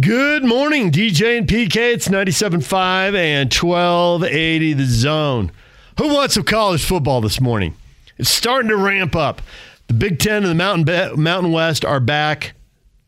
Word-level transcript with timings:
Good 0.00 0.44
morning, 0.44 0.90
DJ 0.90 1.38
and 1.38 1.46
PK. 1.46 1.76
It's 1.76 2.08
97.5 2.08 3.14
and 3.14 3.54
1280 3.54 4.72
the 4.72 4.86
zone. 4.86 5.52
Who 5.98 6.12
wants 6.12 6.34
some 6.34 6.42
college 6.42 6.84
football 6.84 7.20
this 7.20 7.40
morning? 7.40 7.76
It's 8.18 8.28
starting 8.28 8.70
to 8.70 8.76
ramp 8.76 9.14
up. 9.14 9.40
The 9.86 9.94
Big 9.94 10.18
Ten 10.18 10.38
and 10.42 10.46
the 10.46 10.54
Mountain, 10.56 11.22
Mountain 11.22 11.52
West 11.52 11.84
are 11.84 12.00
back 12.00 12.54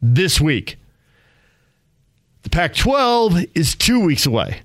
this 0.00 0.40
week. 0.40 0.76
The 2.44 2.50
Pac 2.50 2.76
12 2.76 3.46
is 3.56 3.74
two 3.74 3.98
weeks 3.98 4.24
away. 4.24 4.60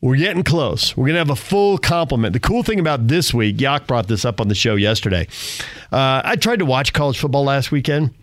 We're 0.00 0.18
getting 0.18 0.44
close. 0.44 0.96
We're 0.96 1.06
going 1.06 1.14
to 1.14 1.18
have 1.18 1.30
a 1.30 1.34
full 1.34 1.78
complement. 1.78 2.32
The 2.32 2.38
cool 2.38 2.62
thing 2.62 2.78
about 2.78 3.08
this 3.08 3.34
week, 3.34 3.60
Yak 3.60 3.88
brought 3.88 4.06
this 4.06 4.24
up 4.24 4.40
on 4.40 4.46
the 4.46 4.54
show 4.54 4.76
yesterday. 4.76 5.26
Uh, 5.90 6.22
I 6.24 6.36
tried 6.36 6.60
to 6.60 6.64
watch 6.64 6.92
college 6.92 7.18
football 7.18 7.42
last 7.42 7.72
weekend. 7.72 8.14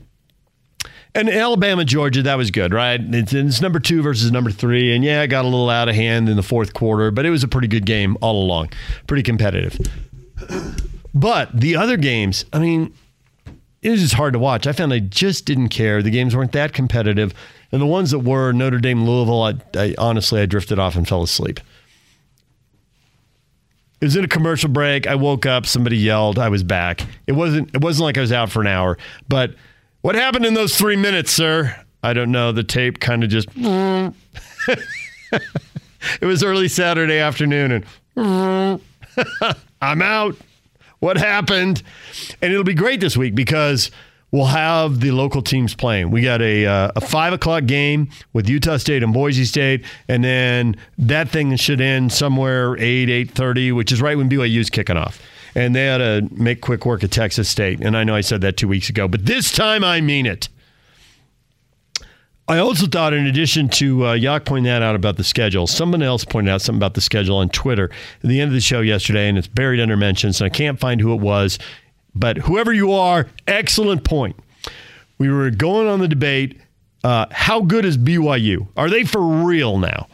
And 1.15 1.29
Alabama, 1.29 1.85
Georgia, 1.85 2.23
that 2.23 2.35
was 2.35 2.49
good, 2.49 2.73
right? 2.73 2.99
It's, 2.99 3.33
it's, 3.33 3.61
number 3.61 3.79
two 3.79 4.01
versus 4.01 4.31
number 4.31 4.49
three. 4.49 4.95
And 4.95 5.03
yeah, 5.03 5.21
it 5.21 5.27
got 5.27 5.45
a 5.45 5.47
little 5.47 5.69
out 5.69 5.87
of 5.87 5.93
hand 5.93 6.27
in 6.27 6.35
the 6.35 6.43
fourth 6.43 6.73
quarter, 6.73 7.11
but 7.11 7.25
it 7.25 7.29
was 7.29 7.43
a 7.43 7.47
pretty 7.47 7.67
good 7.67 7.85
game 7.85 8.17
all 8.19 8.43
along. 8.43 8.71
Pretty 9.05 9.21
competitive. 9.21 9.77
But 11.13 11.59
the 11.59 11.75
other 11.75 11.97
games, 11.97 12.45
I 12.51 12.57
mean, 12.57 12.93
it 13.83 13.91
was 13.91 14.01
just 14.01 14.15
hard 14.15 14.33
to 14.33 14.39
watch. 14.39 14.65
I 14.65 14.71
found 14.71 14.91
I 14.91 14.99
just 14.99 15.45
didn't 15.45 15.69
care. 15.69 16.01
The 16.01 16.09
games 16.09 16.35
weren't 16.35 16.53
that 16.53 16.73
competitive. 16.73 17.33
And 17.71 17.79
the 17.79 17.85
ones 17.85 18.11
that 18.11 18.19
were, 18.19 18.51
Notre 18.51 18.79
Dame, 18.79 19.05
Louisville, 19.05 19.43
I, 19.43 19.53
I 19.75 19.95
honestly, 19.99 20.41
I 20.41 20.47
drifted 20.47 20.79
off 20.79 20.95
and 20.95 21.07
fell 21.07 21.21
asleep. 21.21 21.59
It 24.01 24.05
was 24.05 24.15
in 24.15 24.25
a 24.25 24.27
commercial 24.27 24.69
break. 24.69 25.05
I 25.05 25.15
woke 25.15 25.45
up, 25.45 25.65
somebody 25.65 25.97
yelled, 25.97 26.39
I 26.39 26.49
was 26.49 26.63
back. 26.63 27.05
It 27.25 27.33
wasn't 27.33 27.73
it 27.73 27.81
wasn't 27.81 28.03
like 28.03 28.17
I 28.17 28.21
was 28.21 28.33
out 28.33 28.51
for 28.51 28.59
an 28.59 28.67
hour, 28.67 28.97
but 29.29 29.55
what 30.03 30.15
happened 30.15 30.45
in 30.45 30.53
those 30.53 30.77
three 30.77 30.97
minutes, 30.97 31.31
sir? 31.31 31.75
I 32.03 32.13
don't 32.13 32.31
know. 32.31 32.51
The 32.51 32.63
tape 32.63 32.99
kind 32.99 33.23
of 33.23 33.29
just. 33.29 33.47
it 33.55 34.75
was 36.21 36.43
early 36.43 36.67
Saturday 36.67 37.17
afternoon, 37.17 37.71
and 37.71 37.85
I'm 39.81 40.01
out. 40.01 40.35
What 40.99 41.17
happened? 41.17 41.81
And 42.41 42.51
it'll 42.51 42.65
be 42.65 42.73
great 42.73 42.99
this 42.99 43.15
week 43.15 43.33
because 43.33 43.91
we'll 44.31 44.45
have 44.45 44.99
the 44.99 45.11
local 45.11 45.41
teams 45.41 45.73
playing. 45.73 46.11
We 46.11 46.21
got 46.21 46.41
a, 46.41 46.65
uh, 46.65 46.91
a 46.97 47.01
five 47.01 47.31
o'clock 47.31 47.65
game 47.65 48.09
with 48.33 48.49
Utah 48.49 48.77
State 48.77 49.03
and 49.03 49.13
Boise 49.13 49.45
State, 49.45 49.85
and 50.09 50.21
then 50.21 50.75
that 50.97 51.29
thing 51.29 51.55
should 51.55 51.79
end 51.79 52.11
somewhere 52.11 52.75
eight 52.77 53.09
eight 53.09 53.31
thirty, 53.31 53.71
which 53.71 53.93
is 53.93 54.01
right 54.01 54.17
when 54.17 54.29
BYU's 54.29 54.69
kicking 54.69 54.97
off 54.97 55.21
and 55.55 55.75
they 55.75 55.85
had 55.85 55.97
to 55.99 56.27
make 56.31 56.61
quick 56.61 56.85
work 56.85 57.03
of 57.03 57.09
Texas 57.09 57.49
State. 57.49 57.79
And 57.81 57.95
I 57.95 58.03
know 58.03 58.15
I 58.15 58.21
said 58.21 58.41
that 58.41 58.57
two 58.57 58.67
weeks 58.67 58.89
ago, 58.89 59.07
but 59.07 59.25
this 59.25 59.51
time 59.51 59.83
I 59.83 60.01
mean 60.01 60.25
it. 60.25 60.49
I 62.47 62.57
also 62.57 62.87
thought, 62.87 63.13
in 63.13 63.25
addition 63.25 63.69
to 63.69 64.07
uh, 64.07 64.13
Yak 64.13 64.43
pointing 64.43 64.65
that 64.65 64.81
out 64.81 64.95
about 64.95 65.15
the 65.15 65.23
schedule, 65.23 65.65
someone 65.65 66.03
else 66.03 66.25
pointed 66.25 66.51
out 66.51 66.61
something 66.61 66.79
about 66.79 66.93
the 66.93 67.01
schedule 67.01 67.37
on 67.37 67.47
Twitter 67.49 67.89
at 68.21 68.29
the 68.29 68.41
end 68.41 68.49
of 68.49 68.53
the 68.53 68.59
show 68.61 68.81
yesterday, 68.81 69.29
and 69.29 69.37
it's 69.37 69.47
buried 69.47 69.79
under 69.79 69.95
mentions, 69.95 70.41
and 70.41 70.51
I 70.51 70.55
can't 70.55 70.77
find 70.77 70.99
who 70.99 71.13
it 71.13 71.21
was. 71.21 71.57
But 72.13 72.37
whoever 72.37 72.73
you 72.73 72.91
are, 72.91 73.27
excellent 73.47 74.03
point. 74.03 74.35
We 75.17 75.29
were 75.31 75.51
going 75.51 75.87
on 75.87 75.99
the 75.99 76.07
debate. 76.07 76.59
Uh, 77.03 77.27
how 77.31 77.61
good 77.61 77.85
is 77.85 77.97
BYU? 77.97 78.67
Are 78.75 78.89
they 78.89 79.05
for 79.05 79.21
real 79.21 79.77
now? 79.77 80.07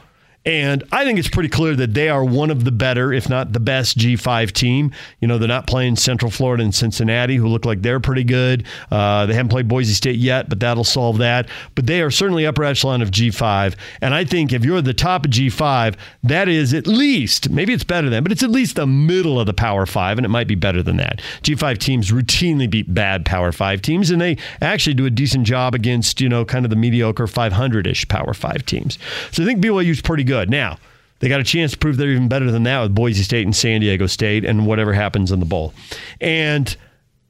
And 0.49 0.83
I 0.91 1.05
think 1.05 1.19
it's 1.19 1.29
pretty 1.29 1.47
clear 1.47 1.75
that 1.75 1.93
they 1.93 2.09
are 2.09 2.25
one 2.25 2.49
of 2.49 2.63
the 2.63 2.71
better, 2.71 3.13
if 3.13 3.29
not 3.29 3.53
the 3.53 3.59
best, 3.59 3.99
G5 3.99 4.51
team. 4.51 4.91
You 5.19 5.27
know, 5.27 5.37
they're 5.37 5.47
not 5.47 5.67
playing 5.67 5.97
Central 5.97 6.31
Florida 6.31 6.63
and 6.63 6.73
Cincinnati, 6.73 7.35
who 7.35 7.47
look 7.47 7.65
like 7.65 7.83
they're 7.83 7.99
pretty 7.99 8.23
good. 8.23 8.65
Uh, 8.89 9.27
they 9.27 9.35
haven't 9.35 9.51
played 9.51 9.67
Boise 9.67 9.93
State 9.93 10.17
yet, 10.17 10.49
but 10.49 10.59
that'll 10.59 10.83
solve 10.83 11.19
that. 11.19 11.47
But 11.75 11.85
they 11.85 12.01
are 12.01 12.09
certainly 12.09 12.47
upper 12.47 12.63
echelon 12.63 13.03
of 13.03 13.11
G5. 13.11 13.75
And 14.01 14.15
I 14.15 14.25
think 14.25 14.51
if 14.51 14.65
you're 14.65 14.81
the 14.81 14.91
top 14.91 15.25
of 15.25 15.29
G5, 15.29 15.95
that 16.23 16.49
is 16.49 16.73
at 16.73 16.87
least, 16.87 17.51
maybe 17.51 17.71
it's 17.71 17.83
better 17.83 18.09
than, 18.09 18.23
but 18.23 18.31
it's 18.31 18.41
at 18.41 18.49
least 18.49 18.75
the 18.75 18.87
middle 18.87 19.39
of 19.39 19.45
the 19.45 19.53
Power 19.53 19.85
Five, 19.85 20.17
and 20.17 20.25
it 20.25 20.29
might 20.29 20.47
be 20.47 20.55
better 20.55 20.81
than 20.81 20.97
that. 20.97 21.21
G5 21.43 21.77
teams 21.77 22.09
routinely 22.09 22.67
beat 22.67 22.91
bad 22.91 23.23
Power 23.23 23.51
Five 23.51 23.83
teams, 23.83 24.09
and 24.09 24.19
they 24.19 24.35
actually 24.63 24.95
do 24.95 25.05
a 25.05 25.11
decent 25.11 25.45
job 25.45 25.75
against, 25.75 26.19
you 26.19 26.27
know, 26.27 26.43
kind 26.43 26.65
of 26.65 26.71
the 26.71 26.75
mediocre 26.75 27.27
500 27.27 27.85
ish 27.85 28.07
Power 28.07 28.33
Five 28.33 28.65
teams. 28.65 28.97
So 29.29 29.43
I 29.43 29.45
think 29.45 29.63
BYU's 29.63 30.01
pretty 30.01 30.23
good. 30.23 30.38
Now, 30.47 30.77
they 31.19 31.27
got 31.27 31.41
a 31.41 31.43
chance 31.43 31.73
to 31.73 31.77
prove 31.77 31.97
they're 31.97 32.11
even 32.11 32.29
better 32.29 32.49
than 32.51 32.63
that 32.63 32.81
with 32.81 32.95
Boise 32.95 33.23
State 33.23 33.45
and 33.45 33.55
San 33.55 33.81
Diego 33.81 34.07
State 34.07 34.45
and 34.45 34.65
whatever 34.65 34.93
happens 34.93 35.31
in 35.31 35.39
the 35.39 35.45
bowl. 35.45 35.73
And 36.21 36.75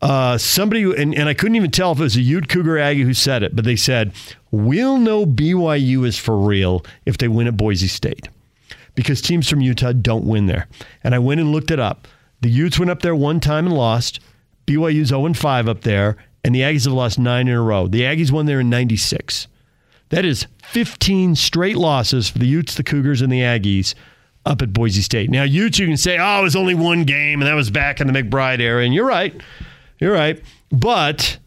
uh, 0.02 0.38
somebody, 0.38 0.84
and, 0.84 1.16
and 1.16 1.28
I 1.28 1.34
couldn't 1.34 1.56
even 1.56 1.72
tell 1.72 1.92
if 1.92 2.00
it 2.00 2.04
was 2.04 2.16
a 2.16 2.22
Ute 2.22 2.50
Cougar 2.50 2.78
Aggie 2.78 3.02
who 3.02 3.14
said 3.14 3.42
it, 3.42 3.56
but 3.56 3.66
they 3.66 3.76
said, 3.76 4.14
We'll 4.52 4.98
know 4.98 5.26
BYU 5.26 6.06
is 6.06 6.18
for 6.18 6.38
real 6.38 6.86
if 7.06 7.18
they 7.18 7.28
win 7.28 7.48
at 7.48 7.58
Boise 7.58 7.88
State 7.88 8.30
because 8.96 9.22
teams 9.22 9.50
from 9.50 9.62
Utah 9.62 9.94
don't 9.94 10.26
win 10.26 10.48
there. 10.48 10.68
And 11.04 11.14
I 11.14 11.20
went 11.20 11.40
and 11.40 11.52
looked 11.52 11.72
it 11.72 11.80
up. 11.80 12.08
The 12.42 12.50
Utes 12.50 12.80
went 12.80 12.92
up 12.92 13.02
there 13.02 13.16
one 13.16 13.40
time 13.40 13.66
and 13.66 13.76
lost. 13.76 14.20
BYU's 14.66 15.10
0 15.10 15.34
5 15.34 15.68
up 15.68 15.82
there, 15.82 16.16
and 16.44 16.54
the 16.54 16.62
Aggies 16.62 16.86
have 16.86 16.94
lost 16.94 17.20
nine 17.20 17.48
in 17.48 17.56
a 17.56 17.62
row. 17.62 17.88
The 17.88 18.02
Aggies 18.02 18.32
won 18.32 18.46
there 18.46 18.60
in 18.60 18.70
96. 18.70 19.48
That 20.10 20.26
is 20.26 20.48
15 20.64 21.36
straight 21.36 21.78
losses 21.78 22.30
for 22.30 22.40
the 22.40 22.48
Utes, 22.48 22.76
the 22.76 22.84
Cougars, 22.84 23.22
and 23.22 23.32
the 23.32 23.42
Aggies 23.42 23.94
up 24.46 24.62
at 24.62 24.74
Boise 24.74 25.02
State. 25.02 25.30
Now, 25.30 25.44
Utes, 25.44 25.80
you 25.80 25.88
can 25.88 25.98
say, 25.98 26.18
oh, 26.20 26.40
it 26.40 26.44
was 26.44 26.56
only 26.56 26.76
one 26.76 27.04
game, 27.04 27.42
and 27.42 27.48
that 27.48 27.54
was 27.54 27.70
back 27.70 28.02
in 28.02 28.08
the 28.08 28.14
McBride 28.14 28.60
era. 28.60 28.84
And 28.84 28.94
you're 28.94 29.06
right. 29.06 29.40
You're 30.00 30.14
right. 30.14 30.42
But 30.72 31.38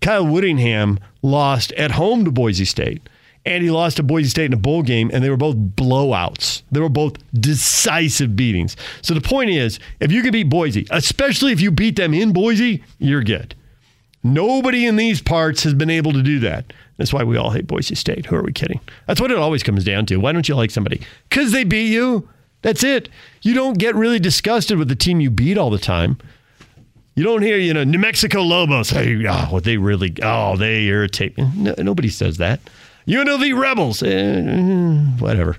Kyle 0.00 0.26
Whittingham 0.26 0.98
lost 1.22 1.72
at 1.72 1.92
home 1.92 2.24
to 2.24 2.30
Boise 2.30 2.64
State. 2.64 3.08
And 3.46 3.62
he 3.62 3.70
lost 3.70 3.96
to 3.96 4.02
Boise 4.02 4.28
State 4.28 4.46
in 4.46 4.52
a 4.52 4.58
bowl 4.58 4.82
game, 4.82 5.10
and 5.14 5.24
they 5.24 5.30
were 5.30 5.36
both 5.38 5.56
blowouts. 5.56 6.62
They 6.70 6.80
were 6.80 6.90
both 6.90 7.14
decisive 7.32 8.36
beatings. 8.36 8.76
So 9.00 9.14
the 9.14 9.22
point 9.22 9.48
is, 9.48 9.78
if 9.98 10.12
you 10.12 10.22
can 10.22 10.32
beat 10.32 10.50
Boise, 10.50 10.86
especially 10.90 11.52
if 11.52 11.60
you 11.60 11.70
beat 11.70 11.96
them 11.96 12.12
in 12.12 12.34
Boise, 12.34 12.84
you're 12.98 13.24
good. 13.24 13.54
Nobody 14.22 14.86
in 14.86 14.96
these 14.96 15.22
parts 15.22 15.62
has 15.62 15.72
been 15.74 15.90
able 15.90 16.12
to 16.12 16.22
do 16.22 16.38
that. 16.40 16.72
That's 16.98 17.12
why 17.12 17.24
we 17.24 17.38
all 17.38 17.50
hate 17.50 17.66
Boise 17.66 17.94
State. 17.94 18.26
Who 18.26 18.36
are 18.36 18.42
we 18.42 18.52
kidding? 18.52 18.80
That's 19.06 19.20
what 19.20 19.30
it 19.30 19.38
always 19.38 19.62
comes 19.62 19.84
down 19.84 20.04
to. 20.06 20.18
Why 20.18 20.32
don't 20.32 20.48
you 20.48 20.54
like 20.54 20.70
somebody? 20.70 21.00
Because 21.28 21.52
they 21.52 21.64
beat 21.64 21.90
you. 21.90 22.28
That's 22.62 22.84
it. 22.84 23.08
You 23.40 23.54
don't 23.54 23.78
get 23.78 23.94
really 23.94 24.18
disgusted 24.18 24.76
with 24.76 24.88
the 24.88 24.94
team 24.94 25.20
you 25.20 25.30
beat 25.30 25.56
all 25.56 25.70
the 25.70 25.78
time. 25.78 26.18
You 27.14 27.24
don't 27.24 27.42
hear, 27.42 27.56
you 27.56 27.72
know, 27.72 27.84
New 27.84 27.98
Mexico 27.98 28.42
Lobos. 28.42 28.90
Hey, 28.90 29.24
oh, 29.26 29.60
they 29.60 29.78
really, 29.78 30.14
oh, 30.22 30.56
they 30.56 30.84
irritate 30.84 31.38
me. 31.38 31.50
No, 31.56 31.74
nobody 31.78 32.08
says 32.08 32.36
that. 32.36 32.60
UNLV 33.06 33.58
Rebels. 33.58 34.02
Eh, 34.02 34.96
whatever. 35.18 35.56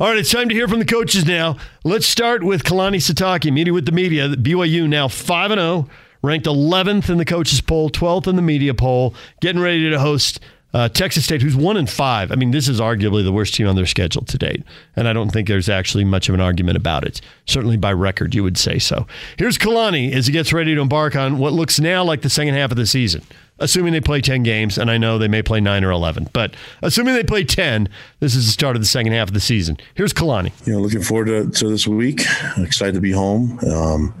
All 0.00 0.08
right, 0.08 0.18
it's 0.18 0.30
time 0.32 0.48
to 0.48 0.54
hear 0.54 0.66
from 0.66 0.80
the 0.80 0.84
coaches 0.84 1.26
now. 1.26 1.56
Let's 1.84 2.06
start 2.06 2.42
with 2.42 2.64
Kalani 2.64 2.96
Sitake, 2.96 3.52
meeting 3.52 3.74
with 3.74 3.86
the 3.86 3.92
media. 3.92 4.28
BYU 4.30 4.88
now 4.88 5.06
5 5.06 5.50
and 5.52 5.60
0 5.60 5.88
ranked 6.22 6.46
11th 6.46 7.10
in 7.10 7.18
the 7.18 7.24
coaches 7.24 7.60
poll, 7.60 7.90
12th 7.90 8.26
in 8.26 8.36
the 8.36 8.42
media 8.42 8.74
poll, 8.74 9.14
getting 9.40 9.60
ready 9.60 9.90
to 9.90 9.98
host 9.98 10.40
uh, 10.74 10.88
Texas 10.88 11.24
State, 11.24 11.42
who's 11.42 11.56
one 11.56 11.76
and 11.76 11.88
five. 11.88 12.32
I 12.32 12.34
mean, 12.34 12.50
this 12.50 12.68
is 12.68 12.80
arguably 12.80 13.22
the 13.22 13.32
worst 13.32 13.54
team 13.54 13.68
on 13.68 13.76
their 13.76 13.86
schedule 13.86 14.24
to 14.24 14.38
date, 14.38 14.62
and 14.96 15.06
I 15.06 15.12
don't 15.12 15.30
think 15.30 15.48
there's 15.48 15.68
actually 15.68 16.04
much 16.04 16.28
of 16.28 16.34
an 16.34 16.40
argument 16.40 16.76
about 16.76 17.04
it. 17.04 17.20
Certainly 17.46 17.76
by 17.76 17.92
record, 17.92 18.34
you 18.34 18.42
would 18.42 18.56
say 18.56 18.78
so. 18.78 19.06
Here's 19.36 19.58
Kalani 19.58 20.12
as 20.12 20.26
he 20.26 20.32
gets 20.32 20.52
ready 20.52 20.74
to 20.74 20.80
embark 20.80 21.14
on 21.14 21.38
what 21.38 21.52
looks 21.52 21.78
now 21.78 22.02
like 22.04 22.22
the 22.22 22.30
second 22.30 22.54
half 22.54 22.70
of 22.70 22.76
the 22.76 22.86
season. 22.86 23.22
Assuming 23.58 23.92
they 23.92 24.00
play 24.00 24.20
10 24.20 24.42
games, 24.42 24.76
and 24.76 24.90
I 24.90 24.98
know 24.98 25.18
they 25.18 25.28
may 25.28 25.42
play 25.42 25.60
9 25.60 25.84
or 25.84 25.92
11, 25.92 26.30
but 26.32 26.54
assuming 26.80 27.14
they 27.14 27.22
play 27.22 27.44
10, 27.44 27.88
this 28.18 28.34
is 28.34 28.46
the 28.46 28.52
start 28.52 28.74
of 28.74 28.82
the 28.82 28.86
second 28.86 29.12
half 29.12 29.28
of 29.28 29.34
the 29.34 29.40
season. 29.40 29.76
Here's 29.94 30.12
Kalani. 30.12 30.52
You 30.66 30.72
know, 30.72 30.80
looking 30.80 31.02
forward 31.02 31.26
to, 31.26 31.48
to 31.60 31.68
this 31.68 31.86
week. 31.86 32.22
Excited 32.56 32.94
to 32.94 33.00
be 33.00 33.12
home. 33.12 33.60
Um, 33.70 34.14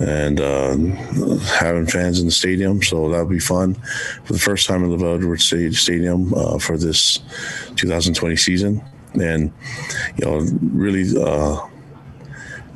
and 0.00 0.40
uh, 0.40 0.76
having 1.58 1.86
fans 1.86 2.20
in 2.20 2.26
the 2.26 2.32
stadium. 2.32 2.82
So 2.82 3.08
that'll 3.08 3.26
be 3.26 3.40
fun 3.40 3.74
for 4.24 4.32
the 4.32 4.38
first 4.38 4.66
time 4.66 4.84
in 4.84 4.96
the 4.96 5.06
Edwards 5.06 5.44
Stadium 5.44 6.32
uh, 6.34 6.58
for 6.58 6.76
this 6.76 7.18
2020 7.76 8.36
season. 8.36 8.82
And, 9.14 9.52
you 10.16 10.24
know, 10.24 10.46
really, 10.72 11.04
uh, 11.20 11.66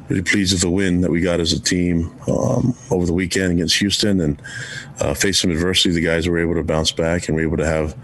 really 0.09 0.23
pleased 0.23 0.53
with 0.53 0.63
the 0.63 0.71
win 0.71 1.01
that 1.03 1.11
we 1.11 1.21
got 1.21 1.41
as 1.41 1.53
a 1.53 1.61
team 1.61 2.11
um, 2.29 2.75
over 2.91 3.07
the 3.07 3.13
weekend 3.13 3.53
against 3.53 3.79
Houston 3.79 4.21
and 4.21 4.43
uh, 5.01 5.15
faced 5.15 5.43
some 5.43 5.51
adversity. 5.51 5.95
The 5.95 6.01
guys 6.01 6.29
were 6.29 6.39
able 6.39 6.55
to 6.55 6.65
bounce 6.65 6.91
back 6.91 7.29
and 7.29 7.37
were 7.37 7.43
able 7.43 7.59
to 7.59 7.67
have 7.67 7.97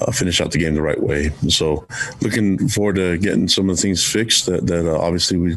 uh, 0.00 0.10
finish 0.10 0.40
out 0.40 0.50
the 0.50 0.58
game 0.58 0.74
the 0.74 0.82
right 0.82 1.00
way. 1.00 1.30
So, 1.48 1.86
looking 2.20 2.68
forward 2.68 2.96
to 2.96 3.18
getting 3.18 3.48
some 3.48 3.68
of 3.68 3.76
the 3.76 3.82
things 3.82 4.04
fixed 4.04 4.46
that, 4.46 4.66
that 4.66 4.90
uh, 4.90 4.98
obviously 4.98 5.36
we 5.36 5.56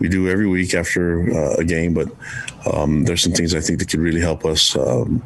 we 0.00 0.08
do 0.08 0.28
every 0.28 0.48
week 0.48 0.74
after 0.74 1.30
uh, 1.30 1.54
a 1.58 1.64
game. 1.64 1.94
But 1.94 2.08
um, 2.72 3.04
there's 3.04 3.22
some 3.22 3.32
things 3.32 3.54
I 3.54 3.60
think 3.60 3.78
that 3.78 3.88
could 3.88 4.00
really 4.00 4.20
help 4.20 4.44
us 4.44 4.76
um, 4.76 5.22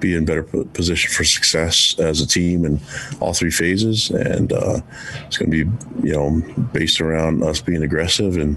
be 0.00 0.14
in 0.14 0.24
better 0.24 0.42
position 0.42 1.10
for 1.12 1.24
success 1.24 1.98
as 1.98 2.20
a 2.20 2.26
team 2.26 2.64
in 2.64 2.80
all 3.20 3.34
three 3.34 3.50
phases. 3.50 4.10
And 4.10 4.52
uh, 4.52 4.80
it's 5.26 5.36
going 5.36 5.50
to 5.50 5.64
be, 5.64 6.08
you 6.08 6.14
know, 6.14 6.64
based 6.72 7.00
around 7.00 7.42
us 7.42 7.60
being 7.60 7.82
aggressive 7.82 8.36
and 8.36 8.56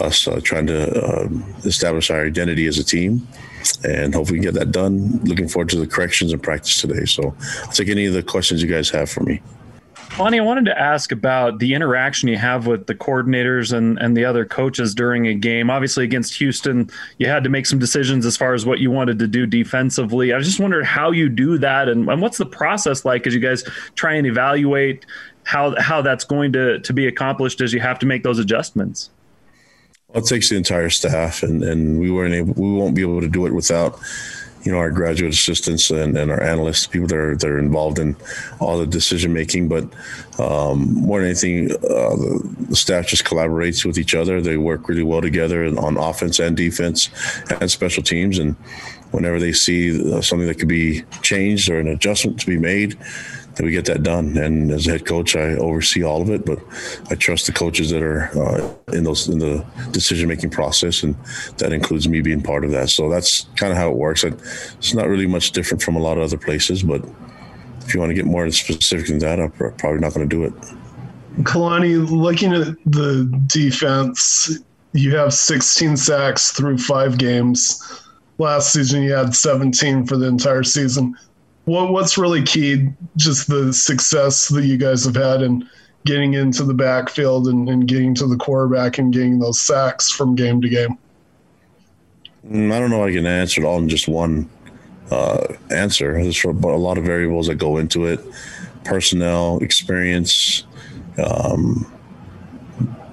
us 0.00 0.26
uh, 0.26 0.40
trying 0.42 0.66
to 0.68 1.04
um, 1.04 1.44
establish 1.64 2.10
our 2.10 2.24
identity 2.24 2.66
as 2.66 2.78
a 2.78 2.84
team. 2.84 3.26
And 3.84 4.14
hopefully 4.14 4.40
get 4.40 4.54
that 4.54 4.72
done. 4.72 5.20
Looking 5.24 5.48
forward 5.48 5.68
to 5.70 5.78
the 5.78 5.86
corrections 5.86 6.32
and 6.32 6.42
practice 6.42 6.80
today. 6.80 7.04
So 7.04 7.34
I'll 7.62 7.72
take 7.72 7.88
any 7.88 8.06
of 8.06 8.14
the 8.14 8.22
questions 8.22 8.62
you 8.62 8.68
guys 8.68 8.90
have 8.90 9.10
for 9.10 9.22
me. 9.22 9.40
Lonnie, 10.18 10.38
I 10.38 10.42
wanted 10.42 10.66
to 10.66 10.78
ask 10.78 11.10
about 11.10 11.58
the 11.58 11.72
interaction 11.72 12.28
you 12.28 12.36
have 12.36 12.66
with 12.66 12.86
the 12.86 12.94
coordinators 12.94 13.72
and, 13.72 13.98
and 13.98 14.14
the 14.14 14.26
other 14.26 14.44
coaches 14.44 14.94
during 14.94 15.26
a 15.26 15.34
game. 15.34 15.70
Obviously, 15.70 16.04
against 16.04 16.34
Houston, 16.34 16.90
you 17.16 17.26
had 17.26 17.42
to 17.44 17.50
make 17.50 17.64
some 17.64 17.78
decisions 17.78 18.26
as 18.26 18.36
far 18.36 18.52
as 18.52 18.66
what 18.66 18.78
you 18.78 18.90
wanted 18.90 19.18
to 19.20 19.26
do 19.26 19.46
defensively. 19.46 20.34
I 20.34 20.38
just 20.40 20.60
wondered 20.60 20.84
how 20.84 21.12
you 21.12 21.30
do 21.30 21.56
that 21.58 21.88
and, 21.88 22.08
and 22.08 22.20
what's 22.20 22.36
the 22.36 22.46
process 22.46 23.06
like 23.06 23.26
as 23.26 23.32
you 23.32 23.40
guys 23.40 23.64
try 23.94 24.12
and 24.14 24.26
evaluate 24.26 25.06
how 25.44 25.74
how 25.80 26.02
that's 26.02 26.24
going 26.24 26.52
to, 26.52 26.78
to 26.80 26.92
be 26.92 27.06
accomplished 27.06 27.62
as 27.62 27.72
you 27.72 27.80
have 27.80 27.98
to 28.00 28.06
make 28.06 28.22
those 28.22 28.38
adjustments. 28.38 29.10
Well, 30.08 30.22
it 30.22 30.28
takes 30.28 30.50
the 30.50 30.56
entire 30.56 30.90
staff, 30.90 31.42
and, 31.42 31.64
and 31.64 31.98
we 31.98 32.10
weren't 32.10 32.34
able, 32.34 32.52
we 32.54 32.70
won't 32.70 32.94
be 32.94 33.00
able 33.00 33.22
to 33.22 33.28
do 33.28 33.46
it 33.46 33.54
without 33.54 33.98
you 34.62 34.70
know, 34.70 34.78
our 34.78 34.90
graduate 34.90 35.32
assistants 35.32 35.90
and, 35.90 36.16
and 36.16 36.30
our 36.30 36.42
analysts, 36.42 36.86
people 36.86 37.08
that 37.08 37.16
are, 37.16 37.36
that 37.36 37.48
are 37.48 37.58
involved 37.58 37.98
in 37.98 38.16
all 38.60 38.78
the 38.78 38.86
decision 38.86 39.32
making. 39.32 39.68
But 39.68 39.84
um, 40.38 40.94
more 40.94 41.18
than 41.18 41.30
anything, 41.30 41.72
uh, 41.72 42.16
the, 42.16 42.76
staff 42.76 43.06
just 43.06 43.24
collaborates 43.24 43.84
with 43.84 43.98
each 43.98 44.14
other. 44.14 44.40
They 44.40 44.56
work 44.56 44.88
really 44.88 45.02
well 45.02 45.20
together 45.20 45.64
on 45.64 45.96
offense 45.96 46.38
and 46.38 46.56
defense 46.56 47.10
and 47.60 47.70
special 47.70 48.02
teams. 48.02 48.38
And 48.38 48.54
whenever 49.10 49.38
they 49.38 49.52
see 49.52 50.12
uh, 50.12 50.20
something 50.20 50.46
that 50.46 50.58
could 50.58 50.68
be 50.68 51.02
changed 51.22 51.68
or 51.68 51.78
an 51.78 51.88
adjustment 51.88 52.40
to 52.40 52.46
be 52.46 52.58
made, 52.58 52.96
we 53.60 53.70
get 53.70 53.84
that 53.86 54.02
done. 54.02 54.36
And 54.38 54.70
as 54.70 54.86
head 54.86 55.04
coach, 55.04 55.36
I 55.36 55.56
oversee 55.56 56.02
all 56.02 56.22
of 56.22 56.30
it, 56.30 56.46
but 56.46 56.58
I 57.10 57.14
trust 57.14 57.46
the 57.46 57.52
coaches 57.52 57.90
that 57.90 58.02
are 58.02 58.30
uh, 58.38 58.74
in 58.92 59.04
those 59.04 59.28
in 59.28 59.38
the 59.38 59.64
decision 59.90 60.28
making 60.28 60.50
process, 60.50 61.02
and 61.02 61.14
that 61.58 61.72
includes 61.72 62.08
me 62.08 62.20
being 62.22 62.42
part 62.42 62.64
of 62.64 62.70
that. 62.70 62.88
So 62.90 63.08
that's 63.08 63.46
kind 63.56 63.72
of 63.72 63.78
how 63.78 63.90
it 63.90 63.96
works. 63.96 64.24
It's 64.24 64.94
not 64.94 65.08
really 65.08 65.26
much 65.26 65.52
different 65.52 65.82
from 65.82 65.96
a 65.96 66.00
lot 66.00 66.16
of 66.16 66.24
other 66.24 66.38
places, 66.38 66.82
but 66.82 67.04
if 67.86 67.94
you 67.94 68.00
want 68.00 68.10
to 68.10 68.14
get 68.14 68.26
more 68.26 68.50
specific 68.50 69.08
than 69.08 69.18
that, 69.18 69.40
I'm 69.40 69.50
probably 69.50 70.00
not 70.00 70.14
going 70.14 70.28
to 70.28 70.36
do 70.36 70.44
it. 70.44 70.52
Kalani, 71.44 72.08
looking 72.10 72.52
at 72.52 72.76
the 72.86 73.42
defense, 73.46 74.58
you 74.92 75.16
have 75.16 75.32
16 75.32 75.96
sacks 75.96 76.52
through 76.52 76.78
five 76.78 77.18
games. 77.18 78.02
Last 78.38 78.72
season, 78.72 79.02
you 79.02 79.12
had 79.12 79.34
17 79.34 80.06
for 80.06 80.16
the 80.16 80.26
entire 80.26 80.62
season 80.62 81.16
what 81.64 81.92
what's 81.92 82.18
really 82.18 82.42
key 82.42 82.88
just 83.16 83.48
the 83.48 83.72
success 83.72 84.48
that 84.48 84.64
you 84.64 84.76
guys 84.76 85.04
have 85.04 85.16
had 85.16 85.42
in 85.42 85.68
getting 86.04 86.34
into 86.34 86.64
the 86.64 86.74
backfield 86.74 87.46
and, 87.46 87.68
and 87.68 87.86
getting 87.86 88.14
to 88.14 88.26
the 88.26 88.36
quarterback 88.36 88.98
and 88.98 89.12
getting 89.12 89.38
those 89.38 89.60
sacks 89.60 90.10
from 90.10 90.34
game 90.34 90.60
to 90.60 90.68
game? 90.68 90.98
Mm, 92.46 92.72
i 92.72 92.78
don't 92.80 92.90
know 92.90 93.04
i 93.04 93.12
can 93.12 93.26
answer 93.26 93.60
it 93.60 93.64
all 93.64 93.78
in 93.78 93.88
just 93.88 94.08
one 94.08 94.48
uh, 95.12 95.54
answer. 95.70 96.14
There's 96.14 96.42
a 96.44 96.50
lot 96.50 96.96
of 96.96 97.04
variables 97.04 97.46
that 97.48 97.56
go 97.56 97.76
into 97.76 98.06
it. 98.06 98.20
Personnel 98.84 99.58
experience 99.58 100.64
um, 101.18 101.86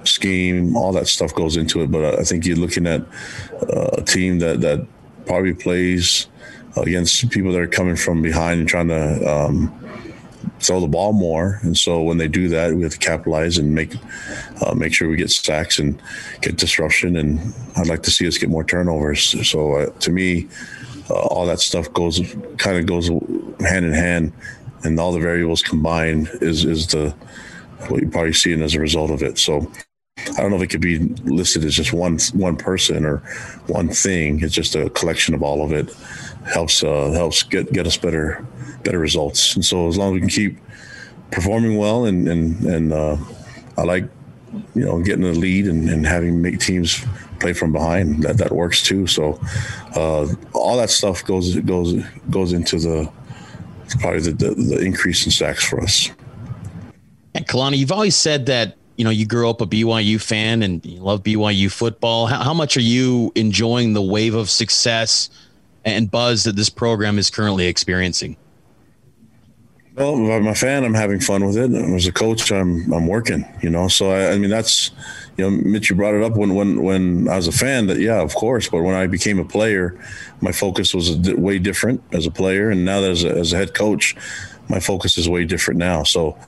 scheme 0.04 0.74
all 0.76 0.92
that 0.92 1.06
stuff 1.06 1.34
goes 1.34 1.58
into 1.58 1.82
it. 1.82 1.90
But 1.90 2.18
i 2.18 2.22
think 2.22 2.46
you're 2.46 2.56
looking 2.56 2.86
at 2.86 3.02
uh, 3.68 3.90
a 3.98 4.02
team 4.02 4.38
that 4.38 4.60
that 4.62 4.86
probably 5.26 5.52
plays 5.52 6.26
against 6.76 7.28
people 7.30 7.52
that 7.52 7.60
are 7.60 7.66
coming 7.66 7.96
from 7.96 8.22
behind 8.22 8.60
and 8.60 8.68
trying 8.68 8.88
to 8.88 9.26
um, 9.26 9.80
throw 10.60 10.80
the 10.80 10.88
ball 10.88 11.12
more. 11.12 11.58
And 11.62 11.76
so 11.76 12.02
when 12.02 12.18
they 12.18 12.28
do 12.28 12.48
that, 12.48 12.74
we 12.74 12.82
have 12.82 12.92
to 12.92 12.98
capitalize 12.98 13.58
and 13.58 13.74
make 13.74 13.94
uh, 14.64 14.74
make 14.74 14.94
sure 14.94 15.08
we 15.08 15.16
get 15.16 15.30
sacks 15.30 15.78
and 15.78 16.00
get 16.40 16.56
disruption. 16.56 17.16
And 17.16 17.54
I'd 17.76 17.88
like 17.88 18.02
to 18.04 18.10
see 18.10 18.26
us 18.26 18.38
get 18.38 18.50
more 18.50 18.64
turnovers. 18.64 19.48
So 19.48 19.74
uh, 19.74 19.86
to 20.00 20.10
me, 20.10 20.48
uh, 21.08 21.14
all 21.14 21.46
that 21.46 21.60
stuff 21.60 21.92
goes 21.92 22.20
kind 22.58 22.78
of 22.78 22.86
goes 22.86 23.08
hand 23.60 23.84
in 23.86 23.92
hand, 23.92 24.32
and 24.84 24.98
all 24.98 25.12
the 25.12 25.20
variables 25.20 25.62
combined 25.62 26.30
is 26.40 26.64
is 26.64 26.86
the 26.88 27.10
what 27.88 28.02
you're 28.02 28.10
probably 28.10 28.32
seeing 28.32 28.62
as 28.62 28.74
a 28.74 28.80
result 28.80 29.10
of 29.10 29.22
it. 29.22 29.38
So. 29.38 29.70
I 30.36 30.42
don't 30.42 30.50
know 30.50 30.56
if 30.56 30.62
it 30.62 30.66
could 30.66 30.82
be 30.82 30.98
listed 31.24 31.64
as 31.64 31.74
just 31.74 31.94
one 31.94 32.18
one 32.34 32.54
person 32.54 33.06
or 33.06 33.18
one 33.68 33.88
thing. 33.88 34.42
It's 34.42 34.54
just 34.54 34.74
a 34.74 34.90
collection 34.90 35.34
of 35.34 35.42
all 35.42 35.64
of 35.64 35.72
it 35.72 35.96
helps 36.52 36.82
uh, 36.82 37.10
helps 37.12 37.42
get 37.42 37.72
get 37.72 37.86
us 37.86 37.96
better 37.96 38.46
better 38.84 38.98
results. 38.98 39.54
And 39.54 39.64
so 39.64 39.88
as 39.88 39.96
long 39.96 40.08
as 40.08 40.14
we 40.14 40.20
can 40.20 40.28
keep 40.28 40.58
performing 41.30 41.76
well 41.76 42.04
and 42.04 42.28
and 42.28 42.62
and 42.64 42.92
uh, 42.92 43.16
I 43.76 43.82
like 43.82 44.04
you 44.74 44.84
know 44.84 45.00
getting 45.02 45.24
the 45.24 45.32
lead 45.32 45.66
and, 45.66 45.88
and 45.88 46.06
having 46.06 46.42
make 46.42 46.58
teams 46.58 47.04
play 47.38 47.52
from 47.52 47.72
behind 47.72 48.22
that 48.22 48.38
that 48.38 48.52
works 48.52 48.82
too. 48.82 49.06
So 49.06 49.40
uh, 49.96 50.26
all 50.52 50.76
that 50.76 50.90
stuff 50.90 51.24
goes 51.24 51.56
goes 51.60 51.94
goes 52.30 52.52
into 52.52 52.78
the 52.78 53.10
probably 54.00 54.20
the, 54.20 54.32
the, 54.32 54.54
the 54.54 54.78
increase 54.80 55.24
in 55.24 55.32
sacks 55.32 55.64
for 55.64 55.80
us. 55.80 56.10
And 57.34 57.46
Kalani, 57.46 57.78
you've 57.78 57.92
always 57.92 58.16
said 58.16 58.46
that 58.46 58.76
you 58.96 59.04
know 59.04 59.10
you 59.10 59.26
grew 59.26 59.48
up 59.48 59.60
a 59.60 59.66
BYU 59.66 60.20
fan 60.20 60.62
and 60.62 60.84
you 60.84 61.00
love 61.00 61.22
BYU 61.22 61.70
football. 61.70 62.26
How, 62.26 62.42
how 62.42 62.54
much 62.54 62.76
are 62.76 62.82
you 62.82 63.32
enjoying 63.34 63.94
the 63.94 64.02
wave 64.02 64.34
of 64.34 64.50
success? 64.50 65.30
And 65.84 66.10
buzz 66.10 66.44
that 66.44 66.56
this 66.56 66.70
program 66.70 67.18
is 67.18 67.30
currently 67.30 67.66
experiencing? 67.66 68.36
Well, 69.96 70.32
I'm 70.32 70.46
a 70.46 70.54
fan. 70.54 70.84
I'm 70.84 70.94
having 70.94 71.20
fun 71.20 71.44
with 71.44 71.56
it. 71.56 71.72
As 71.72 72.06
a 72.06 72.12
coach, 72.12 72.50
I'm 72.50 72.90
I'm 72.92 73.06
working. 73.06 73.44
You 73.60 73.70
know, 73.70 73.88
so 73.88 74.10
I, 74.10 74.32
I 74.32 74.38
mean 74.38 74.48
that's 74.48 74.92
you 75.36 75.44
know, 75.44 75.50
Mitch, 75.50 75.90
you 75.90 75.96
brought 75.96 76.14
it 76.14 76.22
up 76.22 76.36
when 76.36 76.54
when 76.54 76.82
when 76.82 77.28
I 77.28 77.36
was 77.36 77.48
a 77.48 77.52
fan. 77.52 77.86
That 77.86 77.98
yeah, 77.98 78.20
of 78.20 78.34
course. 78.34 78.68
But 78.68 78.82
when 78.82 78.94
I 78.94 79.06
became 79.06 79.38
a 79.38 79.44
player, 79.44 79.98
my 80.40 80.52
focus 80.52 80.94
was 80.94 81.18
way 81.32 81.58
different 81.58 82.02
as 82.12 82.26
a 82.26 82.30
player, 82.30 82.70
and 82.70 82.84
now 82.84 83.00
that 83.00 83.10
as 83.10 83.24
a, 83.24 83.30
as 83.30 83.52
a 83.52 83.56
head 83.56 83.74
coach, 83.74 84.16
my 84.68 84.80
focus 84.80 85.18
is 85.18 85.28
way 85.28 85.44
different 85.44 85.78
now. 85.78 86.02
So 86.04 86.38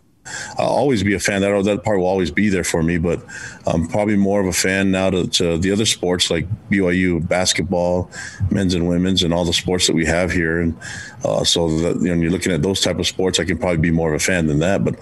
I'll 0.58 0.66
always 0.66 1.02
be 1.02 1.14
a 1.14 1.19
fan. 1.19 1.40
That 1.40 1.64
that 1.64 1.82
part 1.82 1.98
will 1.98 2.06
always 2.06 2.30
be 2.30 2.48
there 2.48 2.64
for 2.64 2.82
me. 2.82 2.98
But 2.98 3.22
I'm 3.66 3.88
probably 3.88 4.16
more 4.16 4.40
of 4.40 4.46
a 4.46 4.52
fan 4.52 4.90
now 4.90 5.10
to, 5.10 5.26
to 5.26 5.58
the 5.58 5.72
other 5.72 5.84
sports 5.84 6.30
like 6.30 6.46
BYU 6.70 7.26
basketball, 7.26 8.10
men's 8.50 8.74
and 8.74 8.88
women's, 8.88 9.22
and 9.22 9.34
all 9.34 9.44
the 9.44 9.52
sports 9.52 9.86
that 9.86 9.94
we 9.94 10.06
have 10.06 10.30
here. 10.30 10.60
And 10.60 10.76
uh, 11.24 11.44
so 11.44 11.69
that 11.80 11.96
you 11.96 12.04
know, 12.04 12.10
when 12.12 12.22
you're 12.22 12.30
looking 12.30 12.52
at 12.52 12.62
those 12.62 12.80
type 12.80 12.98
of 12.98 13.06
sports, 13.06 13.40
I 13.40 13.44
can 13.44 13.58
probably 13.58 13.78
be 13.78 13.90
more 13.90 14.14
of 14.14 14.20
a 14.20 14.24
fan 14.24 14.46
than 14.46 14.60
that. 14.60 14.84
But 14.84 14.96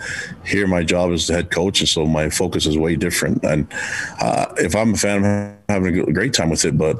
here, 0.45 0.67
my 0.67 0.83
job 0.83 1.11
is 1.11 1.27
the 1.27 1.35
head 1.35 1.51
coach, 1.51 1.81
and 1.81 1.89
so 1.89 2.07
my 2.07 2.31
focus 2.31 2.67
is 2.67 2.79
way 2.79 2.97
different. 2.97 3.45
And 3.45 3.67
uh, 4.21 4.47
if 4.57 4.75
I'm 4.75 4.95
a 4.95 4.97
fan, 4.97 5.25
I'm 5.25 5.57
having 5.69 5.99
a 5.99 6.13
great 6.13 6.33
time 6.33 6.51
with 6.51 6.65
it. 6.65 6.79
But 6.79 6.97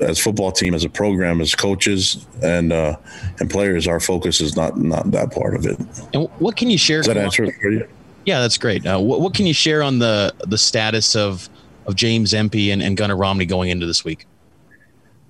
as 0.00 0.18
football 0.18 0.52
team, 0.52 0.74
as 0.74 0.84
a 0.84 0.88
program, 0.88 1.40
as 1.40 1.54
coaches 1.54 2.26
and 2.42 2.72
uh, 2.72 2.96
and 3.38 3.50
players, 3.50 3.86
our 3.86 4.00
focus 4.00 4.40
is 4.40 4.56
not 4.56 4.76
not 4.78 5.10
that 5.10 5.32
part 5.32 5.54
of 5.54 5.66
it. 5.66 5.78
And 6.14 6.28
what 6.38 6.56
can 6.56 6.70
you 6.70 6.78
share? 6.78 6.98
Does 6.98 7.06
that 7.06 7.16
answer 7.16 7.50
for 7.52 7.70
you? 7.70 7.86
Yeah, 8.26 8.40
that's 8.40 8.58
great. 8.58 8.86
Uh, 8.86 8.98
what, 8.98 9.20
what 9.20 9.34
can 9.34 9.46
you 9.46 9.54
share 9.54 9.82
on 9.82 9.98
the 9.98 10.34
the 10.46 10.58
status 10.58 11.16
of 11.16 11.48
of 11.86 11.96
James 11.96 12.34
Empey 12.34 12.70
and, 12.70 12.82
and 12.82 12.96
Gunnar 12.96 13.16
Romney 13.16 13.46
going 13.46 13.70
into 13.70 13.86
this 13.86 14.04
week? 14.04 14.26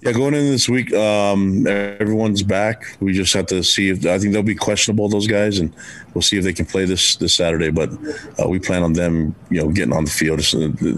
Yeah, 0.03 0.13
going 0.13 0.33
in 0.33 0.47
this 0.47 0.67
week, 0.67 0.95
um, 0.95 1.67
everyone's 1.67 2.43
back. 2.43 2.97
We 3.01 3.13
just 3.13 3.35
have 3.35 3.45
to 3.47 3.63
see 3.63 3.91
if 3.91 4.07
I 4.07 4.19
think 4.19 4.33
they'll 4.33 4.43
be 4.43 4.55
questionable 4.55 5.11
those 5.11 5.27
guys, 5.27 5.59
and 5.59 5.75
we'll 6.15 6.23
see 6.23 6.39
if 6.39 6.45
they 6.45 6.55
can 6.55 6.65
play 6.65 6.87
this 6.87 7.17
this 7.17 7.35
Saturday. 7.35 7.71
But 7.71 7.91
uh, 8.43 8.49
we 8.49 8.59
plan 8.59 8.83
on 8.83 8.95
them, 8.95 9.35
you 9.51 9.61
know, 9.61 9.69
getting 9.69 9.93
on 9.93 10.07
the 10.07 10.11
field. 10.11 10.41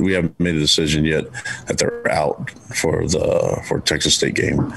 We 0.01 0.13
haven't 0.13 0.39
made 0.39 0.55
a 0.55 0.61
decision 0.61 1.05
yet 1.05 1.25
that 1.67 1.79
they're 1.79 2.13
out 2.13 2.51
for 2.77 3.09
the 3.09 3.61
for 3.67 3.81
Texas 3.81 4.15
State 4.15 4.35
game. 4.35 4.73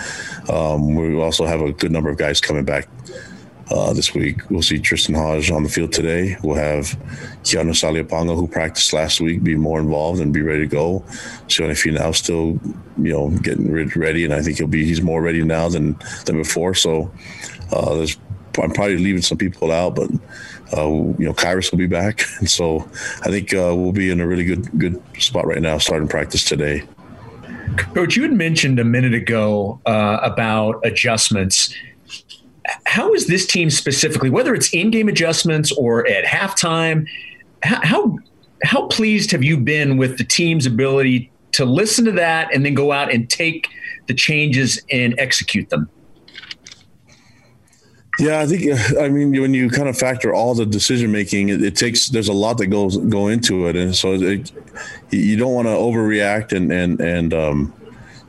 Um, 0.50 0.96
we 0.96 1.22
also 1.22 1.46
have 1.46 1.62
a 1.62 1.72
good 1.72 1.92
number 1.92 2.10
of 2.10 2.18
guys 2.18 2.42
coming 2.42 2.66
back 2.66 2.90
uh, 3.72 3.94
this 3.94 4.14
week. 4.14 4.50
We'll 4.50 4.62
see 4.62 4.80
Tristan 4.80 5.16
Hodge 5.16 5.52
on 5.52 5.64
the 5.64 5.70
field 5.70 5.92
today. 5.92 6.38
We'll 6.44 6.56
have 6.56 6.86
Keanu 7.44 7.72
Saleapaga, 7.72 8.36
who 8.36 8.48
practiced 8.48 8.94
last 8.94 9.20
week, 9.22 9.44
be 9.44 9.56
more 9.56 9.80
involved 9.80 10.22
and 10.22 10.34
be 10.34 10.42
ready 10.42 10.62
to 10.62 10.68
go. 10.68 11.00
Sione 11.48 11.94
now 11.94 12.12
still, 12.12 12.60
you 12.98 13.14
know, 13.14 13.30
getting 13.30 13.72
ready, 13.72 14.26
and 14.26 14.34
I 14.34 14.42
think 14.42 14.58
he'll 14.58 14.68
be 14.68 14.86
he's 14.86 15.02
more 15.02 15.22
ready 15.22 15.44
now 15.44 15.70
than 15.70 15.98
than 16.26 16.38
before. 16.38 16.74
So 16.74 17.12
uh, 17.72 17.96
there's 17.96 18.18
I'm 18.58 18.72
probably 18.72 18.98
leaving 18.98 19.22
some 19.22 19.38
people 19.38 19.72
out, 19.72 19.96
but 19.96 20.10
uh, 20.78 20.88
you 20.88 21.16
know, 21.20 21.34
Khyiris 21.34 21.72
will 21.72 21.78
be 21.78 21.88
back, 21.88 22.22
and 22.40 22.50
so 22.50 22.88
I 23.22 23.30
think 23.30 23.54
uh, 23.54 23.74
we'll 23.76 23.92
be 23.92 24.10
in 24.10 24.22
a 24.22 24.28
really 24.28 24.46
good 24.46 24.78
good 24.80 25.02
spot 25.20 25.46
right 25.48 25.62
now, 25.62 25.78
starting 25.78 26.08
practice 26.08 26.44
today. 26.44 26.84
Coach, 27.94 28.16
you 28.16 28.22
had 28.22 28.32
mentioned 28.32 28.80
a 28.80 28.84
minute 28.84 29.14
ago 29.14 29.82
uh, 29.86 30.20
about 30.22 30.80
adjustments 30.86 31.74
how 32.86 33.14
is 33.14 33.28
this 33.28 33.46
team 33.46 33.70
specifically, 33.70 34.30
whether 34.30 34.54
it's 34.54 34.74
in-game 34.74 35.08
adjustments 35.08 35.72
or 35.74 36.08
at 36.08 36.26
halftime, 36.26 37.08
how 37.64 38.18
how 38.64 38.88
pleased 38.88 39.32
have 39.32 39.44
you 39.44 39.58
been 39.58 39.98
with 39.98 40.18
the 40.18 40.24
team's 40.24 40.66
ability 40.66 41.32
to 41.52 41.66
listen 41.66 42.06
to 42.06 42.12
that 42.12 42.54
and 42.54 42.66
then 42.66 42.74
go 42.74 42.92
out 42.92 43.14
and 43.14 43.30
take 43.30 43.68
the 44.08 44.14
changes 44.14 44.82
and 44.92 45.16
execute 45.18 45.70
them? 45.70 45.90
Yeah, 48.20 48.40
I 48.40 48.46
think 48.46 48.80
I 49.00 49.10
mean 49.10 49.40
when 49.40 49.54
you 49.54 49.70
kind 49.70 49.90
of 49.90 49.98
factor 49.98 50.34
all 50.34 50.56
the 50.56 50.66
decision 50.66 51.12
making, 51.12 51.50
it, 51.50 51.64
it, 51.64 51.76
takes 51.76 52.10
there's 52.10 52.30
a 52.30 52.34
lot 52.34 52.58
that 52.58 52.68
goes 52.68 52.98
go 52.98 53.28
into 53.28 53.68
it, 53.68 53.76
and 53.76 53.96
so 53.96 54.14
it, 54.14 54.52
you 55.12 55.38
don't 55.38 55.54
want 55.54 55.68
to 55.68 55.74
overreact 55.74 56.52
and 56.52 56.72
and 56.72 57.00
and 57.00 57.34
um, 57.34 57.74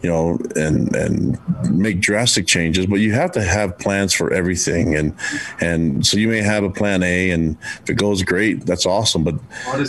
you 0.07 0.13
know, 0.13 0.39
and 0.55 0.95
and 0.95 1.37
make 1.69 2.01
drastic 2.01 2.47
changes. 2.47 2.87
But 2.87 3.01
you 3.01 3.13
have 3.15 3.33
to 3.33 3.43
have 3.43 3.77
plans 3.77 4.13
for 4.13 4.33
everything, 4.33 4.95
and 4.95 5.13
and 5.61 6.07
so 6.07 6.17
you 6.17 6.29
may 6.29 6.43
have 6.43 6.63
a 6.63 6.71
plan 6.71 7.03
A, 7.03 7.31
and 7.31 7.57
if 7.83 7.91
it 7.91 7.95
goes 7.95 8.23
great, 8.23 8.65
that's 8.67 8.87
awesome. 8.87 9.25
But 9.25 9.35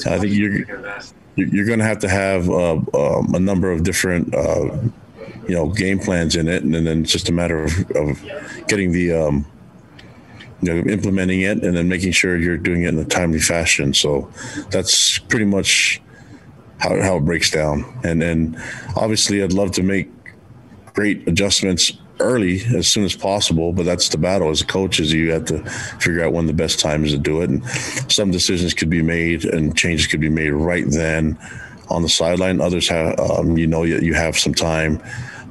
I 0.07 0.17
think 0.17 0.33
you're 0.33 0.65
you're 1.36 1.65
going 1.67 1.77
to 1.77 1.86
have 1.86 2.00
to 2.00 2.09
have 2.09 2.50
uh, 2.50 2.81
um, 2.95 3.36
a 3.36 3.39
number 3.39 3.71
of 3.71 3.83
different. 3.83 4.33
Uh, 4.33 4.77
you 5.47 5.55
know, 5.55 5.69
game 5.69 5.97
plans 5.97 6.36
in 6.36 6.50
it, 6.50 6.62
and 6.63 6.74
then 6.74 7.03
it's 7.03 7.12
just 7.12 7.29
a 7.29 7.31
matter 7.31 7.63
of, 7.63 7.71
of 7.91 8.21
getting 8.67 8.91
the 8.91 9.13
um, 9.13 9.45
you 10.62 10.74
know, 10.74 10.91
implementing 10.91 11.39
it 11.39 11.63
and 11.63 11.77
then 11.77 11.88
making 11.88 12.12
sure 12.12 12.36
you're 12.36 12.57
doing 12.57 12.83
it 12.83 12.89
in 12.89 13.00
a 13.00 13.05
timely 13.05 13.39
fashion. 13.39 13.93
So 13.93 14.29
that's 14.71 15.19
pretty 15.19 15.45
much 15.45 16.01
how, 16.79 17.01
how 17.01 17.17
it 17.17 17.25
breaks 17.25 17.51
down. 17.51 17.86
And 18.03 18.22
then 18.22 18.62
obviously, 18.96 19.43
I'd 19.43 19.53
love 19.53 19.72
to 19.74 19.84
make 19.84 20.10
great 20.93 21.27
adjustments 21.27 21.91
early 22.19 22.62
as 22.75 22.88
soon 22.88 23.03
as 23.03 23.15
possible, 23.15 23.74
but 23.74 23.86
that's 23.86 24.10
the 24.10 24.17
battle 24.17 24.50
as 24.50 24.62
a 24.62 24.65
coach 24.65 25.00
is 25.00 25.13
you 25.13 25.31
have 25.31 25.46
to 25.46 25.63
figure 26.00 26.24
out 26.24 26.34
when 26.34 26.48
the 26.48 26.53
best 26.53 26.79
time 26.79 27.05
is 27.05 27.12
to 27.12 27.17
do 27.17 27.41
it. 27.41 27.50
And 27.50 27.63
some 28.12 28.31
decisions 28.31 28.74
could 28.74 28.89
be 28.89 29.01
made 29.01 29.46
and 29.46 29.77
changes 29.77 30.07
could 30.07 30.22
be 30.22 30.29
made 30.29 30.50
right 30.50 30.86
then 30.88 31.38
on 31.89 32.01
the 32.01 32.10
sideline. 32.10 32.62
Others 32.62 32.89
have, 32.89 33.19
um, 33.19 33.57
you 33.57 33.67
know, 33.67 33.84
you, 33.84 34.00
you 34.00 34.13
have 34.13 34.38
some 34.38 34.53
time 34.53 35.01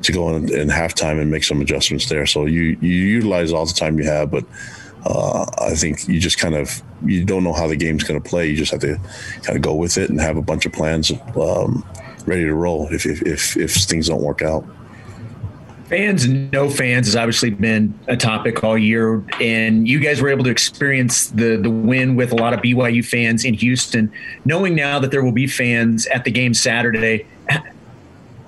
to 0.02 0.12
go 0.12 0.34
in, 0.34 0.52
in 0.52 0.68
halftime 0.68 1.20
and 1.20 1.30
make 1.30 1.44
some 1.44 1.60
adjustments 1.60 2.08
there. 2.08 2.26
So 2.26 2.46
you, 2.46 2.76
you 2.80 2.92
utilize 2.92 3.52
all 3.52 3.66
the 3.66 3.72
time 3.72 3.98
you 3.98 4.06
have, 4.06 4.30
but 4.30 4.44
uh, 5.06 5.46
I 5.58 5.74
think 5.74 6.08
you 6.08 6.18
just 6.18 6.38
kind 6.38 6.54
of 6.54 6.82
you 7.04 7.24
don't 7.24 7.44
know 7.44 7.52
how 7.52 7.68
the 7.68 7.76
game's 7.76 8.02
going 8.02 8.20
to 8.20 8.28
play. 8.28 8.48
You 8.48 8.56
just 8.56 8.72
have 8.72 8.80
to 8.80 8.98
kind 9.42 9.56
of 9.56 9.62
go 9.62 9.74
with 9.74 9.98
it 9.98 10.10
and 10.10 10.20
have 10.20 10.36
a 10.36 10.42
bunch 10.42 10.66
of 10.66 10.72
plans 10.72 11.12
um, 11.40 11.86
ready 12.26 12.44
to 12.44 12.54
roll 12.54 12.88
if, 12.88 13.06
if, 13.06 13.22
if 13.22 13.56
if 13.56 13.74
things 13.74 14.08
don't 14.08 14.22
work 14.22 14.42
out. 14.42 14.66
Fans 15.84 16.26
no 16.26 16.68
fans 16.68 17.06
has 17.06 17.14
obviously 17.14 17.50
been 17.50 17.96
a 18.08 18.16
topic 18.16 18.64
all 18.64 18.76
year, 18.76 19.22
and 19.40 19.86
you 19.86 20.00
guys 20.00 20.20
were 20.20 20.28
able 20.28 20.42
to 20.42 20.50
experience 20.50 21.28
the 21.28 21.56
the 21.56 21.70
win 21.70 22.16
with 22.16 22.32
a 22.32 22.36
lot 22.36 22.52
of 22.52 22.60
BYU 22.60 23.04
fans 23.04 23.44
in 23.44 23.54
Houston. 23.54 24.12
Knowing 24.44 24.74
now 24.74 24.98
that 24.98 25.12
there 25.12 25.22
will 25.22 25.30
be 25.30 25.46
fans 25.46 26.06
at 26.08 26.24
the 26.24 26.32
game 26.32 26.52
Saturday, 26.52 27.26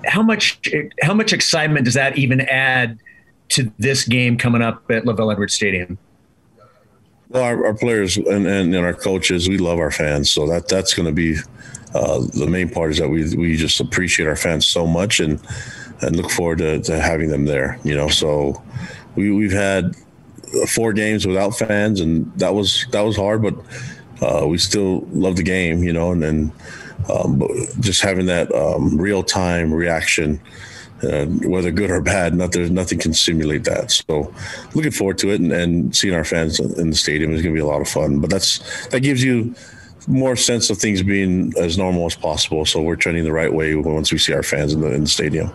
how 0.05 0.21
much 0.21 0.59
how 1.01 1.13
much 1.13 1.31
excitement 1.31 1.85
does 1.85 1.93
that 1.93 2.17
even 2.17 2.41
add 2.41 2.99
to 3.49 3.71
this 3.79 4.03
game 4.03 4.37
coming 4.37 4.61
up 4.61 4.83
at 4.91 5.05
LaVell 5.05 5.31
Edwards 5.31 5.53
Stadium? 5.53 5.97
Well, 7.29 7.43
our, 7.43 7.67
our 7.67 7.73
players 7.75 8.17
and, 8.17 8.27
and, 8.27 8.73
and, 8.73 8.85
our 8.85 8.93
coaches, 8.93 9.47
we 9.47 9.59
love 9.59 9.77
our 9.77 9.91
fans. 9.91 10.31
So 10.31 10.47
that 10.47 10.67
that's 10.67 10.95
going 10.95 11.05
to 11.05 11.11
be 11.11 11.37
uh, 11.93 12.21
the 12.33 12.47
main 12.47 12.69
part 12.69 12.91
is 12.91 12.97
that 12.97 13.09
we 13.09 13.35
we 13.35 13.55
just 13.55 13.79
appreciate 13.79 14.27
our 14.27 14.35
fans 14.35 14.65
so 14.65 14.87
much 14.87 15.19
and 15.19 15.39
and 16.01 16.15
look 16.15 16.31
forward 16.31 16.57
to, 16.57 16.81
to 16.81 16.99
having 16.99 17.29
them 17.29 17.45
there. 17.45 17.79
You 17.83 17.95
know, 17.95 18.07
so 18.07 18.61
we 19.15 19.31
we've 19.31 19.51
had 19.51 19.95
four 20.69 20.91
games 20.91 21.27
without 21.27 21.51
fans, 21.51 22.01
and 22.01 22.33
that 22.39 22.55
was 22.55 22.87
that 22.91 23.01
was 23.01 23.15
hard, 23.15 23.43
but 23.43 23.55
uh, 24.23 24.47
we 24.47 24.57
still 24.57 25.01
love 25.11 25.35
the 25.35 25.43
game. 25.43 25.83
You 25.83 25.93
know, 25.93 26.11
and 26.11 26.23
then 26.23 26.51
um, 27.13 27.47
just 27.79 28.01
having 28.01 28.25
that 28.25 28.51
um, 28.55 28.99
real 28.99 29.21
time 29.21 29.71
reaction 29.71 30.41
uh, 31.03 31.25
whether 31.25 31.71
good 31.71 31.91
or 31.91 32.01
bad. 32.01 32.33
Not 32.33 32.51
there's 32.51 32.71
nothing 32.71 32.99
can 32.99 33.13
simulate 33.13 33.63
that. 33.65 33.91
So 33.91 34.33
looking 34.73 34.91
forward 34.91 35.17
to 35.19 35.31
it 35.31 35.39
and, 35.39 35.51
and 35.51 35.95
seeing 35.95 36.13
our 36.13 36.23
fans 36.23 36.59
in 36.59 36.89
the 36.89 36.95
stadium 36.95 37.33
is 37.33 37.41
going 37.41 37.53
to 37.55 37.57
be 37.57 37.63
a 37.63 37.67
lot 37.67 37.81
of 37.81 37.87
fun. 37.87 38.19
But 38.19 38.29
that's 38.29 38.87
that 38.87 39.01
gives 39.01 39.23
you 39.23 39.55
more 40.07 40.35
sense 40.35 40.69
of 40.69 40.77
things 40.77 41.03
being 41.03 41.53
as 41.57 41.77
normal 41.77 42.05
as 42.05 42.15
possible. 42.15 42.65
So 42.65 42.81
we're 42.81 42.95
trending 42.95 43.23
the 43.23 43.31
right 43.31 43.53
way 43.53 43.75
once 43.75 44.11
we 44.11 44.17
see 44.17 44.33
our 44.33 44.43
fans 44.43 44.73
in 44.73 44.81
the, 44.81 44.91
in 44.91 45.01
the 45.01 45.09
stadium. 45.09 45.51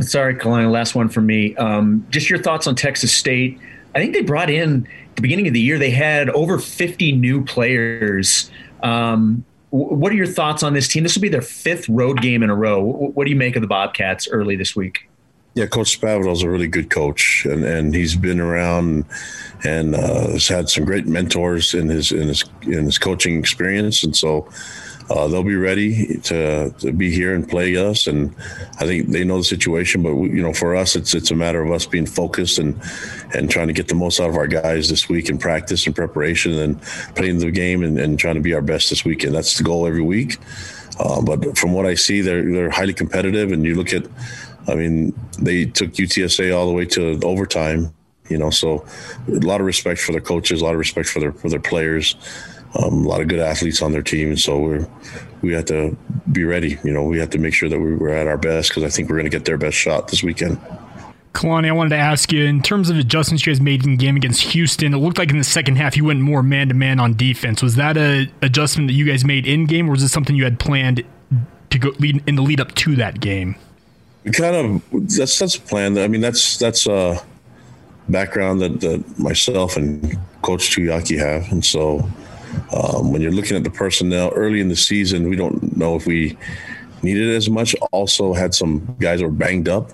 Sorry, 0.00 0.34
Kalani, 0.34 0.70
last 0.70 0.94
one 0.94 1.08
for 1.08 1.20
me. 1.20 1.56
Um, 1.56 2.06
just 2.10 2.28
your 2.28 2.38
thoughts 2.38 2.66
on 2.66 2.74
Texas 2.74 3.12
State. 3.12 3.58
I 3.94 4.00
think 4.00 4.12
they 4.12 4.22
brought 4.22 4.50
in 4.50 4.86
the 5.14 5.22
beginning 5.22 5.46
of 5.46 5.54
the 5.54 5.60
year. 5.60 5.78
They 5.78 5.90
had 5.90 6.28
over 6.30 6.58
50 6.58 7.12
new 7.12 7.44
players. 7.44 8.50
Um, 8.82 9.44
what 9.74 10.12
are 10.12 10.14
your 10.14 10.26
thoughts 10.26 10.62
on 10.62 10.72
this 10.72 10.86
team? 10.86 11.02
This 11.02 11.16
will 11.16 11.22
be 11.22 11.28
their 11.28 11.42
fifth 11.42 11.88
road 11.88 12.20
game 12.20 12.44
in 12.44 12.50
a 12.50 12.54
row. 12.54 12.80
What 12.80 13.24
do 13.24 13.30
you 13.30 13.36
make 13.36 13.56
of 13.56 13.62
the 13.62 13.66
Bobcats 13.66 14.28
early 14.28 14.54
this 14.54 14.76
week? 14.76 15.08
Yeah, 15.54 15.66
Coach 15.66 15.98
is 16.00 16.42
a 16.42 16.48
really 16.48 16.68
good 16.68 16.90
coach, 16.90 17.44
and, 17.44 17.64
and 17.64 17.92
he's 17.92 18.14
been 18.14 18.38
around 18.38 19.04
and 19.64 19.96
uh, 19.96 20.28
has 20.28 20.46
had 20.46 20.68
some 20.68 20.84
great 20.84 21.06
mentors 21.06 21.74
in 21.74 21.88
his 21.88 22.12
in 22.12 22.28
his 22.28 22.44
in 22.62 22.84
his 22.84 22.98
coaching 22.98 23.36
experience, 23.36 24.04
and 24.04 24.16
so 24.16 24.48
uh, 25.10 25.28
they'll 25.28 25.42
be 25.42 25.56
ready 25.56 26.18
to, 26.18 26.70
to 26.78 26.92
be 26.92 27.10
here 27.10 27.34
and 27.34 27.48
play 27.48 27.76
us. 27.76 28.06
And 28.06 28.34
I 28.78 28.86
think 28.86 29.08
they 29.08 29.24
know 29.24 29.38
the 29.38 29.44
situation. 29.44 30.02
But 30.02 30.14
we, 30.14 30.30
you 30.30 30.42
know, 30.42 30.52
for 30.52 30.74
us, 30.74 30.96
it's 30.96 31.14
it's 31.14 31.30
a 31.30 31.34
matter 31.34 31.62
of 31.62 31.70
us 31.70 31.86
being 31.86 32.06
focused 32.06 32.58
and 32.58 32.80
and 33.34 33.50
trying 33.50 33.66
to 33.66 33.72
get 33.72 33.88
the 33.88 33.94
most 33.94 34.20
out 34.20 34.30
of 34.30 34.36
our 34.36 34.46
guys 34.46 34.88
this 34.88 35.08
week 35.08 35.28
in 35.28 35.38
practice 35.38 35.86
and 35.86 35.94
preparation, 35.94 36.54
and 36.54 36.80
playing 37.16 37.38
the 37.38 37.50
game 37.50 37.82
and, 37.82 37.98
and 37.98 38.18
trying 38.18 38.36
to 38.36 38.40
be 38.40 38.54
our 38.54 38.62
best 38.62 38.90
this 38.90 39.04
weekend. 39.04 39.34
That's 39.34 39.58
the 39.58 39.64
goal 39.64 39.86
every 39.86 40.02
week. 40.02 40.38
Uh, 40.98 41.20
but 41.20 41.58
from 41.58 41.72
what 41.72 41.86
I 41.86 41.94
see, 41.94 42.20
they're 42.20 42.50
they're 42.50 42.70
highly 42.70 42.94
competitive. 42.94 43.52
And 43.52 43.64
you 43.64 43.74
look 43.74 43.92
at, 43.92 44.06
I 44.68 44.74
mean, 44.74 45.18
they 45.38 45.66
took 45.66 45.92
UTSA 45.92 46.56
all 46.56 46.66
the 46.66 46.72
way 46.72 46.86
to 46.86 47.20
overtime. 47.24 47.92
You 48.30 48.38
know, 48.38 48.48
so 48.48 48.86
a 49.28 49.32
lot 49.32 49.60
of 49.60 49.66
respect 49.66 50.00
for 50.00 50.12
their 50.12 50.20
coaches, 50.22 50.62
a 50.62 50.64
lot 50.64 50.72
of 50.72 50.78
respect 50.78 51.08
for 51.08 51.20
their 51.20 51.32
for 51.32 51.50
their 51.50 51.60
players 51.60 52.16
um, 52.76 53.04
a 53.04 53.08
lot 53.08 53.20
of 53.20 53.28
good 53.28 53.40
athletes 53.40 53.82
on 53.82 53.92
their 53.92 54.02
team. 54.02 54.28
And 54.28 54.40
so 54.40 54.58
we're 54.58 54.86
we 55.42 55.52
have 55.52 55.66
to 55.66 55.96
be 56.32 56.44
ready. 56.44 56.78
You 56.84 56.92
know, 56.92 57.04
we 57.04 57.18
have 57.18 57.30
to 57.30 57.38
make 57.38 57.54
sure 57.54 57.68
that 57.68 57.78
we're 57.78 58.08
at 58.14 58.26
our 58.26 58.38
best 58.38 58.70
because 58.70 58.82
I 58.82 58.88
think 58.88 59.08
we're 59.08 59.16
going 59.16 59.30
to 59.30 59.30
get 59.30 59.44
their 59.44 59.58
best 59.58 59.76
shot 59.76 60.08
this 60.08 60.22
weekend. 60.22 60.58
Kalani, 61.34 61.68
I 61.68 61.72
wanted 61.72 61.90
to 61.90 61.96
ask 61.96 62.32
you 62.32 62.44
in 62.44 62.62
terms 62.62 62.88
of 62.90 62.96
adjustments 62.96 63.44
you 63.44 63.52
guys 63.52 63.60
made 63.60 63.84
in 63.84 63.92
the 63.92 63.96
game 63.96 64.16
against 64.16 64.40
Houston. 64.42 64.94
It 64.94 64.98
looked 64.98 65.18
like 65.18 65.30
in 65.30 65.38
the 65.38 65.44
second 65.44 65.76
half 65.76 65.96
you 65.96 66.04
went 66.04 66.20
more 66.20 66.44
man 66.44 66.68
to 66.68 66.74
man 66.74 67.00
on 67.00 67.14
defense. 67.16 67.60
Was 67.60 67.74
that 67.74 67.96
a 67.96 68.30
adjustment 68.40 68.88
that 68.88 68.94
you 68.94 69.04
guys 69.04 69.24
made 69.24 69.46
in 69.46 69.66
game, 69.66 69.88
or 69.88 69.92
was 69.92 70.02
it 70.02 70.08
something 70.08 70.36
you 70.36 70.44
had 70.44 70.60
planned 70.60 71.02
to 71.70 71.78
go 71.78 71.90
lead 71.98 72.22
in 72.28 72.36
the 72.36 72.42
lead 72.42 72.60
up 72.60 72.74
to 72.76 72.94
that 72.96 73.20
game? 73.20 73.56
Kind 74.32 74.54
of 74.54 75.16
that's 75.16 75.38
that's 75.38 75.56
a 75.56 75.60
plan. 75.60 75.98
I 75.98 76.06
mean, 76.06 76.20
that's 76.20 76.56
that's 76.56 76.86
a 76.86 77.20
background 78.08 78.60
that, 78.60 78.80
that 78.80 79.18
myself 79.18 79.76
and 79.76 80.16
Coach 80.42 80.74
Tuiaki 80.74 81.18
have, 81.18 81.50
and 81.50 81.64
so 81.64 82.08
um, 82.72 83.12
when 83.12 83.20
you're 83.20 83.32
looking 83.32 83.56
at 83.56 83.64
the 83.64 83.70
personnel 83.70 84.30
early 84.34 84.60
in 84.60 84.68
the 84.68 84.76
season, 84.76 85.28
we 85.28 85.36
don't 85.36 85.76
know 85.76 85.96
if 85.96 86.06
we 86.06 86.36
needed 87.02 87.30
as 87.34 87.48
much. 87.48 87.74
Also, 87.92 88.32
had 88.32 88.54
some 88.54 88.96
guys 88.98 89.22
were 89.22 89.30
banged 89.30 89.68
up, 89.68 89.90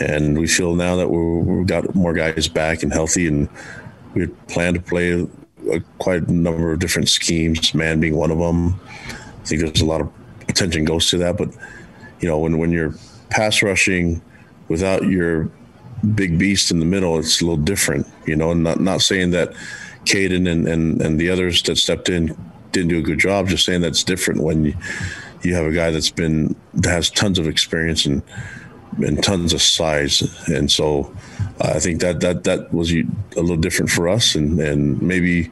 and 0.00 0.38
we 0.38 0.46
feel 0.46 0.74
now 0.74 0.96
that 0.96 1.08
we 1.08 1.58
have 1.58 1.66
got 1.66 1.94
more 1.94 2.12
guys 2.12 2.48
back 2.48 2.82
and 2.82 2.92
healthy, 2.92 3.26
and 3.26 3.48
we 4.14 4.26
plan 4.48 4.74
to 4.74 4.80
play 4.80 5.12
a, 5.12 5.26
a, 5.70 5.80
quite 5.98 6.26
a 6.26 6.32
number 6.32 6.72
of 6.72 6.78
different 6.78 7.08
schemes. 7.08 7.74
Man 7.74 8.00
being 8.00 8.16
one 8.16 8.30
of 8.30 8.38
them. 8.38 8.80
I 9.08 9.46
think 9.46 9.60
there's 9.60 9.82
a 9.82 9.86
lot 9.86 10.00
of 10.00 10.10
attention 10.48 10.84
goes 10.84 11.10
to 11.10 11.18
that, 11.18 11.36
but 11.36 11.50
you 12.20 12.28
know 12.28 12.38
when 12.38 12.58
when 12.58 12.72
you're 12.72 12.94
pass 13.30 13.62
rushing 13.62 14.22
without 14.68 15.04
your 15.04 15.50
big 16.14 16.38
beast 16.38 16.70
in 16.70 16.78
the 16.78 16.86
middle, 16.86 17.18
it's 17.18 17.40
a 17.40 17.44
little 17.44 17.62
different. 17.62 18.06
You 18.26 18.36
know, 18.36 18.50
and 18.50 18.64
not 18.64 18.80
not 18.80 19.02
saying 19.02 19.30
that 19.32 19.52
Caden 20.04 20.50
and, 20.50 20.68
and, 20.68 21.00
and 21.00 21.20
the 21.20 21.30
others 21.30 21.62
that 21.64 21.76
stepped 21.76 22.08
in 22.08 22.36
didn't 22.72 22.88
do 22.88 22.98
a 22.98 23.02
good 23.02 23.18
job. 23.18 23.48
Just 23.48 23.64
saying 23.64 23.80
that's 23.80 24.04
different 24.04 24.42
when 24.42 24.66
you, 24.66 24.74
you 25.42 25.54
have 25.54 25.66
a 25.66 25.72
guy 25.72 25.90
that's 25.90 26.10
been 26.10 26.54
that 26.74 26.90
has 26.90 27.10
tons 27.10 27.38
of 27.38 27.48
experience 27.48 28.06
and 28.06 28.22
and 28.98 29.22
tons 29.24 29.52
of 29.52 29.60
size, 29.60 30.22
and 30.48 30.70
so 30.70 31.12
uh, 31.60 31.72
I 31.74 31.80
think 31.80 32.00
that 32.00 32.20
that 32.20 32.44
that 32.44 32.72
was 32.72 32.92
a 32.92 33.04
little 33.36 33.56
different 33.56 33.90
for 33.90 34.08
us, 34.08 34.34
and 34.34 34.60
and 34.60 35.00
maybe 35.02 35.50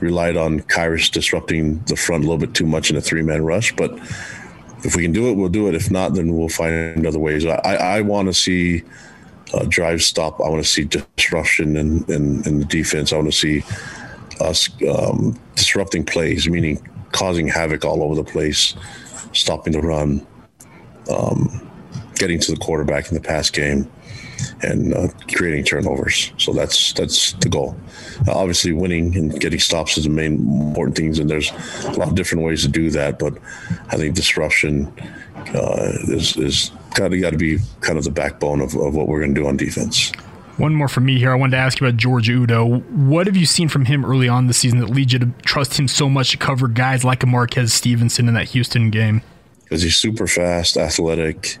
relied 0.00 0.36
on 0.36 0.60
Khyiris 0.60 1.10
disrupting 1.10 1.80
the 1.84 1.96
front 1.96 2.24
a 2.24 2.26
little 2.26 2.38
bit 2.38 2.54
too 2.54 2.66
much 2.66 2.90
in 2.90 2.96
a 2.96 3.00
three 3.00 3.22
man 3.22 3.44
rush, 3.44 3.74
but. 3.76 3.98
If 4.82 4.96
we 4.96 5.02
can 5.02 5.12
do 5.12 5.28
it, 5.28 5.34
we'll 5.34 5.50
do 5.50 5.68
it. 5.68 5.74
If 5.74 5.90
not, 5.90 6.14
then 6.14 6.34
we'll 6.34 6.48
find 6.48 7.06
other 7.06 7.18
ways. 7.18 7.44
I, 7.44 7.58
I 7.58 8.00
want 8.00 8.28
to 8.28 8.32
see 8.32 8.82
uh, 9.54 9.64
drive 9.68 10.02
stop. 10.02 10.40
I 10.40 10.48
want 10.48 10.64
to 10.64 10.68
see 10.68 10.84
disruption 10.84 11.76
in, 11.76 12.04
in, 12.04 12.46
in, 12.46 12.58
the 12.60 12.64
defense. 12.64 13.12
I 13.12 13.16
want 13.16 13.32
to 13.32 13.38
see 13.38 13.62
us 14.40 14.68
um, 14.88 15.38
disrupting 15.56 16.04
plays, 16.04 16.48
meaning 16.48 16.86
causing 17.12 17.48
havoc 17.48 17.84
all 17.84 18.02
over 18.02 18.14
the 18.14 18.24
place, 18.24 18.74
stopping 19.32 19.72
the 19.72 19.80
run, 19.80 20.26
um, 21.10 21.68
getting 22.14 22.38
to 22.38 22.52
the 22.52 22.58
quarterback 22.58 23.08
in 23.08 23.14
the 23.14 23.20
pass 23.20 23.50
game, 23.50 23.90
and 24.62 24.94
uh, 24.94 25.08
creating 25.34 25.64
turnovers. 25.64 26.32
So 26.38 26.52
that's 26.52 26.92
that's 26.92 27.32
the 27.34 27.48
goal. 27.48 27.76
Uh, 28.26 28.32
obviously, 28.32 28.72
winning 28.72 29.16
and 29.16 29.38
getting 29.40 29.58
stops 29.58 29.98
is 29.98 30.04
the 30.04 30.10
main 30.10 30.34
important 30.68 30.96
things, 30.96 31.18
and 31.18 31.28
there's 31.28 31.50
a 31.84 31.92
lot 31.92 32.08
of 32.08 32.14
different 32.14 32.44
ways 32.44 32.62
to 32.62 32.68
do 32.68 32.90
that. 32.90 33.18
But 33.18 33.36
I 33.88 33.96
think 33.96 34.14
disruption 34.14 34.92
uh, 35.54 35.92
is 36.08 36.36
is 36.36 36.70
kind 36.94 37.12
of 37.12 37.20
got 37.20 37.30
to 37.30 37.38
be 37.38 37.58
kind 37.80 37.98
of 37.98 38.04
the 38.04 38.10
backbone 38.10 38.60
of, 38.60 38.74
of 38.74 38.94
what 38.94 39.08
we're 39.08 39.20
going 39.20 39.34
to 39.34 39.40
do 39.40 39.46
on 39.46 39.56
defense. 39.56 40.12
One 40.56 40.74
more 40.74 40.88
from 40.88 41.06
me 41.06 41.18
here. 41.18 41.30
I 41.30 41.36
wanted 41.36 41.52
to 41.52 41.56
ask 41.56 41.80
you 41.80 41.86
about 41.86 41.98
George 41.98 42.28
Udo. 42.28 42.80
What 42.80 43.26
have 43.26 43.36
you 43.36 43.46
seen 43.46 43.68
from 43.68 43.86
him 43.86 44.04
early 44.04 44.28
on 44.28 44.46
the 44.46 44.52
season 44.52 44.78
that 44.80 44.90
leads 44.90 45.12
you 45.12 45.18
to 45.20 45.30
trust 45.42 45.78
him 45.78 45.88
so 45.88 46.08
much 46.08 46.32
to 46.32 46.36
cover 46.36 46.68
guys 46.68 47.02
like 47.02 47.22
a 47.22 47.26
Marquez 47.26 47.72
Stevenson 47.72 48.28
in 48.28 48.34
that 48.34 48.50
Houston 48.50 48.90
game? 48.90 49.22
Because 49.64 49.82
he's 49.82 49.96
super 49.96 50.26
fast, 50.26 50.76
athletic. 50.76 51.58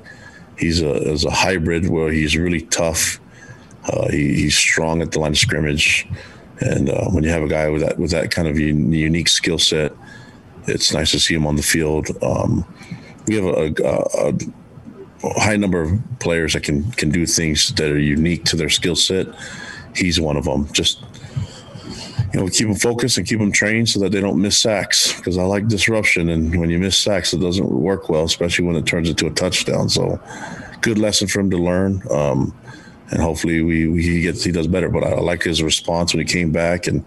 he's 0.58 0.82
a 0.82 0.92
is 1.10 1.24
a 1.24 1.30
hybrid 1.30 1.88
where 1.88 2.12
he's 2.12 2.36
really 2.36 2.62
tough. 2.62 3.18
Uh, 3.84 4.08
he, 4.10 4.34
he's 4.34 4.56
strong 4.56 5.00
at 5.00 5.12
the 5.12 5.18
line 5.18 5.32
of 5.32 5.38
scrimmage, 5.38 6.06
and 6.60 6.90
uh, 6.90 7.08
when 7.10 7.24
you 7.24 7.30
have 7.30 7.42
a 7.42 7.48
guy 7.48 7.68
with 7.70 7.80
that 7.80 7.98
with 7.98 8.10
that 8.10 8.30
kind 8.30 8.46
of 8.46 8.56
un- 8.56 8.92
unique 8.92 9.28
skill 9.28 9.58
set, 9.58 9.92
it's 10.66 10.92
nice 10.92 11.10
to 11.12 11.18
see 11.20 11.34
him 11.34 11.46
on 11.46 11.56
the 11.56 11.62
field. 11.62 12.08
Um, 12.22 12.66
we 13.26 13.36
have 13.36 13.44
a, 13.44 13.72
a, 13.82 14.28
a, 14.28 14.32
high 15.22 15.56
number 15.56 15.82
of 15.82 15.98
players 16.18 16.54
that 16.54 16.62
can 16.62 16.90
can 16.92 17.10
do 17.10 17.26
things 17.26 17.72
that 17.74 17.90
are 17.90 17.98
unique 17.98 18.44
to 18.46 18.56
their 18.56 18.70
skill 18.70 18.96
set. 18.96 19.26
He's 19.94 20.20
one 20.20 20.36
of 20.36 20.44
them. 20.44 20.72
Just 20.72 21.02
you 22.32 22.40
know, 22.40 22.48
keep 22.48 22.68
them 22.68 22.76
focused 22.76 23.18
and 23.18 23.26
keep 23.26 23.40
them 23.40 23.50
trained 23.50 23.88
so 23.88 23.98
that 24.00 24.12
they 24.12 24.20
don't 24.20 24.40
miss 24.40 24.58
sacks. 24.58 25.16
Because 25.16 25.36
I 25.36 25.42
like 25.42 25.66
disruption, 25.66 26.28
and 26.28 26.58
when 26.58 26.70
you 26.70 26.78
miss 26.78 26.96
sacks, 26.96 27.32
it 27.32 27.40
doesn't 27.40 27.68
work 27.68 28.08
well, 28.08 28.24
especially 28.24 28.66
when 28.66 28.76
it 28.76 28.86
turns 28.86 29.08
into 29.08 29.26
a 29.26 29.30
touchdown. 29.30 29.88
So, 29.88 30.20
good 30.80 30.98
lesson 30.98 31.26
for 31.26 31.40
him 31.40 31.50
to 31.50 31.58
learn. 31.58 32.02
Um, 32.10 32.56
and 33.10 33.20
hopefully, 33.20 33.62
we, 33.62 33.88
we, 33.88 34.02
he 34.02 34.22
gets 34.22 34.44
he 34.44 34.52
does 34.52 34.68
better. 34.68 34.88
But 34.88 35.04
I, 35.04 35.10
I 35.10 35.20
like 35.20 35.42
his 35.42 35.62
response 35.62 36.14
when 36.14 36.24
he 36.24 36.32
came 36.32 36.52
back 36.52 36.86
and 36.86 37.04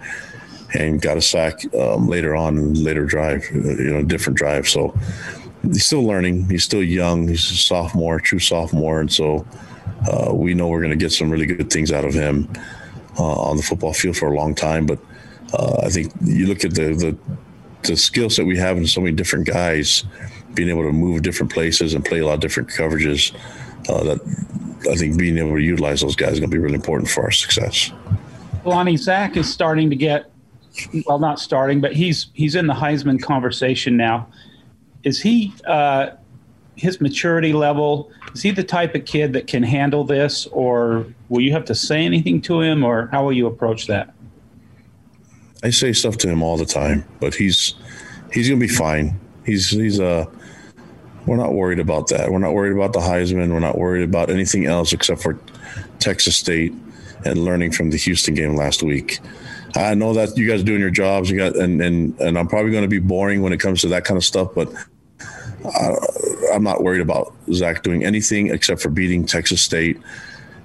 and 0.74 1.02
got 1.02 1.18
a 1.18 1.22
sack 1.22 1.62
um, 1.76 2.08
later 2.08 2.36
on 2.36 2.74
later 2.74 3.06
drive, 3.06 3.44
you 3.54 3.94
know, 3.94 4.04
different 4.04 4.38
drive. 4.38 4.68
So 4.68 4.94
he's 5.64 5.86
still 5.86 6.04
learning. 6.04 6.50
He's 6.50 6.64
still 6.64 6.84
young. 6.84 7.28
He's 7.28 7.50
a 7.52 7.56
sophomore, 7.56 8.20
true 8.20 8.40
sophomore, 8.40 9.00
and 9.00 9.12
so 9.12 9.46
uh, 10.12 10.34
we 10.34 10.54
know 10.54 10.68
we're 10.68 10.82
going 10.82 10.98
to 10.98 10.98
get 10.98 11.12
some 11.12 11.30
really 11.30 11.46
good 11.46 11.72
things 11.72 11.92
out 11.92 12.06
of 12.06 12.14
him 12.14 12.50
uh, 13.18 13.24
on 13.24 13.58
the 13.58 13.64
football 13.64 13.94
field 13.94 14.18
for 14.18 14.28
a 14.28 14.36
long 14.36 14.54
time. 14.56 14.86
But 14.86 15.00
uh, 15.54 15.82
I 15.84 15.90
think 15.90 16.12
you 16.22 16.48
look 16.48 16.66
at 16.66 16.74
the 16.74 16.94
the, 16.94 17.18
the 17.84 17.98
skill 17.98 18.30
we 18.46 18.58
have 18.58 18.78
in 18.78 18.88
so 18.88 19.02
many 19.02 19.16
different 19.16 19.48
guys, 19.48 20.04
being 20.54 20.70
able 20.70 20.84
to 20.84 20.92
move 20.92 21.22
different 21.22 21.52
places 21.52 21.94
and 21.94 22.04
play 22.04 22.20
a 22.20 22.26
lot 22.26 22.36
of 22.36 22.40
different 22.40 22.70
coverages. 22.70 23.34
Uh, 23.90 24.04
that 24.04 24.88
I 24.90 24.96
think 24.96 25.18
being 25.18 25.38
able 25.38 25.56
to 25.56 25.62
utilize 25.62 26.02
those 26.02 26.16
guys 26.16 26.34
is 26.34 26.40
going 26.40 26.50
to 26.50 26.56
be 26.56 26.62
really 26.62 26.76
important 26.76 27.10
for 27.10 27.24
our 27.24 27.32
success. 27.32 27.92
Lonnie 28.66 28.96
Zach 28.96 29.36
is 29.36 29.52
starting 29.52 29.90
to 29.90 29.96
get 29.96 30.32
well, 31.06 31.20
not 31.20 31.40
starting, 31.40 31.82
but 31.82 31.94
he's 31.94 32.28
he's 32.34 32.56
in 32.56 32.68
the 32.68 32.74
Heisman 32.74 33.22
conversation 33.22 33.96
now. 33.98 34.28
Is 35.04 35.22
he 35.22 35.54
uh, 35.66 36.12
his 36.76 37.02
maturity 37.02 37.54
level? 37.54 38.12
Is 38.34 38.42
he 38.42 38.52
the 38.52 38.64
type 38.64 38.96
of 38.96 39.06
kid 39.06 39.34
that 39.34 39.48
can 39.48 39.64
handle 39.64 40.04
this, 40.04 40.48
or 40.48 41.06
will 41.30 41.42
you 41.42 41.52
have 41.52 41.66
to 41.66 41.76
say 41.76 42.04
anything 42.06 42.42
to 42.42 42.62
him, 42.62 42.84
or 42.84 43.08
how 43.08 43.24
will 43.24 43.34
you 43.34 43.48
approach 43.48 43.88
that? 43.88 44.14
I 45.64 45.70
say 45.70 45.94
stuff 45.94 46.18
to 46.20 46.30
him 46.30 46.42
all 46.44 46.58
the 46.58 46.66
time, 46.66 47.06
but 47.20 47.34
he's 47.34 47.76
he's 48.32 48.50
gonna 48.50 48.60
be 48.60 48.68
fine. 48.68 49.20
He's 49.46 49.70
he's 49.70 50.00
uh 50.00 50.26
we're 51.26 51.38
not 51.38 51.54
worried 51.54 51.80
about 51.80 52.08
that. 52.10 52.32
We're 52.32 52.40
not 52.40 52.54
worried 52.54 52.74
about 52.74 52.92
the 52.92 53.00
Heisman. 53.00 53.52
We're 53.52 53.60
not 53.60 53.78
worried 53.78 54.04
about 54.04 54.30
anything 54.30 54.66
else 54.66 54.92
except 54.92 55.22
for 55.22 55.40
Texas 56.00 56.36
State 56.36 56.74
and 57.26 57.46
learning 57.46 57.72
from 57.72 57.92
the 57.92 57.98
Houston 57.98 58.34
game 58.34 58.56
last 58.56 58.84
week. 58.84 59.20
I 59.76 59.96
know 59.96 60.14
that 60.14 60.38
you 60.38 60.48
guys 60.48 60.62
are 60.62 60.66
doing 60.66 60.82
your 60.82 60.90
jobs. 60.90 61.30
You 61.30 61.38
got 61.38 61.56
and 61.56 61.82
and 61.82 62.20
and 62.20 62.38
I'm 62.38 62.48
probably 62.48 62.72
going 62.72 62.84
to 62.84 62.90
be 62.90 63.00
boring 63.00 63.42
when 63.42 63.54
it 63.54 63.60
comes 63.60 63.82
to 63.82 63.88
that 63.90 64.04
kind 64.04 64.18
of 64.18 64.26
stuff, 64.26 64.50
but 64.54 64.72
uh, 65.66 65.96
I'm 66.54 66.64
not 66.64 66.84
worried 66.84 67.02
about 67.02 67.34
Zach 67.52 67.84
doing 67.84 68.04
anything 68.04 68.50
except 68.50 68.82
for 68.82 68.90
beating 68.90 69.26
Texas 69.26 69.62
State 69.62 70.00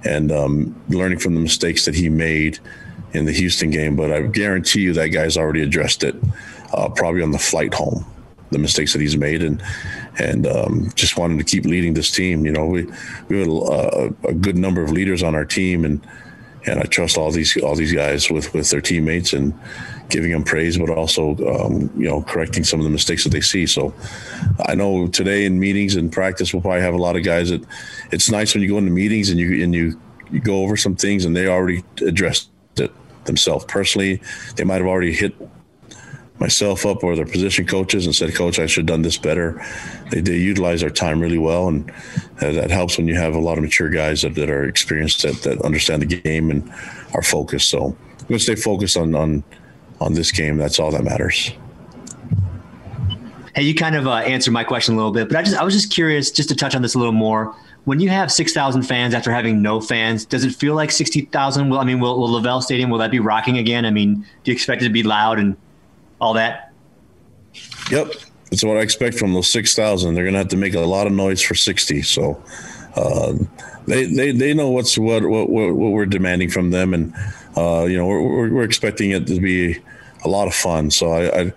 and 0.05 0.31
um, 0.31 0.81
learning 0.89 1.19
from 1.19 1.35
the 1.35 1.41
mistakes 1.41 1.85
that 1.85 1.95
he 1.95 2.09
made 2.09 2.59
in 3.13 3.25
the 3.25 3.31
Houston 3.31 3.69
game. 3.69 3.95
But 3.95 4.11
I 4.11 4.21
guarantee 4.23 4.81
you 4.81 4.93
that 4.93 5.07
guy's 5.09 5.37
already 5.37 5.61
addressed 5.61 6.03
it, 6.03 6.15
uh, 6.73 6.89
probably 6.89 7.21
on 7.21 7.31
the 7.31 7.39
flight 7.39 7.73
home, 7.73 8.05
the 8.51 8.59
mistakes 8.59 8.93
that 8.93 9.01
he's 9.01 9.17
made, 9.17 9.41
and 9.41 9.61
and 10.19 10.47
um, 10.47 10.91
just 10.95 11.17
wanted 11.17 11.37
to 11.37 11.43
keep 11.43 11.65
leading 11.65 11.93
this 11.93 12.11
team. 12.11 12.45
You 12.45 12.51
know, 12.51 12.65
we 12.65 12.87
we 13.27 13.39
have 13.39 13.47
a, 13.47 14.13
a 14.25 14.33
good 14.33 14.57
number 14.57 14.81
of 14.81 14.91
leaders 14.91 15.23
on 15.23 15.35
our 15.35 15.45
team, 15.45 15.85
and 15.85 16.05
and 16.65 16.79
I 16.79 16.83
trust 16.83 17.17
all 17.17 17.31
these 17.31 17.57
all 17.57 17.75
these 17.75 17.93
guys 17.93 18.29
with 18.29 18.53
with 18.53 18.69
their 18.69 18.81
teammates 18.81 19.33
and 19.33 19.53
giving 20.09 20.31
them 20.31 20.43
praise, 20.43 20.77
but 20.77 20.89
also 20.89 21.35
um, 21.47 21.91
you 21.97 22.07
know 22.07 22.21
correcting 22.23 22.63
some 22.63 22.79
of 22.79 22.83
the 22.83 22.89
mistakes 22.89 23.23
that 23.23 23.31
they 23.31 23.41
see. 23.41 23.65
So 23.65 23.93
I 24.65 24.75
know 24.75 25.07
today 25.07 25.45
in 25.45 25.59
meetings 25.59 25.95
and 25.95 26.11
practice, 26.11 26.53
we'll 26.53 26.61
probably 26.61 26.81
have 26.81 26.93
a 26.93 26.97
lot 26.97 27.15
of 27.15 27.23
guys 27.23 27.49
that 27.49 27.63
it's 28.11 28.29
nice 28.29 28.53
when 28.53 28.63
you 28.63 28.69
go 28.69 28.77
into 28.77 28.91
meetings 28.91 29.29
and 29.29 29.39
you 29.39 29.63
and 29.63 29.73
you 29.73 29.99
you 30.31 30.39
go 30.39 30.63
over 30.63 30.77
some 30.77 30.95
things 30.95 31.25
and 31.25 31.35
they 31.35 31.47
already 31.47 31.83
addressed 32.05 32.49
it 32.77 32.91
themselves 33.25 33.65
personally. 33.65 34.21
They 34.55 34.63
might 34.63 34.77
have 34.77 34.87
already 34.87 35.13
hit 35.13 35.35
myself 36.39 36.85
up 36.85 37.03
or 37.03 37.15
their 37.15 37.25
position 37.25 37.65
coaches 37.65 38.05
and 38.05 38.15
said, 38.15 38.33
Coach, 38.33 38.59
I 38.59 38.65
should 38.65 38.83
have 38.83 38.95
done 38.95 39.01
this 39.01 39.17
better. 39.17 39.63
They, 40.09 40.21
they 40.21 40.37
utilize 40.37 40.83
our 40.83 40.89
time 40.89 41.19
really 41.19 41.37
well. 41.37 41.67
And 41.67 41.91
uh, 42.41 42.51
that 42.51 42.71
helps 42.71 42.97
when 42.97 43.07
you 43.07 43.15
have 43.15 43.35
a 43.35 43.39
lot 43.39 43.57
of 43.57 43.63
mature 43.63 43.89
guys 43.89 44.21
that, 44.21 44.35
that 44.35 44.49
are 44.49 44.63
experienced, 44.63 45.23
that, 45.23 45.41
that 45.43 45.61
understand 45.61 46.01
the 46.01 46.05
game 46.05 46.49
and 46.49 46.71
are 47.13 47.21
focused. 47.21 47.69
So 47.69 47.87
I'm 47.87 48.27
going 48.27 48.37
to 48.37 48.39
stay 48.39 48.55
focused 48.55 48.97
on, 48.97 49.15
on, 49.15 49.43
on 49.99 50.13
this 50.13 50.31
game. 50.31 50.57
That's 50.57 50.79
all 50.79 50.91
that 50.91 51.03
matters. 51.03 51.51
Hey, 53.55 53.63
you 53.63 53.73
kind 53.75 53.95
of 53.95 54.07
uh, 54.07 54.15
answered 54.15 54.51
my 54.51 54.63
question 54.63 54.93
a 54.93 54.97
little 54.97 55.11
bit, 55.11 55.27
but 55.27 55.35
I 55.37 55.41
just 55.41 55.57
I 55.57 55.63
was 55.63 55.73
just 55.73 55.91
curious, 55.91 56.31
just 56.31 56.49
to 56.49 56.55
touch 56.55 56.75
on 56.75 56.81
this 56.81 56.95
a 56.95 56.97
little 56.97 57.13
more. 57.13 57.55
When 57.85 57.99
you 57.99 58.09
have 58.09 58.31
six 58.31 58.53
thousand 58.53 58.83
fans 58.83 59.13
after 59.13 59.31
having 59.31 59.61
no 59.61 59.81
fans, 59.81 60.23
does 60.23 60.43
it 60.43 60.53
feel 60.53 60.75
like 60.75 60.91
sixty 60.91 61.21
thousand? 61.21 61.69
Will 61.69 61.79
I 61.79 61.83
mean, 61.83 61.99
will, 61.99 62.19
will 62.19 62.29
LaVell 62.29 62.61
Stadium 62.61 62.89
will 62.89 62.99
that 62.99 63.11
be 63.11 63.19
rocking 63.19 63.57
again? 63.57 63.85
I 63.85 63.89
mean, 63.89 64.25
do 64.43 64.51
you 64.51 64.53
expect 64.53 64.81
it 64.81 64.85
to 64.85 64.91
be 64.91 65.03
loud 65.03 65.39
and 65.39 65.57
all 66.21 66.33
that? 66.33 66.71
Yep, 67.89 68.13
that's 68.51 68.63
what 68.63 68.77
I 68.77 68.81
expect 68.81 69.17
from 69.17 69.33
those 69.33 69.49
six 69.49 69.75
thousand. 69.75 70.13
They're 70.13 70.25
going 70.25 70.33
to 70.33 70.39
have 70.39 70.49
to 70.49 70.57
make 70.57 70.75
a 70.75 70.81
lot 70.81 71.07
of 71.07 71.13
noise 71.13 71.41
for 71.41 71.55
sixty. 71.55 72.01
So 72.03 72.41
uh, 72.95 73.33
they, 73.87 74.05
they 74.05 74.31
they 74.31 74.53
know 74.53 74.69
what's 74.69 74.97
what, 74.97 75.23
what 75.23 75.49
what 75.49 75.91
we're 75.91 76.05
demanding 76.05 76.49
from 76.49 76.69
them, 76.69 76.93
and 76.93 77.13
uh, 77.57 77.85
you 77.85 77.97
know 77.97 78.07
we're, 78.07 78.51
we're 78.51 78.63
expecting 78.63 79.11
it 79.11 79.27
to 79.27 79.39
be 79.39 79.79
a 80.23 80.27
lot 80.27 80.47
of 80.47 80.53
fun. 80.53 80.91
So 80.91 81.11
I. 81.11 81.41
I 81.41 81.53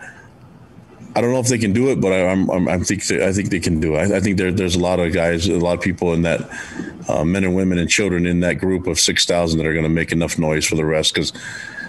I 1.14 1.20
don't 1.20 1.33
know 1.33 1.40
if 1.40 1.48
they 1.48 1.59
can 1.59 1.74
do 1.74 1.90
it, 1.90 2.00
but 2.00 2.12
I, 2.12 2.26
I'm, 2.28 2.50
I'm, 2.50 2.68
I 2.68 2.78
think 2.78 3.05
they, 3.07 3.26
I 3.26 3.33
think 3.33 3.50
they 3.50 3.61
can 3.61 3.81
do 3.81 3.96
it. 3.96 3.98
I, 3.98 4.16
I, 4.16 4.20
think 4.20 4.38
there, 4.38 4.50
there's 4.50 4.76
a 4.76 4.81
lot 4.81 4.98
of 4.98 5.12
guys, 5.12 5.46
a 5.46 5.59
lot 5.59 5.76
of 5.76 5.83
people 5.83 6.14
in 6.14 6.22
that, 6.22 6.40
uh, 7.07 7.22
men 7.22 7.44
and 7.44 7.55
women 7.55 7.76
and 7.76 7.90
children 7.90 8.24
in 8.24 8.40
that 8.40 8.55
group 8.55 8.87
of 8.87 8.98
six 8.98 9.26
thousand 9.26 9.59
that 9.59 9.66
are 9.66 9.74
going 9.74 9.85
to 9.85 9.90
make 9.90 10.11
enough 10.11 10.38
noise 10.38 10.64
for 10.64 10.74
the 10.74 10.87
rest 10.87 11.12
because 11.12 11.33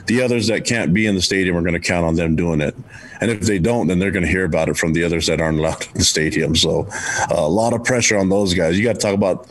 the 0.07 0.21
others 0.21 0.47
that 0.47 0.65
can't 0.65 0.93
be 0.93 1.05
in 1.05 1.15
the 1.15 1.21
stadium 1.21 1.55
are 1.55 1.61
going 1.61 1.73
to 1.73 1.79
count 1.79 2.05
on 2.05 2.15
them 2.15 2.35
doing 2.35 2.59
it. 2.59 2.75
And 3.21 3.31
if 3.31 3.41
they 3.41 3.59
don't, 3.59 3.87
then 3.87 3.99
they're 3.99 4.11
going 4.11 4.25
to 4.25 4.31
hear 4.31 4.43
about 4.43 4.67
it 4.67 4.75
from 4.75 4.91
the 4.91 5.03
others 5.03 5.27
that 5.27 5.39
aren't 5.39 5.59
in 5.59 5.93
the 5.95 6.03
stadium. 6.03 6.55
So 6.55 6.87
uh, 7.31 7.35
a 7.35 7.47
lot 7.47 7.73
of 7.73 7.83
pressure 7.83 8.17
on 8.17 8.29
those 8.29 8.53
guys. 8.53 8.77
You 8.77 8.83
got 8.83 8.95
to 8.95 8.99
talk 9.01 9.15
about. 9.15 9.49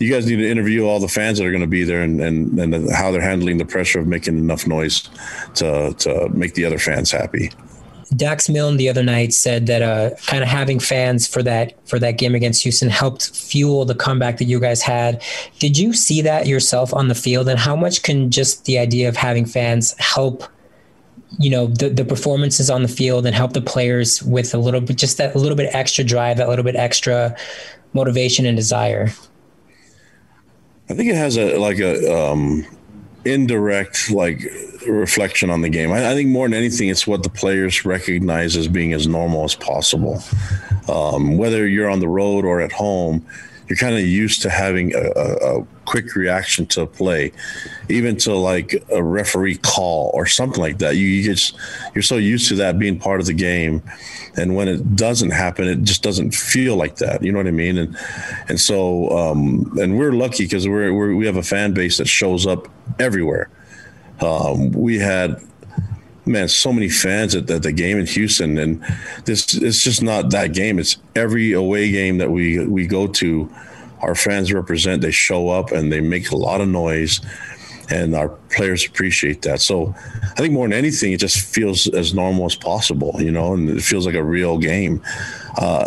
You 0.00 0.10
guys 0.10 0.26
need 0.26 0.36
to 0.36 0.50
interview 0.50 0.86
all 0.86 0.98
the 0.98 1.08
fans 1.08 1.38
that 1.38 1.46
are 1.46 1.50
going 1.50 1.60
to 1.60 1.66
be 1.68 1.84
there 1.84 2.02
and, 2.02 2.20
and, 2.20 2.58
and 2.58 2.90
how 2.90 3.12
they're 3.12 3.20
handling 3.20 3.58
the 3.58 3.66
pressure 3.66 4.00
of 4.00 4.06
making 4.06 4.38
enough 4.38 4.66
noise 4.66 5.08
to, 5.56 5.94
to 5.98 6.28
make 6.30 6.54
the 6.54 6.64
other 6.64 6.78
fans 6.78 7.10
happy. 7.10 7.52
Dax 8.16 8.48
Milne 8.48 8.76
the 8.76 8.88
other 8.88 9.02
night 9.02 9.32
said 9.32 9.66
that 9.66 9.82
uh, 9.82 10.10
kind 10.26 10.42
of 10.42 10.48
having 10.48 10.80
fans 10.80 11.28
for 11.28 11.42
that 11.44 11.74
for 11.86 11.98
that 12.00 12.18
game 12.18 12.34
against 12.34 12.62
Houston 12.64 12.88
helped 12.88 13.30
fuel 13.36 13.84
the 13.84 13.94
comeback 13.94 14.38
that 14.38 14.46
you 14.46 14.58
guys 14.58 14.82
had. 14.82 15.22
Did 15.60 15.78
you 15.78 15.92
see 15.92 16.20
that 16.22 16.46
yourself 16.46 16.92
on 16.92 17.06
the 17.06 17.14
field, 17.14 17.48
and 17.48 17.58
how 17.58 17.76
much 17.76 18.02
can 18.02 18.30
just 18.30 18.64
the 18.64 18.78
idea 18.78 19.08
of 19.08 19.16
having 19.16 19.44
fans 19.44 19.94
help? 19.98 20.42
You 21.38 21.50
know 21.50 21.66
the, 21.68 21.88
the 21.88 22.04
performances 22.04 22.68
on 22.68 22.82
the 22.82 22.88
field 22.88 23.26
and 23.26 23.34
help 23.34 23.52
the 23.52 23.62
players 23.62 24.20
with 24.24 24.54
a 24.54 24.58
little 24.58 24.80
bit, 24.80 24.96
just 24.96 25.16
that 25.18 25.36
a 25.36 25.38
little 25.38 25.56
bit 25.56 25.72
extra 25.72 26.02
drive, 26.02 26.38
that 26.38 26.48
little 26.48 26.64
bit 26.64 26.74
extra 26.74 27.36
motivation 27.92 28.44
and 28.44 28.56
desire. 28.56 29.10
I 30.90 30.94
think 30.94 31.08
it 31.08 31.14
has 31.14 31.38
a 31.38 31.56
like 31.56 31.78
a 31.78 32.12
um, 32.12 32.66
indirect 33.24 34.10
like 34.10 34.42
reflection 34.88 35.48
on 35.48 35.60
the 35.60 35.68
game. 35.68 35.92
I, 35.92 36.10
I, 36.10 36.14
think 36.14 36.30
more 36.30 36.48
than 36.48 36.54
anything, 36.54 36.88
it's 36.88 37.06
what 37.06 37.22
the 37.22 37.30
players 37.30 37.84
recognize 37.84 38.56
as 38.56 38.66
being 38.66 38.92
as 38.92 39.06
normal 39.06 39.44
as 39.44 39.54
possible. 39.54 40.20
Um, 40.88 41.36
whether 41.36 41.68
you're 41.68 41.88
on 41.88 42.00
the 42.00 42.08
road 42.08 42.44
or 42.44 42.60
at 42.60 42.72
home, 42.72 43.24
you're 43.68 43.76
kind 43.76 43.94
of 43.94 44.00
used 44.00 44.42
to 44.42 44.50
having 44.50 44.92
a, 44.94 45.12
a, 45.14 45.60
a, 45.60 45.66
quick 45.90 46.14
reaction 46.14 46.66
to 46.66 46.82
a 46.82 46.86
play, 46.86 47.32
even 47.88 48.16
to 48.16 48.32
like 48.32 48.80
a 48.92 49.02
referee 49.02 49.56
call 49.56 50.12
or 50.14 50.24
something 50.24 50.60
like 50.60 50.78
that. 50.78 50.94
You, 50.94 51.04
you 51.04 51.24
just 51.24 51.56
you're 51.96 52.02
so 52.02 52.16
used 52.16 52.48
to 52.48 52.54
that 52.56 52.78
being 52.78 52.96
part 52.96 53.18
of 53.18 53.26
the 53.26 53.34
game, 53.34 53.82
and 54.36 54.54
when 54.54 54.68
it 54.68 54.94
doesn't 54.94 55.30
happen, 55.30 55.66
it 55.66 55.82
just 55.82 56.04
doesn't 56.04 56.32
feel 56.32 56.76
like 56.76 56.96
that. 56.96 57.24
You 57.24 57.32
know 57.32 57.38
what 57.38 57.48
I 57.48 57.50
mean? 57.50 57.76
And 57.76 57.96
and 58.48 58.60
so 58.60 59.10
um, 59.10 59.76
and 59.80 59.98
we're 59.98 60.12
lucky 60.12 60.44
because 60.44 60.68
we're, 60.68 60.94
we're 60.94 61.16
we 61.16 61.26
have 61.26 61.36
a 61.36 61.42
fan 61.42 61.74
base 61.74 61.98
that 61.98 62.06
shows 62.06 62.46
up 62.46 62.68
everywhere. 63.00 63.50
Um, 64.20 64.70
we 64.70 64.96
had 64.98 65.42
man, 66.24 66.46
so 66.46 66.72
many 66.72 66.88
fans 66.88 67.34
at, 67.34 67.50
at, 67.50 67.64
the 67.64 67.72
game 67.72 67.98
in 67.98 68.06
Houston, 68.06 68.58
and 68.58 68.80
this 69.24 69.54
it's 69.54 69.82
just 69.82 70.04
not 70.04 70.30
that 70.30 70.52
game. 70.54 70.78
It's 70.78 70.98
every 71.16 71.52
away 71.52 71.90
game 71.90 72.18
that 72.18 72.30
we 72.30 72.64
we 72.64 72.86
go 72.86 73.08
to. 73.08 73.50
Our 74.02 74.14
fans 74.14 74.52
represent. 74.52 75.02
They 75.02 75.10
show 75.10 75.50
up 75.50 75.72
and 75.72 75.92
they 75.92 76.00
make 76.00 76.30
a 76.30 76.36
lot 76.36 76.60
of 76.60 76.68
noise, 76.68 77.20
and 77.90 78.14
our 78.14 78.28
players 78.28 78.86
appreciate 78.86 79.42
that. 79.42 79.60
So 79.60 79.94
I 80.22 80.36
think 80.36 80.54
more 80.54 80.66
than 80.66 80.76
anything, 80.78 81.12
it 81.12 81.20
just 81.20 81.38
feels 81.38 81.86
as 81.88 82.14
normal 82.14 82.46
as 82.46 82.54
possible, 82.54 83.14
you 83.18 83.30
know, 83.30 83.54
and 83.54 83.68
it 83.68 83.82
feels 83.82 84.06
like 84.06 84.14
a 84.14 84.22
real 84.22 84.58
game. 84.58 85.02
Uh, 85.56 85.84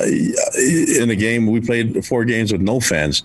in 1.00 1.10
a 1.10 1.16
game, 1.16 1.48
we 1.48 1.62
played 1.62 2.06
four 2.06 2.26
games 2.26 2.52
with 2.52 2.62
no 2.62 2.80
fans. 2.80 3.24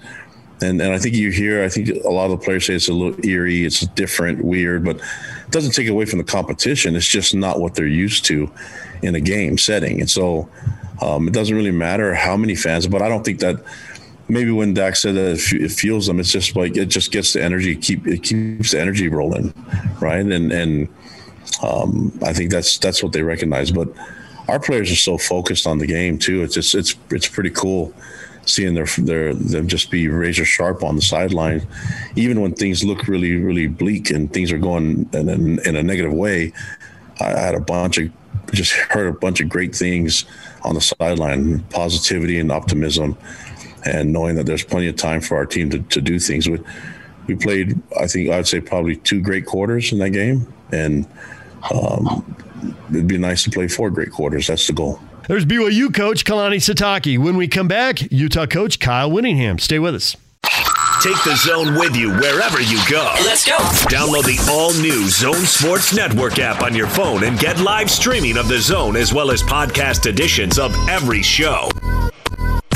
And, 0.60 0.80
and 0.80 0.92
I 0.92 0.98
think 0.98 1.14
you 1.14 1.30
hear, 1.30 1.62
I 1.62 1.68
think 1.68 1.88
a 2.04 2.10
lot 2.10 2.24
of 2.24 2.32
the 2.32 2.44
players 2.44 2.66
say 2.66 2.74
it's 2.74 2.88
a 2.88 2.92
little 2.92 3.24
eerie, 3.24 3.64
it's 3.64 3.80
different, 3.80 4.44
weird, 4.44 4.84
but 4.84 4.96
it 4.96 5.50
doesn't 5.50 5.72
take 5.72 5.88
away 5.88 6.04
from 6.04 6.18
the 6.18 6.24
competition. 6.24 6.96
It's 6.96 7.06
just 7.06 7.34
not 7.34 7.60
what 7.60 7.74
they're 7.76 7.86
used 7.86 8.24
to 8.26 8.50
in 9.02 9.14
a 9.14 9.20
game 9.20 9.56
setting. 9.56 10.00
And 10.00 10.10
so 10.10 10.48
um, 11.00 11.28
it 11.28 11.34
doesn't 11.34 11.54
really 11.54 11.70
matter 11.70 12.12
how 12.12 12.36
many 12.36 12.56
fans, 12.56 12.88
but 12.88 13.02
I 13.02 13.08
don't 13.08 13.24
think 13.24 13.38
that 13.40 13.62
maybe 14.28 14.50
when 14.50 14.74
Dak 14.74 14.96
said 14.96 15.14
that 15.14 15.52
it 15.52 15.70
fuels 15.70 16.06
them, 16.06 16.20
it's 16.20 16.30
just 16.30 16.54
like 16.54 16.76
it 16.76 16.86
just 16.86 17.10
gets 17.10 17.32
the 17.32 17.42
energy 17.42 17.74
keep 17.74 18.06
it 18.06 18.22
keeps 18.22 18.72
the 18.72 18.80
energy 18.80 19.08
rolling, 19.08 19.52
right? 20.00 20.24
And 20.24 20.52
and 20.52 20.88
um, 21.62 22.16
I 22.22 22.32
think 22.32 22.50
that's 22.50 22.78
that's 22.78 23.02
what 23.02 23.12
they 23.12 23.22
recognize. 23.22 23.70
But 23.70 23.88
our 24.48 24.60
players 24.60 24.90
are 24.90 24.96
so 24.96 25.18
focused 25.18 25.66
on 25.66 25.78
the 25.78 25.86
game 25.86 26.18
too. 26.18 26.42
It's 26.42 26.54
just 26.54 26.74
it's 26.74 26.94
it's 27.10 27.28
pretty 27.28 27.50
cool 27.50 27.92
seeing 28.44 28.74
their 28.74 28.86
their 28.98 29.34
them 29.34 29.68
just 29.68 29.90
be 29.90 30.08
razor 30.08 30.44
sharp 30.44 30.82
on 30.82 30.96
the 30.96 31.02
sideline, 31.02 31.66
even 32.16 32.40
when 32.40 32.54
things 32.54 32.84
look 32.84 33.08
really 33.08 33.36
really 33.36 33.66
bleak 33.66 34.10
and 34.10 34.32
things 34.32 34.52
are 34.52 34.58
going 34.58 35.08
in 35.12 35.28
a, 35.28 35.68
in 35.68 35.76
a 35.76 35.82
negative 35.82 36.12
way. 36.12 36.52
I 37.20 37.30
had 37.30 37.54
a 37.54 37.60
bunch 37.60 37.98
of 37.98 38.12
just 38.52 38.72
heard 38.90 39.08
a 39.08 39.18
bunch 39.18 39.40
of 39.40 39.48
great 39.48 39.74
things 39.74 40.24
on 40.62 40.74
the 40.74 40.80
sideline, 40.80 41.60
positivity 41.70 42.38
and 42.38 42.50
optimism 42.52 43.16
and 43.88 44.12
knowing 44.12 44.36
that 44.36 44.46
there's 44.46 44.64
plenty 44.64 44.88
of 44.88 44.96
time 44.96 45.20
for 45.20 45.36
our 45.36 45.46
team 45.46 45.70
to, 45.70 45.78
to 45.80 46.00
do 46.00 46.18
things. 46.18 46.48
We, 46.48 46.60
we 47.26 47.34
played, 47.34 47.80
I 47.98 48.06
think 48.06 48.30
I'd 48.30 48.46
say 48.46 48.60
probably 48.60 48.96
two 48.96 49.20
great 49.20 49.46
quarters 49.46 49.92
in 49.92 49.98
that 49.98 50.10
game, 50.10 50.52
and 50.72 51.06
um, 51.72 52.36
it'd 52.90 53.08
be 53.08 53.18
nice 53.18 53.42
to 53.44 53.50
play 53.50 53.68
four 53.68 53.90
great 53.90 54.10
quarters. 54.10 54.46
That's 54.46 54.66
the 54.66 54.72
goal. 54.72 55.00
There's 55.28 55.44
BYU 55.44 55.94
coach 55.94 56.24
Kalani 56.24 56.56
Sitake. 56.56 57.18
When 57.18 57.36
we 57.36 57.48
come 57.48 57.68
back, 57.68 58.10
Utah 58.10 58.46
coach 58.46 58.80
Kyle 58.80 59.10
Whittingham. 59.10 59.58
Stay 59.58 59.78
with 59.78 59.94
us. 59.94 60.16
Take 61.02 61.22
the 61.22 61.36
zone 61.36 61.74
with 61.74 61.94
you 61.94 62.10
wherever 62.10 62.60
you 62.60 62.80
go. 62.90 63.14
Let's 63.24 63.46
go. 63.46 63.56
Download 63.86 64.24
the 64.24 64.44
all 64.50 64.72
new 64.72 65.08
Zone 65.08 65.46
Sports 65.46 65.94
Network 65.94 66.40
app 66.40 66.62
on 66.62 66.74
your 66.74 66.88
phone 66.88 67.22
and 67.22 67.38
get 67.38 67.60
live 67.60 67.88
streaming 67.88 68.36
of 68.36 68.48
the 68.48 68.58
zone 68.58 68.96
as 68.96 69.14
well 69.14 69.30
as 69.30 69.40
podcast 69.40 70.06
editions 70.06 70.58
of 70.58 70.74
every 70.88 71.22
show. 71.22 71.68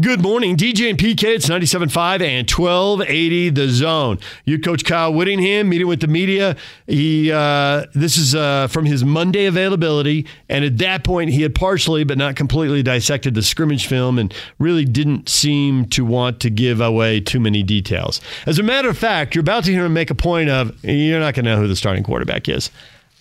Good 0.00 0.22
morning, 0.22 0.56
DJ 0.56 0.90
and 0.90 0.96
PK. 0.96 1.24
It's 1.24 1.48
97.5 1.48 2.22
and 2.22 2.48
1280 2.48 3.50
The 3.50 3.68
Zone. 3.68 4.20
You, 4.44 4.60
Coach 4.60 4.84
Kyle 4.84 5.12
Whittingham, 5.12 5.68
meeting 5.68 5.88
with 5.88 5.98
the 5.98 6.06
media. 6.06 6.54
He 6.86 7.32
uh, 7.32 7.84
This 7.94 8.16
is 8.16 8.32
uh, 8.32 8.68
from 8.68 8.84
his 8.84 9.04
Monday 9.04 9.46
availability. 9.46 10.24
And 10.48 10.64
at 10.64 10.78
that 10.78 11.02
point, 11.02 11.30
he 11.30 11.42
had 11.42 11.52
partially, 11.52 12.04
but 12.04 12.16
not 12.16 12.36
completely, 12.36 12.80
dissected 12.80 13.34
the 13.34 13.42
scrimmage 13.42 13.88
film 13.88 14.20
and 14.20 14.32
really 14.60 14.84
didn't 14.84 15.28
seem 15.28 15.86
to 15.86 16.04
want 16.04 16.38
to 16.42 16.50
give 16.50 16.80
away 16.80 17.18
too 17.18 17.40
many 17.40 17.64
details. 17.64 18.20
As 18.46 18.60
a 18.60 18.62
matter 18.62 18.88
of 18.88 18.96
fact, 18.96 19.34
you're 19.34 19.40
about 19.40 19.64
to 19.64 19.72
hear 19.72 19.84
him 19.84 19.94
make 19.94 20.10
a 20.10 20.14
point 20.14 20.48
of 20.48 20.76
you're 20.84 21.18
not 21.18 21.34
going 21.34 21.44
to 21.44 21.50
know 21.50 21.60
who 21.60 21.66
the 21.66 21.74
starting 21.74 22.04
quarterback 22.04 22.48
is. 22.48 22.70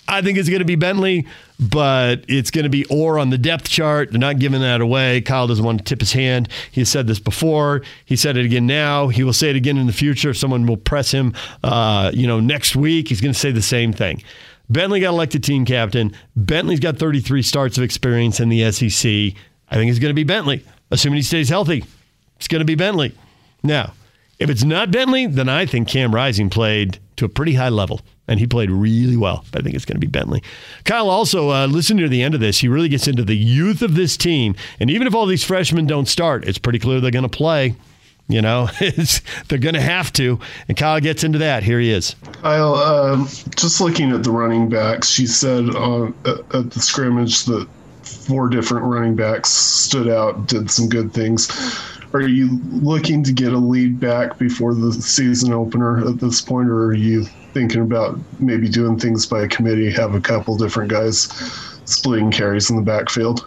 I 0.07 0.21
think 0.21 0.37
it's 0.37 0.47
going 0.47 0.59
to 0.59 0.65
be 0.65 0.75
Bentley, 0.75 1.27
but 1.59 2.23
it's 2.29 2.49
going 2.49 2.63
to 2.63 2.69
be 2.69 2.85
OR 2.85 3.19
on 3.19 3.29
the 3.29 3.37
depth 3.37 3.69
chart. 3.69 4.11
They're 4.11 4.19
not 4.19 4.39
giving 4.39 4.61
that 4.61 4.79
away. 4.79 5.21
Kyle 5.21 5.47
doesn't 5.47 5.65
want 5.65 5.79
to 5.79 5.83
tip 5.83 5.99
his 5.99 6.13
hand. 6.13 6.47
He 6.71 6.85
said 6.85 7.07
this 7.07 7.19
before. 7.19 7.81
He 8.05 8.15
said 8.15 8.37
it 8.37 8.45
again 8.45 8.65
now. 8.65 9.09
He 9.09 9.23
will 9.23 9.33
say 9.33 9.49
it 9.49 9.55
again 9.57 9.77
in 9.77 9.85
the 9.85 9.93
future. 9.93 10.29
If 10.29 10.37
someone 10.37 10.65
will 10.65 10.77
press 10.77 11.11
him, 11.11 11.33
uh, 11.63 12.11
you 12.13 12.25
know, 12.25 12.39
next 12.39 12.75
week, 12.75 13.09
he's 13.09 13.19
going 13.19 13.33
to 13.33 13.39
say 13.39 13.51
the 13.51 13.61
same 13.61 13.91
thing. 13.91 14.23
Bentley 14.69 15.01
got 15.01 15.09
elected 15.09 15.43
team 15.43 15.65
captain. 15.65 16.13
Bentley's 16.35 16.79
got 16.79 16.97
33 16.97 17.41
starts 17.41 17.77
of 17.77 17.83
experience 17.83 18.39
in 18.39 18.49
the 18.49 18.71
SEC. 18.71 19.11
I 19.69 19.75
think 19.75 19.89
it's 19.89 19.99
going 19.99 20.11
to 20.11 20.13
be 20.13 20.23
Bentley, 20.23 20.65
assuming 20.91 21.17
he 21.17 21.23
stays 21.23 21.49
healthy. 21.49 21.83
It's 22.37 22.47
going 22.47 22.59
to 22.59 22.65
be 22.65 22.75
Bentley. 22.75 23.13
Now, 23.63 23.93
if 24.39 24.49
it's 24.49 24.63
not 24.63 24.91
Bentley, 24.91 25.25
then 25.25 25.49
I 25.49 25.65
think 25.65 25.87
Cam 25.87 26.13
Rising 26.13 26.49
played 26.49 26.99
to 27.17 27.25
a 27.25 27.29
pretty 27.29 27.55
high 27.55 27.69
level 27.69 28.01
and 28.27 28.39
he 28.39 28.47
played 28.47 28.69
really 28.69 29.17
well. 29.17 29.45
I 29.53 29.61
think 29.61 29.75
it's 29.75 29.85
going 29.85 29.95
to 29.95 30.05
be 30.05 30.07
Bentley. 30.07 30.43
Kyle 30.83 31.09
also, 31.09 31.49
uh, 31.49 31.67
listen 31.67 31.97
to 31.97 32.09
the 32.09 32.23
end 32.23 32.33
of 32.33 32.39
this. 32.39 32.59
He 32.59 32.67
really 32.67 32.89
gets 32.89 33.07
into 33.07 33.23
the 33.23 33.37
youth 33.37 33.81
of 33.81 33.95
this 33.95 34.17
team. 34.17 34.55
And 34.79 34.89
even 34.89 35.07
if 35.07 35.15
all 35.15 35.25
these 35.25 35.43
freshmen 35.43 35.87
don't 35.87 36.07
start, 36.07 36.45
it's 36.45 36.57
pretty 36.57 36.79
clear 36.79 36.99
they're 36.99 37.11
going 37.11 37.23
to 37.23 37.29
play. 37.29 37.75
You 38.29 38.41
know, 38.41 38.69
they're 39.47 39.57
going 39.57 39.75
to 39.75 39.81
have 39.81 40.11
to. 40.13 40.39
And 40.67 40.75
Kyle 40.75 40.99
gets 40.99 41.23
into 41.23 41.39
that. 41.39 41.63
Here 41.63 41.79
he 41.79 41.91
is. 41.91 42.15
Kyle, 42.41 42.75
um, 42.75 43.27
just 43.55 43.79
looking 43.79 44.11
at 44.11 44.23
the 44.23 44.31
running 44.31 44.67
backs, 44.67 45.09
she 45.09 45.25
said 45.25 45.69
uh, 45.69 46.07
at 46.25 46.71
the 46.71 46.79
scrimmage 46.79 47.45
that 47.45 47.67
four 48.07 48.49
different 48.49 48.85
running 48.85 49.15
backs 49.15 49.49
stood 49.49 50.07
out, 50.07 50.47
did 50.47 50.71
some 50.71 50.89
good 50.89 51.13
things. 51.13 51.49
Are 52.13 52.21
you 52.21 52.59
looking 52.71 53.23
to 53.23 53.33
get 53.33 53.53
a 53.53 53.57
lead 53.57 53.99
back 53.99 54.37
before 54.37 54.73
the 54.73 54.93
season 54.93 55.53
opener 55.53 56.07
at 56.07 56.19
this 56.19 56.41
point, 56.41 56.69
or 56.69 56.85
are 56.85 56.93
you 56.93 57.25
thinking 57.53 57.81
about 57.81 58.17
maybe 58.39 58.69
doing 58.69 58.97
things 58.97 59.25
by 59.25 59.47
committee, 59.47 59.91
have 59.91 60.15
a 60.15 60.21
couple 60.21 60.55
different 60.57 60.89
guys 60.89 61.23
splitting 61.85 62.31
carries 62.31 62.69
in 62.69 62.77
the 62.77 62.81
backfield? 62.81 63.45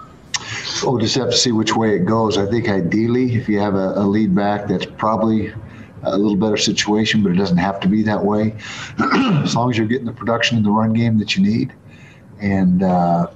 We'll 0.83 0.99
just 0.99 1.15
have 1.17 1.31
to 1.31 1.37
see 1.37 1.53
which 1.53 1.75
way 1.75 1.97
it 1.97 2.05
goes. 2.05 2.37
I 2.37 2.47
think 2.47 2.69
ideally, 2.69 3.35
if 3.35 3.49
you 3.49 3.59
have 3.61 3.75
a, 3.75 3.95
a 3.97 4.05
lead 4.05 4.35
back, 4.35 4.69
that's 4.69 4.87
probably 4.87 5.53
a 6.03 6.17
little 6.17 6.37
better 6.37 6.57
situation, 6.57 7.23
but 7.23 7.33
it 7.33 7.37
doesn't 7.37 7.59
have 7.59 7.81
to 7.81 7.89
be 7.89 8.03
that 8.03 8.23
way. 8.23 8.55
as 9.43 9.55
long 9.55 9.71
as 9.71 9.79
you're 9.79 9.87
getting 9.87 10.07
the 10.07 10.13
production 10.13 10.59
in 10.59 10.65
the 10.65 10.71
run 10.71 10.93
game 10.93 11.19
that 11.19 11.37
you 11.37 11.43
need, 11.43 11.73
and 12.41 12.83
uh, 12.83 13.27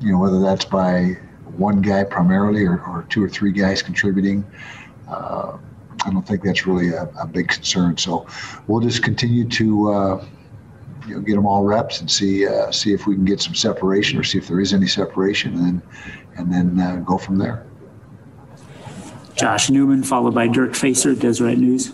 you 0.00 0.12
know 0.12 0.18
whether 0.18 0.40
that's 0.40 0.64
by 0.64 1.16
one 1.56 1.80
guy 1.80 2.04
primarily 2.04 2.64
or, 2.64 2.80
or 2.86 3.06
two 3.08 3.22
or 3.22 3.28
three 3.28 3.52
guys 3.52 3.82
contributing. 3.82 4.44
Uh, 5.08 5.58
I 6.04 6.10
don't 6.10 6.26
think 6.26 6.42
that's 6.42 6.66
really 6.66 6.90
a, 6.90 7.04
a, 7.20 7.26
big 7.26 7.48
concern. 7.48 7.96
So 7.96 8.26
we'll 8.66 8.80
just 8.80 9.02
continue 9.02 9.48
to 9.48 9.90
uh, 9.90 10.24
you 11.06 11.14
know, 11.14 11.20
get 11.20 11.34
them 11.34 11.46
all 11.46 11.64
reps 11.64 12.00
and 12.00 12.10
see 12.10 12.46
uh, 12.46 12.70
see 12.70 12.92
if 12.92 13.06
we 13.06 13.14
can 13.14 13.24
get 13.24 13.40
some 13.40 13.54
separation 13.54 14.18
or 14.18 14.22
see 14.22 14.38
if 14.38 14.46
there 14.46 14.60
is 14.60 14.72
any 14.72 14.86
separation, 14.86 15.54
and 15.54 15.64
then 15.64 15.82
and 16.36 16.52
then 16.52 16.80
uh, 16.80 16.96
go 16.96 17.18
from 17.18 17.38
there. 17.38 17.66
Josh 19.34 19.70
Newman, 19.70 20.02
followed 20.02 20.34
by 20.34 20.48
Dirk 20.48 20.74
Facer, 20.74 21.14
Deseret 21.14 21.58
News. 21.58 21.92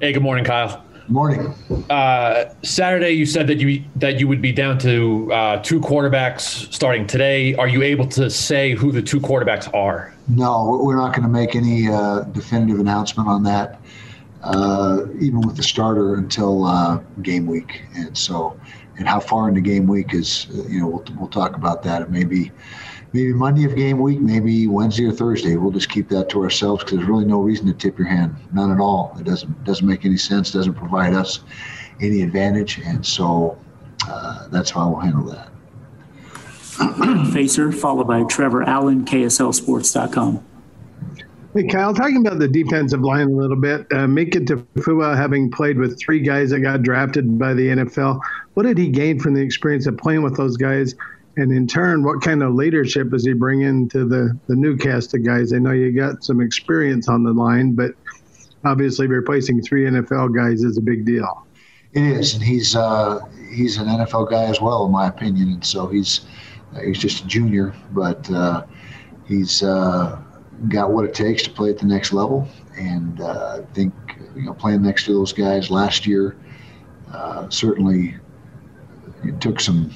Hey, 0.00 0.12
good 0.12 0.22
morning, 0.22 0.44
Kyle. 0.44 0.84
Morning. 1.10 1.54
Uh, 1.88 2.52
Saturday, 2.62 3.12
you 3.12 3.24
said 3.24 3.46
that 3.46 3.58
you 3.58 3.82
that 3.96 4.20
you 4.20 4.28
would 4.28 4.42
be 4.42 4.52
down 4.52 4.78
to 4.80 5.32
uh, 5.32 5.62
two 5.62 5.80
quarterbacks 5.80 6.70
starting 6.72 7.06
today. 7.06 7.54
Are 7.54 7.66
you 7.66 7.82
able 7.82 8.06
to 8.08 8.28
say 8.28 8.72
who 8.74 8.92
the 8.92 9.00
two 9.00 9.18
quarterbacks 9.18 9.72
are? 9.74 10.14
No, 10.28 10.78
we're 10.84 10.96
not 10.96 11.14
going 11.14 11.22
to 11.22 11.30
make 11.30 11.56
any 11.56 11.88
uh, 11.88 12.20
definitive 12.32 12.78
announcement 12.78 13.26
on 13.26 13.42
that, 13.44 13.80
uh, 14.42 15.06
even 15.18 15.40
with 15.40 15.56
the 15.56 15.62
starter 15.62 16.16
until 16.16 16.64
uh, 16.64 17.00
game 17.22 17.46
week. 17.46 17.84
And 17.94 18.16
so, 18.16 18.60
and 18.98 19.08
how 19.08 19.18
far 19.18 19.48
into 19.48 19.62
game 19.62 19.86
week 19.86 20.12
is, 20.12 20.46
you 20.68 20.80
know, 20.80 20.88
we'll, 20.88 21.04
we'll 21.18 21.28
talk 21.28 21.56
about 21.56 21.82
that. 21.84 22.02
It 22.02 22.10
may 22.10 22.24
be 22.24 22.52
maybe 23.12 23.32
Monday 23.32 23.64
of 23.64 23.74
game 23.74 23.98
week, 23.98 24.20
maybe 24.20 24.66
Wednesday 24.66 25.06
or 25.06 25.12
Thursday. 25.12 25.56
We'll 25.56 25.72
just 25.72 25.88
keep 25.88 26.08
that 26.10 26.28
to 26.30 26.42
ourselves 26.42 26.84
because 26.84 26.98
there's 26.98 27.08
really 27.08 27.24
no 27.24 27.40
reason 27.40 27.66
to 27.66 27.72
tip 27.72 27.98
your 27.98 28.08
hand, 28.08 28.36
none 28.52 28.70
at 28.70 28.80
all. 28.80 29.16
It 29.18 29.24
doesn't 29.24 29.64
doesn't 29.64 29.86
make 29.86 30.04
any 30.04 30.16
sense. 30.16 30.50
Doesn't 30.50 30.74
provide 30.74 31.14
us 31.14 31.40
any 32.00 32.22
advantage, 32.22 32.78
and 32.78 33.04
so 33.04 33.58
uh, 34.06 34.48
that's 34.48 34.70
how 34.70 34.90
we'll 34.90 35.00
handle 35.00 35.24
that. 35.24 35.50
Facer, 37.32 37.72
followed 37.72 38.06
by 38.06 38.22
Trevor 38.24 38.62
Allen, 38.62 39.04
KSLSports.com. 39.04 40.44
Hey, 41.54 41.66
Kyle, 41.66 41.94
talking 41.94 42.24
about 42.24 42.38
the 42.38 42.46
defensive 42.46 43.00
line 43.00 43.28
a 43.28 43.36
little 43.36 43.56
bit. 43.56 43.86
Uh, 43.92 44.06
Mika 44.06 44.38
Tafua, 44.40 45.16
having 45.16 45.50
played 45.50 45.78
with 45.78 45.98
three 45.98 46.20
guys 46.20 46.50
that 46.50 46.60
got 46.60 46.82
drafted 46.82 47.38
by 47.38 47.54
the 47.54 47.68
NFL, 47.68 48.20
what 48.54 48.64
did 48.64 48.78
he 48.78 48.88
gain 48.88 49.18
from 49.18 49.34
the 49.34 49.40
experience 49.40 49.86
of 49.86 49.96
playing 49.96 50.22
with 50.22 50.36
those 50.36 50.56
guys? 50.56 50.94
And 51.38 51.52
in 51.52 51.66
turn, 51.66 52.02
what 52.02 52.20
kind 52.20 52.42
of 52.42 52.54
leadership 52.54 53.10
does 53.10 53.24
he 53.24 53.32
bring 53.32 53.62
into 53.62 54.04
the, 54.04 54.38
the 54.48 54.56
new 54.56 54.76
cast 54.76 55.14
of 55.14 55.24
guys? 55.24 55.52
I 55.52 55.58
know 55.58 55.70
you 55.70 55.92
got 55.92 56.24
some 56.24 56.40
experience 56.40 57.08
on 57.08 57.22
the 57.22 57.32
line, 57.32 57.72
but 57.72 57.92
obviously 58.64 59.06
replacing 59.06 59.62
three 59.62 59.84
NFL 59.84 60.34
guys 60.34 60.64
is 60.64 60.76
a 60.76 60.80
big 60.80 61.04
deal. 61.04 61.46
It 61.92 62.02
is, 62.02 62.34
and 62.34 62.42
he's 62.42 62.76
uh, 62.76 63.20
he's 63.50 63.78
an 63.78 63.86
NFL 63.86 64.30
guy 64.30 64.44
as 64.44 64.60
well, 64.60 64.84
in 64.84 64.92
my 64.92 65.06
opinion. 65.06 65.48
And 65.48 65.64
so 65.64 65.86
he's 65.86 66.26
he's 66.84 66.98
just 66.98 67.24
a 67.24 67.26
junior, 67.26 67.74
but 67.92 68.30
uh, 68.30 68.66
he's 69.26 69.62
uh, 69.62 70.20
got 70.68 70.90
what 70.90 71.06
it 71.06 71.14
takes 71.14 71.44
to 71.44 71.50
play 71.50 71.70
at 71.70 71.78
the 71.78 71.86
next 71.86 72.12
level. 72.12 72.46
And 72.76 73.20
uh, 73.22 73.62
I 73.62 73.72
think 73.72 73.94
you 74.36 74.42
know 74.42 74.52
playing 74.52 74.82
next 74.82 75.06
to 75.06 75.14
those 75.14 75.32
guys 75.32 75.70
last 75.70 76.06
year 76.06 76.36
uh, 77.12 77.48
certainly 77.48 78.16
it 79.24 79.40
took 79.40 79.60
some. 79.60 79.90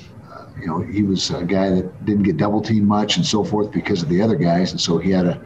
You 0.63 0.69
know, 0.69 0.81
he 0.81 1.03
was 1.03 1.31
a 1.31 1.45
guy 1.45 1.71
that 1.71 2.05
didn't 2.05 2.23
get 2.23 2.37
double 2.37 2.63
teamed 2.63 2.87
much 2.87 3.17
and 3.17 3.27
so 3.27 3.43
forth 3.43 3.73
because 3.73 4.01
of 4.01 4.09
the 4.09 4.23
other 4.23 4.37
guys, 4.37 4.71
and 4.71 4.81
so 4.81 4.97
he 4.97 5.11
had 5.11 5.27
a 5.27 5.43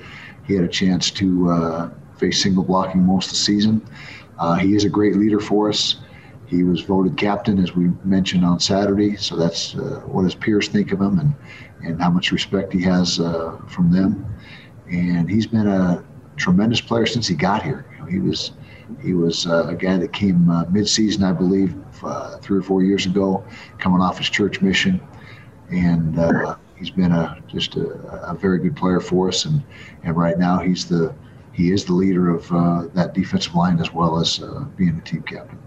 he 0.46 0.54
had 0.54 0.62
a 0.62 0.68
chance 0.68 1.10
to 1.12 1.50
uh, 1.50 1.90
face 2.18 2.42
single 2.42 2.62
blocking 2.62 3.02
most 3.02 3.26
of 3.26 3.30
the 3.30 3.36
season. 3.38 3.80
Uh, 4.38 4.56
he 4.56 4.74
is 4.74 4.84
a 4.84 4.90
great 4.90 5.16
leader 5.16 5.40
for 5.40 5.70
us. 5.70 5.96
He 6.46 6.62
was 6.64 6.82
voted 6.82 7.16
captain, 7.16 7.58
as 7.58 7.74
we 7.74 7.90
mentioned 8.04 8.44
on 8.44 8.60
Saturday. 8.60 9.16
So 9.16 9.36
that's 9.36 9.74
uh, 9.74 10.02
what 10.04 10.24
his 10.24 10.34
peers 10.34 10.68
think 10.68 10.92
of 10.92 11.00
him 11.00 11.18
and, 11.18 11.34
and 11.82 12.00
how 12.00 12.10
much 12.10 12.30
respect 12.30 12.72
he 12.72 12.82
has 12.82 13.18
uh, 13.18 13.58
from 13.66 13.90
them. 13.90 14.24
And 14.90 15.28
he's 15.30 15.46
been 15.46 15.66
a 15.66 16.04
tremendous 16.36 16.80
player 16.80 17.06
since 17.06 17.26
he 17.26 17.34
got 17.34 17.62
here. 17.62 17.86
You 17.92 17.98
know, 17.98 18.04
he 18.04 18.18
was 18.18 18.52
he 19.02 19.14
was 19.14 19.46
uh, 19.46 19.66
a 19.68 19.74
guy 19.74 19.96
that 19.96 20.12
came 20.12 20.48
uh, 20.48 20.64
mid-season, 20.70 21.24
I 21.24 21.32
believe, 21.32 21.74
uh, 22.04 22.38
three 22.38 22.58
or 22.58 22.62
four 22.62 22.82
years 22.82 23.06
ago, 23.06 23.44
coming 23.78 24.00
off 24.00 24.18
his 24.18 24.28
church 24.28 24.60
mission, 24.60 25.00
and 25.70 26.18
uh, 26.18 26.56
he's 26.76 26.90
been 26.90 27.12
a 27.12 27.42
just 27.48 27.76
a, 27.76 27.88
a, 28.28 28.34
very 28.34 28.58
good 28.58 28.76
player 28.76 29.00
for 29.00 29.28
us. 29.28 29.44
And 29.44 29.62
and 30.04 30.16
right 30.16 30.38
now 30.38 30.58
he's 30.58 30.86
the 30.86 31.14
he 31.52 31.72
is 31.72 31.84
the 31.84 31.94
leader 31.94 32.30
of 32.30 32.48
that 32.94 33.14
defensive 33.14 33.54
line 33.54 33.80
as 33.80 33.92
well 33.92 34.18
as 34.18 34.38
being 34.76 34.96
the 34.96 35.02
team 35.02 35.22
captain. 35.22 35.58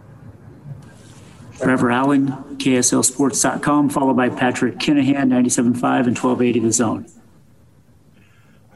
Trevor 1.59 1.91
Allen, 1.91 2.27
KSLSports.com, 2.57 3.89
followed 3.89 4.15
by 4.15 4.29
Patrick 4.29 4.77
Kinahan, 4.77 5.27
97.5 5.27 5.65
and 5.65 6.17
1280 6.17 6.59
The 6.59 6.71
Zone. 6.71 7.05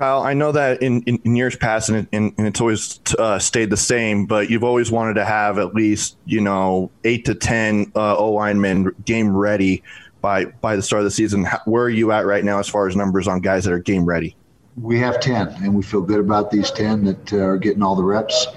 Kyle, 0.03 0.21
I 0.21 0.33
know 0.33 0.51
that 0.51 0.81
in, 0.81 1.01
in, 1.03 1.17
in 1.23 1.37
years 1.37 1.55
past, 1.55 1.87
and, 1.87 2.09
and, 2.11 2.33
and 2.37 2.45
it's 2.45 2.59
always 2.59 2.99
uh, 3.17 3.39
stayed 3.39 3.69
the 3.69 3.77
same, 3.77 4.25
but 4.25 4.49
you've 4.49 4.65
always 4.65 4.91
wanted 4.91 5.13
to 5.13 5.23
have 5.23 5.57
at 5.57 5.73
least, 5.73 6.17
you 6.25 6.41
know, 6.41 6.91
eight 7.05 7.23
to 7.23 7.33
10 7.33 7.93
uh, 7.95 8.17
O 8.17 8.33
linemen 8.33 8.93
game 9.05 9.33
ready 9.33 9.81
by, 10.19 10.43
by 10.43 10.75
the 10.75 10.81
start 10.81 10.99
of 10.99 11.05
the 11.05 11.11
season. 11.11 11.47
Where 11.63 11.83
are 11.83 11.89
you 11.89 12.11
at 12.11 12.25
right 12.25 12.43
now 12.43 12.59
as 12.59 12.67
far 12.67 12.85
as 12.85 12.97
numbers 12.97 13.29
on 13.29 13.39
guys 13.39 13.63
that 13.63 13.71
are 13.71 13.79
game 13.79 14.03
ready? 14.03 14.35
We 14.75 14.99
have 14.99 15.21
10, 15.21 15.47
and 15.63 15.73
we 15.73 15.81
feel 15.83 16.01
good 16.01 16.19
about 16.19 16.51
these 16.51 16.69
10 16.69 17.05
that 17.05 17.31
uh, 17.31 17.37
are 17.37 17.57
getting 17.57 17.81
all 17.81 17.95
the 17.95 18.03
reps 18.03 18.47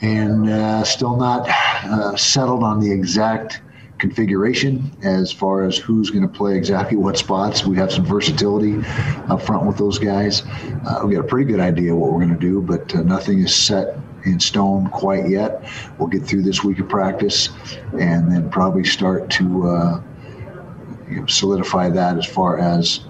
and 0.00 0.48
uh, 0.48 0.84
still 0.84 1.16
not 1.16 1.48
uh, 1.48 2.16
settled 2.16 2.62
on 2.62 2.78
the 2.78 2.92
exact 2.92 3.62
configuration 4.02 4.90
as 5.04 5.30
far 5.30 5.62
as 5.62 5.78
who's 5.78 6.10
going 6.10 6.26
to 6.26 6.28
play 6.28 6.56
exactly 6.56 6.96
what 6.96 7.16
spots. 7.16 7.64
We 7.64 7.76
have 7.76 7.92
some 7.92 8.04
versatility 8.04 8.84
up 9.28 9.40
front 9.40 9.64
with 9.64 9.78
those 9.78 9.96
guys. 9.96 10.42
Uh, 10.84 11.02
we 11.04 11.14
got 11.14 11.20
a 11.20 11.28
pretty 11.28 11.48
good 11.48 11.60
idea 11.60 11.94
what 11.94 12.10
we're 12.10 12.18
going 12.18 12.34
to 12.34 12.40
do, 12.40 12.60
but 12.60 12.92
uh, 12.96 13.02
nothing 13.02 13.38
is 13.38 13.54
set 13.54 13.96
in 14.24 14.40
stone 14.40 14.88
quite 14.88 15.28
yet. 15.28 15.64
We'll 15.98 16.08
get 16.08 16.24
through 16.24 16.42
this 16.42 16.64
week 16.64 16.80
of 16.80 16.88
practice 16.88 17.50
and 17.92 18.30
then 18.32 18.50
probably 18.50 18.82
start 18.82 19.30
to 19.38 19.68
uh, 19.68 20.02
you 21.08 21.20
know, 21.20 21.26
solidify 21.26 21.90
that 21.90 22.18
as 22.18 22.26
far 22.26 22.58
as 22.58 23.02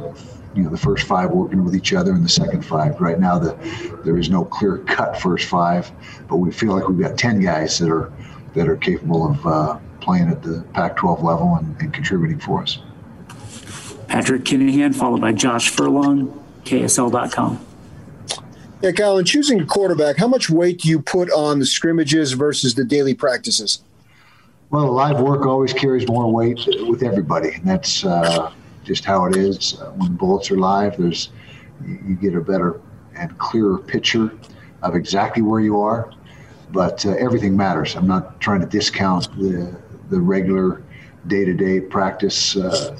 you 0.54 0.62
know 0.62 0.68
the 0.68 0.76
first 0.76 1.06
five 1.06 1.30
working 1.30 1.64
with 1.64 1.74
each 1.74 1.94
other 1.94 2.12
and 2.12 2.22
the 2.22 2.28
second 2.28 2.66
five. 2.66 3.00
Right 3.00 3.18
now, 3.18 3.38
the 3.38 3.56
there 4.04 4.18
is 4.18 4.28
no 4.28 4.44
clear 4.44 4.76
cut 4.76 5.18
first 5.18 5.48
five, 5.48 5.90
but 6.28 6.36
we 6.36 6.52
feel 6.52 6.74
like 6.74 6.86
we've 6.86 7.00
got 7.00 7.16
ten 7.16 7.40
guys 7.40 7.78
that 7.78 7.88
are 7.88 8.12
that 8.52 8.68
are 8.68 8.76
capable 8.76 9.30
of 9.30 9.46
uh, 9.46 9.78
playing 10.02 10.28
at 10.28 10.42
the 10.42 10.64
Pac-12 10.74 11.22
level 11.22 11.56
and, 11.56 11.74
and 11.80 11.94
contributing 11.94 12.38
for 12.38 12.62
us. 12.62 12.78
Patrick 14.08 14.44
Kinahan, 14.44 14.94
followed 14.94 15.22
by 15.22 15.32
Josh 15.32 15.70
Furlong, 15.70 16.44
KSL.com. 16.64 17.64
Yeah, 18.82 18.90
Kyle, 18.90 19.16
in 19.16 19.24
choosing 19.24 19.60
a 19.60 19.64
quarterback, 19.64 20.16
how 20.16 20.26
much 20.26 20.50
weight 20.50 20.80
do 20.80 20.88
you 20.88 21.00
put 21.00 21.30
on 21.30 21.60
the 21.60 21.66
scrimmages 21.66 22.32
versus 22.32 22.74
the 22.74 22.84
daily 22.84 23.14
practices? 23.14 23.82
Well, 24.70 24.90
live 24.90 25.20
work 25.20 25.46
always 25.46 25.72
carries 25.72 26.08
more 26.08 26.30
weight 26.32 26.58
with 26.88 27.02
everybody, 27.02 27.50
and 27.50 27.64
that's 27.64 28.04
uh, 28.04 28.52
just 28.84 29.04
how 29.04 29.26
it 29.26 29.36
is. 29.36 29.80
Uh, 29.80 29.92
when 29.92 30.16
bullets 30.16 30.50
are 30.50 30.56
live, 30.56 30.96
there's 30.96 31.30
you 31.86 32.16
get 32.20 32.34
a 32.34 32.40
better 32.40 32.80
and 33.16 33.36
clearer 33.38 33.78
picture 33.78 34.32
of 34.82 34.94
exactly 34.94 35.42
where 35.42 35.60
you 35.60 35.80
are. 35.80 36.10
But 36.70 37.04
uh, 37.04 37.10
everything 37.10 37.56
matters. 37.56 37.94
I'm 37.96 38.06
not 38.06 38.40
trying 38.40 38.60
to 38.60 38.66
discount 38.66 39.28
the 39.38 39.76
the 40.12 40.20
regular 40.20 40.82
day-to-day 41.26 41.80
practice 41.80 42.56
uh, 42.56 42.96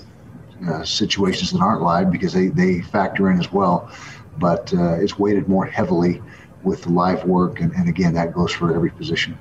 uh, 0.69 0.85
situations 0.85 1.53
that 1.53 1.61
aren't 1.61 1.83
live 1.83 2.11
because 2.11 2.33
they, 2.33 2.49
they 2.49 2.81
factor 2.81 3.31
in 3.31 3.39
as 3.39 3.53
well. 3.53 3.91
But 4.39 4.73
uh, 4.75 4.95
it's 4.95 5.19
weighted 5.19 5.49
more 5.49 5.67
heavily 5.67 6.23
with 6.63 6.83
the 6.83 6.91
live 6.91 7.25
work, 7.25 7.61
and, 7.61 7.73
and 7.73 7.89
again, 7.89 8.15
that 8.15 8.33
goes 8.33 8.53
for 8.53 8.75
every 8.75 8.91
position. 8.91 9.37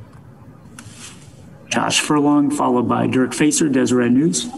Josh 1.69 2.01
Furlong, 2.01 2.51
followed 2.51 2.89
by 2.89 3.07
Dirk 3.07 3.33
Facer, 3.33 3.69
Deseret 3.69 4.11
News. 4.11 4.49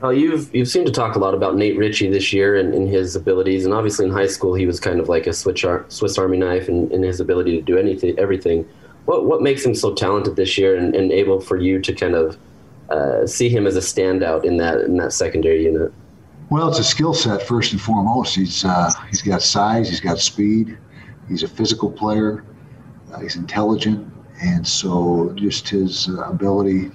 Well, 0.00 0.12
you've 0.12 0.52
you've 0.54 0.68
seemed 0.68 0.86
to 0.86 0.92
talk 0.92 1.16
a 1.16 1.18
lot 1.18 1.34
about 1.34 1.56
Nate 1.56 1.76
Ritchie 1.76 2.10
this 2.10 2.32
year 2.32 2.56
and, 2.56 2.72
and 2.72 2.88
his 2.88 3.14
abilities, 3.14 3.64
and 3.64 3.74
obviously 3.74 4.06
in 4.06 4.12
high 4.12 4.26
school 4.26 4.54
he 4.54 4.66
was 4.66 4.80
kind 4.80 5.00
of 5.00 5.08
like 5.08 5.26
a 5.26 5.32
Swiss, 5.32 5.64
Swiss 5.88 6.18
Army 6.18 6.38
knife 6.38 6.68
in, 6.68 6.90
in 6.90 7.02
his 7.02 7.20
ability 7.20 7.56
to 7.56 7.62
do 7.62 7.76
anything, 7.76 8.18
everything 8.18 8.68
what 9.08 9.24
what 9.24 9.40
makes 9.40 9.64
him 9.64 9.74
so 9.74 9.94
talented 9.94 10.36
this 10.36 10.58
year 10.58 10.76
and, 10.76 10.94
and 10.94 11.10
able 11.10 11.40
for 11.40 11.56
you 11.56 11.80
to 11.80 11.94
kind 11.94 12.14
of 12.14 12.36
uh, 12.90 13.26
see 13.26 13.48
him 13.48 13.66
as 13.66 13.74
a 13.74 13.80
standout 13.80 14.44
in 14.44 14.58
that 14.58 14.82
in 14.82 14.98
that 14.98 15.14
secondary 15.14 15.64
unit? 15.64 15.90
Well, 16.50 16.68
it's 16.68 16.78
a 16.78 16.84
skill 16.84 17.14
set 17.14 17.40
first 17.40 17.72
and 17.72 17.80
foremost. 17.80 18.34
He's 18.34 18.66
uh, 18.66 18.92
he's 19.08 19.22
got 19.22 19.40
size, 19.40 19.88
he's 19.88 20.00
got 20.00 20.18
speed, 20.18 20.76
he's 21.26 21.42
a 21.42 21.48
physical 21.48 21.90
player, 21.90 22.44
uh, 23.10 23.20
he's 23.20 23.36
intelligent, 23.36 24.12
and 24.42 24.66
so 24.66 25.32
just 25.36 25.66
his 25.70 26.10
uh, 26.10 26.28
ability 26.28 26.90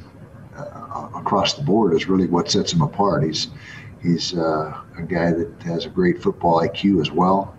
uh, 0.55 1.09
across 1.15 1.55
the 1.55 1.63
board 1.63 1.95
is 1.95 2.07
really 2.07 2.27
what 2.27 2.51
sets 2.51 2.73
him 2.73 2.83
apart. 2.83 3.23
He's 3.23 3.47
he's 4.03 4.35
uh, 4.35 4.71
a 4.99 5.01
guy 5.01 5.31
that 5.31 5.51
has 5.63 5.87
a 5.87 5.89
great 5.89 6.21
football 6.21 6.61
IQ 6.61 7.01
as 7.01 7.09
well, 7.09 7.55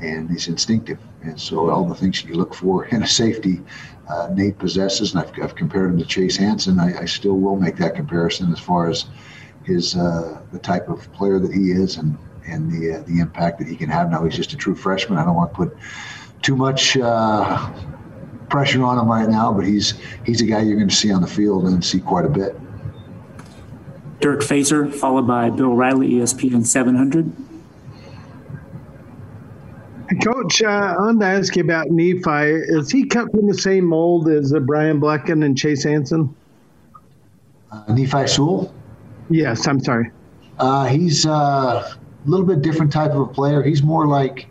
and 0.00 0.30
he's 0.30 0.46
instinctive. 0.46 1.00
And 1.28 1.40
so 1.40 1.70
all 1.70 1.84
the 1.84 1.94
things 1.94 2.24
you 2.24 2.34
look 2.34 2.54
for 2.54 2.86
in 2.86 3.02
a 3.02 3.06
safety, 3.06 3.60
uh, 4.08 4.28
Nate 4.32 4.58
possesses, 4.58 5.14
and 5.14 5.22
I've, 5.22 5.32
I've, 5.42 5.54
compared 5.54 5.90
him 5.90 5.98
to 5.98 6.04
Chase 6.04 6.36
Hansen. 6.36 6.80
I, 6.80 7.02
I, 7.02 7.04
still 7.04 7.38
will 7.38 7.56
make 7.56 7.76
that 7.76 7.94
comparison 7.94 8.50
as 8.50 8.58
far 8.58 8.88
as 8.88 9.06
his 9.64 9.94
uh, 9.96 10.40
the 10.50 10.58
type 10.58 10.88
of 10.88 11.12
player 11.12 11.38
that 11.38 11.52
he 11.52 11.70
is 11.70 11.96
and 11.96 12.16
and 12.46 12.72
the 12.72 12.94
uh, 12.94 13.02
the 13.02 13.20
impact 13.20 13.58
that 13.58 13.68
he 13.68 13.76
can 13.76 13.90
have. 13.90 14.10
Now 14.10 14.24
he's 14.24 14.34
just 14.34 14.54
a 14.54 14.56
true 14.56 14.74
freshman. 14.74 15.18
I 15.18 15.24
don't 15.24 15.34
want 15.34 15.52
to 15.52 15.56
put 15.56 15.76
too 16.40 16.56
much 16.56 16.96
uh, 16.96 17.70
pressure 18.48 18.82
on 18.82 18.98
him 18.98 19.08
right 19.08 19.28
now, 19.28 19.52
but 19.52 19.66
he's 19.66 19.94
he's 20.24 20.40
a 20.40 20.46
guy 20.46 20.62
you're 20.62 20.76
going 20.76 20.88
to 20.88 20.94
see 20.94 21.12
on 21.12 21.20
the 21.20 21.28
field 21.28 21.66
and 21.66 21.84
see 21.84 22.00
quite 22.00 22.24
a 22.24 22.30
bit. 22.30 22.56
Dirk 24.20 24.42
Facer, 24.42 24.90
followed 24.90 25.26
by 25.28 25.50
Bill 25.50 25.74
Riley, 25.74 26.10
ESPN 26.10 26.66
700. 26.66 27.47
Coach, 30.16 30.62
uh, 30.62 30.66
I 30.68 30.96
wanted 30.96 31.20
to 31.20 31.26
ask 31.26 31.54
you 31.54 31.62
about 31.62 31.90
Nephi. 31.90 32.50
Is 32.68 32.90
he 32.90 33.04
cut 33.04 33.30
from 33.30 33.46
the 33.46 33.54
same 33.54 33.84
mold 33.84 34.28
as 34.28 34.54
uh, 34.54 34.60
Brian 34.60 35.00
Blechen 35.00 35.44
and 35.44 35.56
Chase 35.56 35.84
Hansen? 35.84 36.34
Uh, 37.70 37.84
Nephi 37.92 38.26
Sewell? 38.26 38.74
Yes, 39.28 39.66
I'm 39.68 39.80
sorry. 39.80 40.10
Uh, 40.58 40.86
he's 40.86 41.26
uh, 41.26 41.30
a 41.30 41.98
little 42.24 42.46
bit 42.46 42.62
different 42.62 42.90
type 42.90 43.10
of 43.10 43.20
a 43.20 43.26
player. 43.26 43.62
He's 43.62 43.82
more 43.82 44.06
like 44.06 44.48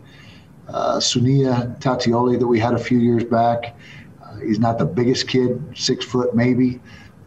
uh, 0.68 0.98
Sunia 0.98 1.76
Tauteoli 1.80 2.38
that 2.38 2.46
we 2.46 2.60
had 2.60 2.74
a 2.74 2.78
few 2.78 2.98
years 2.98 3.24
back. 3.24 3.76
he's 4.40 4.60
not 4.60 4.78
the 4.78 4.86
biggest 4.86 5.26
kid, 5.26 5.60
six 5.74 6.04
foot 6.04 6.36
maybe, 6.36 6.80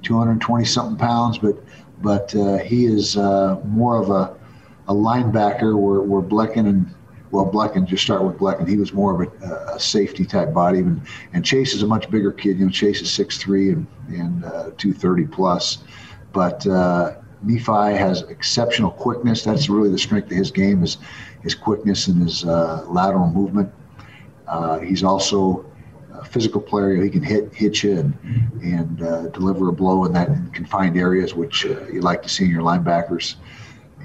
220 0.04 0.64
something 0.64 0.98
pounds, 0.98 1.38
but 1.38 1.62
but 2.02 2.32
he 2.64 2.86
is 2.86 3.18
more 3.18 4.02
of 4.02 4.10
a, 4.10 4.34
a 4.88 4.94
linebacker 4.94 5.78
where, 5.78 6.02
where 6.02 6.22
Blechen 6.22 6.68
and 6.68 6.96
well, 7.32 7.50
Blechen, 7.50 7.86
just 7.86 8.04
start 8.04 8.24
with 8.24 8.38
Blechen. 8.38 8.68
He 8.68 8.78
was 8.78 8.94
more 8.94 9.24
of 9.24 9.34
a, 9.42 9.74
a, 9.74 9.80
safety 9.80 10.26
type 10.26 10.54
body. 10.54 10.80
And, 10.80 11.02
and 11.34 11.46
Chase 11.46 11.74
is 11.74 11.82
a 11.82 11.88
much 11.88 12.10
bigger 12.10 12.32
kid. 12.32 12.60
You 12.60 12.66
know, 12.66 12.72
Chase 12.72 13.02
is 13.02 13.08
6'3 13.10 13.74
and, 13.74 13.88
and 14.10 14.46
uh, 14.46 14.72
230 14.78 15.28
plus. 15.28 15.80
But 16.34 16.68
uh, 16.68 17.16
Nephi 17.42 17.96
has 17.98 18.24
exceptional 18.24 18.92
quickness. 18.92 19.44
That's 19.44 19.70
really 19.70 19.90
the 19.90 19.98
strength 19.98 20.30
of 20.30 20.38
his 20.38 20.52
game 20.52 20.84
is 20.84 20.98
his 21.42 21.56
quickness 21.56 22.08
and 22.08 22.22
his 22.22 22.44
uh, 22.44 22.86
lateral 22.88 23.30
movement. 23.30 23.72
Uh, 24.48 24.80
he's 24.80 25.04
also 25.04 25.66
a 26.14 26.26
physical 26.26 26.60
player. 26.60 27.02
He 27.02 27.10
can 27.10 27.24
hit 27.24 27.54
hit 27.54 27.82
you 27.82 27.98
and, 27.98 28.14
and 28.62 29.02
uh, 29.02 29.28
deliver 29.30 29.70
a 29.70 29.74
blow 29.74 30.04
in 30.04 30.14
that 30.14 30.28
in 30.28 30.52
confined 30.52 30.98
areas, 30.98 31.34
which 31.34 31.66
uh, 31.66 31.88
you 31.88 32.02
like 32.02 32.22
to 32.24 32.30
see 32.30 32.44
in 32.44 32.52
your 32.52 32.62
linebackers. 32.62 33.36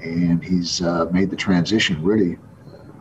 And 0.01 0.43
he's 0.43 0.79
made 1.11 1.29
the 1.29 1.35
transition 1.35 2.01
really 2.03 2.37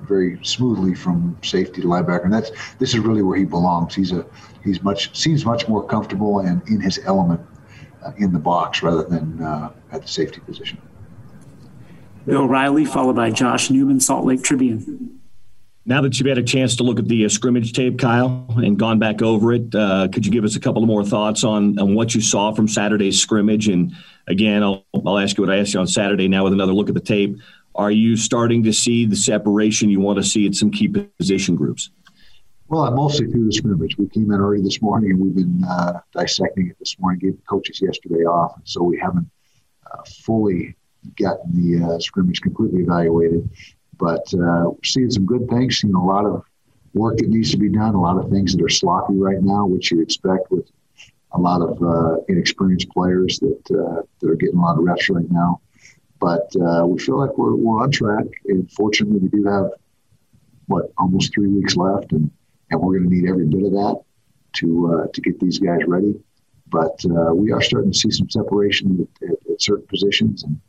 very 0.06 0.38
smoothly 0.42 0.94
from 0.94 1.36
safety 1.42 1.82
to 1.82 1.86
linebacker, 1.86 2.24
and 2.24 2.32
that's 2.32 2.50
this 2.78 2.94
is 2.94 3.00
really 3.00 3.22
where 3.22 3.36
he 3.36 3.44
belongs. 3.44 3.94
He's 3.94 4.12
a 4.12 4.24
he's 4.64 4.82
much 4.82 5.16
seems 5.16 5.44
much 5.44 5.68
more 5.68 5.84
comfortable 5.84 6.40
and 6.40 6.66
in 6.68 6.80
his 6.80 7.00
element 7.04 7.40
uh, 8.04 8.12
in 8.16 8.32
the 8.32 8.38
box 8.38 8.82
rather 8.82 9.04
than 9.04 9.42
uh, 9.42 9.72
at 9.92 10.02
the 10.02 10.08
safety 10.08 10.40
position. 10.40 10.80
Bill 12.26 12.48
Riley, 12.48 12.84
followed 12.84 13.16
by 13.16 13.30
Josh 13.30 13.70
Newman, 13.70 14.00
Salt 14.00 14.24
Lake 14.24 14.42
Tribune. 14.42 15.20
Now 15.88 16.00
that 16.00 16.18
you've 16.18 16.26
had 16.26 16.38
a 16.38 16.42
chance 16.42 16.74
to 16.76 16.82
look 16.82 16.98
at 16.98 17.06
the 17.06 17.24
uh, 17.24 17.28
scrimmage 17.28 17.72
tape, 17.72 17.96
Kyle, 18.00 18.44
and 18.56 18.76
gone 18.76 18.98
back 18.98 19.22
over 19.22 19.52
it, 19.52 19.72
uh, 19.72 20.08
could 20.12 20.26
you 20.26 20.32
give 20.32 20.42
us 20.42 20.56
a 20.56 20.60
couple 20.60 20.82
of 20.82 20.88
more 20.88 21.04
thoughts 21.04 21.44
on, 21.44 21.78
on 21.78 21.94
what 21.94 22.12
you 22.12 22.20
saw 22.20 22.52
from 22.52 22.66
Saturday's 22.66 23.22
scrimmage? 23.22 23.68
And 23.68 23.94
again, 24.26 24.64
I'll, 24.64 24.84
I'll 25.06 25.18
ask 25.18 25.38
you 25.38 25.44
what 25.44 25.52
I 25.52 25.58
asked 25.58 25.74
you 25.74 25.80
on 25.80 25.86
Saturday 25.86 26.26
now 26.26 26.42
with 26.42 26.52
another 26.52 26.72
look 26.72 26.88
at 26.88 26.94
the 26.96 27.00
tape. 27.00 27.38
Are 27.76 27.90
you 27.90 28.16
starting 28.16 28.62
to 28.64 28.72
see 28.72 29.04
the 29.04 29.16
separation 29.16 29.90
you 29.90 30.00
want 30.00 30.16
to 30.16 30.24
see 30.24 30.46
at 30.46 30.54
some 30.54 30.70
key 30.70 30.88
position 30.88 31.56
groups? 31.56 31.90
Well, 32.68 32.84
I'm 32.84 32.96
mostly 32.96 33.30
through 33.30 33.46
the 33.46 33.52
scrimmage. 33.52 33.96
We 33.96 34.08
came 34.08 34.32
in 34.32 34.40
early 34.40 34.62
this 34.62 34.82
morning 34.82 35.10
and 35.10 35.20
we've 35.20 35.34
been 35.36 35.62
uh, 35.64 36.00
dissecting 36.12 36.68
it 36.68 36.78
this 36.78 36.98
morning, 36.98 37.20
gave 37.20 37.36
the 37.36 37.42
coaches 37.42 37.80
yesterday 37.80 38.24
off. 38.24 38.56
And 38.56 38.66
so 38.66 38.82
we 38.82 38.98
haven't 38.98 39.30
uh, 39.92 40.02
fully 40.24 40.74
gotten 41.16 41.52
the 41.54 41.84
uh, 41.84 41.98
scrimmage 42.00 42.40
completely 42.40 42.82
evaluated. 42.82 43.48
But 43.98 44.26
uh, 44.34 44.70
we're 44.70 44.84
seeing 44.84 45.10
some 45.10 45.26
good 45.26 45.48
things, 45.48 45.78
seeing 45.78 45.94
a 45.94 46.04
lot 46.04 46.24
of 46.24 46.42
work 46.94 47.18
that 47.18 47.28
needs 47.28 47.50
to 47.52 47.58
be 47.58 47.68
done, 47.68 47.94
a 47.94 48.00
lot 48.00 48.18
of 48.18 48.30
things 48.30 48.54
that 48.54 48.64
are 48.64 48.68
sloppy 48.68 49.14
right 49.14 49.42
now, 49.42 49.66
which 49.66 49.90
you 49.90 50.00
expect 50.00 50.50
with 50.50 50.68
a 51.32 51.38
lot 51.38 51.60
of 51.60 51.80
uh, 51.82 52.16
inexperienced 52.28 52.88
players 52.88 53.38
that 53.38 53.62
uh, 53.70 54.02
that 54.20 54.30
are 54.30 54.34
getting 54.34 54.56
a 54.56 54.62
lot 54.62 54.78
of 54.78 54.84
reps 54.84 55.08
right 55.10 55.30
now. 55.30 55.60
But 56.20 56.50
uh, 56.56 56.86
we 56.86 56.98
feel 56.98 57.18
like 57.18 57.36
we're, 57.36 57.54
we're 57.54 57.82
on 57.82 57.90
track, 57.90 58.24
and 58.46 58.70
fortunately, 58.72 59.18
we 59.18 59.28
do 59.28 59.44
have 59.44 59.70
what 60.66 60.92
almost 60.98 61.32
three 61.32 61.48
weeks 61.48 61.76
left, 61.76 62.12
and, 62.12 62.30
and 62.70 62.80
we're 62.80 62.98
going 62.98 63.08
to 63.08 63.14
need 63.14 63.28
every 63.28 63.46
bit 63.46 63.64
of 63.64 63.72
that 63.72 64.02
to 64.56 64.94
uh, 64.94 65.06
to 65.12 65.20
get 65.20 65.38
these 65.38 65.58
guys 65.58 65.80
ready. 65.86 66.14
But 66.68 67.04
uh, 67.04 67.34
we 67.34 67.52
are 67.52 67.60
starting 67.60 67.92
to 67.92 67.98
see 67.98 68.10
some 68.10 68.28
separation 68.28 69.06
at, 69.22 69.28
at, 69.28 69.36
at 69.52 69.62
certain 69.62 69.86
positions, 69.86 70.42
and 70.44 70.60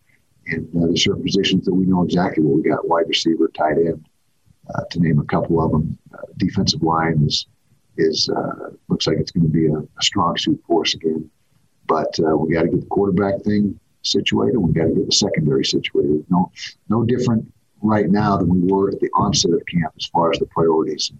and 0.48 0.68
uh, 0.76 0.88
there's 0.88 1.04
certain 1.04 1.24
positions 1.24 1.66
that 1.66 1.74
we 1.74 1.86
know 1.86 2.04
exactly 2.04 2.44
what 2.44 2.58
we 2.58 2.70
got: 2.70 2.88
wide 2.88 3.08
receiver, 3.08 3.50
tight 3.58 3.78
end, 3.78 4.08
uh, 4.74 4.84
to 4.92 5.00
name 5.00 5.20
a 5.20 5.26
couple 5.26 5.64
of 5.64 5.72
them. 5.72 5.98
Uh, 6.14 6.24
defensive 6.38 6.84
line 6.84 7.24
is 7.26 7.48
is 7.98 8.30
looks 8.90 9.08
like 9.08 9.18
it's 9.18 9.32
going 9.32 9.46
to 9.46 9.52
be 9.52 9.66
a, 9.68 9.78
a, 9.78 10.04
strong 10.04 10.38
suit 10.38 10.62
for 10.68 10.84
us 10.84 10.94
again. 10.94 11.30
But 11.88 12.16
uh, 12.20 12.38
we 12.38 12.54
got 12.54 12.64
to 12.64 12.68
get 12.68 12.82
the 12.82 12.86
quarterback 12.88 13.42
thing 13.42 13.80
situated. 14.12 14.58
We 14.58 14.74
got 14.74 14.86
to 14.86 14.93
get 14.93 15.06
the 15.06 15.12
secondary 15.12 15.65
situated. 15.65 16.26
No, 16.30 16.52
no 16.89 17.04
different 17.04 17.52
right 17.82 18.10
now 18.10 18.38
than 18.38 18.50
we 18.50 18.72
were 18.72 18.89
at 18.89 19.00
the 19.00 19.10
onset 19.13 19.52
of 19.52 19.62
camp 19.65 19.93
as 19.98 20.06
far 20.08 20.32
as 20.32 20.39
the 20.39 20.46
priorities, 20.48 21.12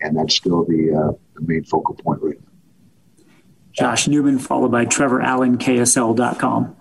and 0.00 0.16
that's 0.16 0.34
still 0.34 0.64
the 0.64 0.92
uh, 0.92 1.12
the 1.34 1.46
main 1.46 1.64
focal 1.64 1.94
point 1.94 2.22
right 2.22 2.38
now. 2.40 3.24
Josh 3.72 4.08
Newman, 4.08 4.38
followed 4.38 4.72
by 4.72 4.84
Trevor 4.84 5.20
Allen, 5.20 5.56
KSL.com. 5.58 6.76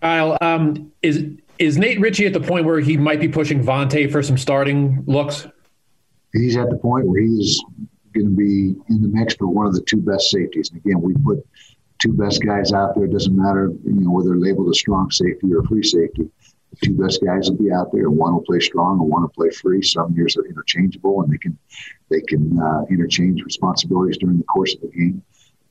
Kyle, 0.00 0.38
um, 0.40 0.92
is 1.02 1.24
is 1.58 1.76
Nate 1.76 2.00
Ritchie 2.00 2.26
at 2.26 2.32
the 2.32 2.40
point 2.40 2.64
where 2.64 2.80
he 2.80 2.96
might 2.96 3.20
be 3.20 3.28
pushing 3.28 3.62
Vontae 3.62 4.10
for 4.10 4.22
some 4.22 4.38
starting 4.38 5.04
looks? 5.06 5.46
He's 6.32 6.56
at 6.56 6.70
the 6.70 6.76
point 6.76 7.06
where 7.06 7.20
he's 7.20 7.62
going 8.14 8.30
to 8.30 8.36
be 8.36 8.74
in 8.88 9.02
the 9.02 9.08
mix 9.08 9.34
for 9.34 9.46
one 9.46 9.66
of 9.66 9.74
the 9.74 9.82
two 9.82 9.98
best 9.98 10.30
safeties. 10.30 10.70
And 10.70 10.80
again, 10.84 11.00
we 11.00 11.14
put 11.14 11.46
two 12.00 12.12
best 12.12 12.42
guys 12.44 12.72
out 12.72 12.94
there. 12.94 13.04
It 13.04 13.12
doesn't 13.12 13.36
matter, 13.36 13.70
you 13.84 13.92
know, 13.92 14.10
whether 14.10 14.30
they're 14.30 14.38
labeled 14.38 14.70
a 14.70 14.74
strong 14.74 15.10
safety 15.10 15.52
or 15.54 15.62
free 15.64 15.82
safety. 15.82 16.28
The 16.70 16.86
two 16.86 16.96
best 16.96 17.22
guys 17.24 17.50
will 17.50 17.58
be 17.58 17.72
out 17.72 17.92
there. 17.92 18.10
One 18.10 18.34
will 18.34 18.42
play 18.42 18.60
strong, 18.60 19.00
and 19.00 19.08
one 19.08 19.22
will 19.22 19.28
play 19.28 19.50
free. 19.50 19.82
Some 19.82 20.14
years 20.14 20.36
are 20.36 20.46
interchangeable, 20.46 21.22
and 21.22 21.32
they 21.32 21.38
can 21.38 21.58
they 22.08 22.20
can 22.20 22.58
uh, 22.58 22.84
interchange 22.90 23.42
responsibilities 23.42 24.18
during 24.18 24.38
the 24.38 24.44
course 24.44 24.74
of 24.74 24.80
the 24.80 24.88
game. 24.88 25.22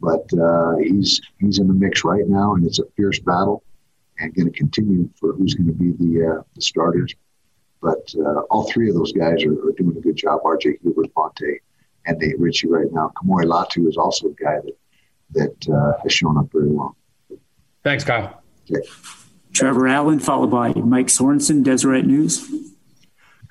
But 0.02 0.32
uh, 0.38 0.78
he's 0.78 1.22
he's 1.40 1.60
in 1.60 1.68
the 1.68 1.74
mix 1.74 2.04
right 2.04 2.28
now, 2.28 2.54
and 2.54 2.66
it's 2.66 2.80
a 2.80 2.86
fierce 2.96 3.20
battle 3.20 3.64
and 4.20 4.34
going 4.36 4.52
to 4.52 4.58
continue 4.58 5.10
for 5.20 5.34
who's 5.34 5.56
going 5.56 5.68
to 5.68 5.74
be 5.74 5.92
the, 5.94 6.28
uh, 6.28 6.44
the 6.54 6.62
starters. 6.62 7.16
But 7.82 8.14
uh, 8.20 8.42
all 8.52 8.70
three 8.70 8.90
of 8.90 8.96
those 8.96 9.14
guys 9.14 9.44
are, 9.46 9.54
are 9.54 9.72
doing 9.78 9.96
a 9.96 10.02
good 10.02 10.18
job. 10.18 10.42
R.J. 10.44 10.80
Hubert, 10.82 11.14
Vontae, 11.14 11.60
and 12.06 12.18
Nate 12.18 12.38
Ritchie 12.38 12.68
right 12.68 12.92
now. 12.92 13.12
Kamo'i 13.16 13.46
Latu 13.46 13.88
is 13.88 13.96
also 13.96 14.28
a 14.28 14.34
guy 14.34 14.60
that 14.60 14.76
that 15.32 15.56
uh, 15.70 16.02
has 16.04 16.12
shown 16.14 16.38
up 16.38 16.52
very 16.52 16.70
well. 16.70 16.96
Thanks, 17.84 18.04
Kyle. 18.04 18.42
Okay. 18.70 18.88
Trevor 19.54 19.88
Allen, 19.88 20.20
followed 20.20 20.52
by 20.52 20.74
Mike 20.74 21.08
Sorensen, 21.08 21.64
Deseret 21.64 22.06
News. 22.06 22.50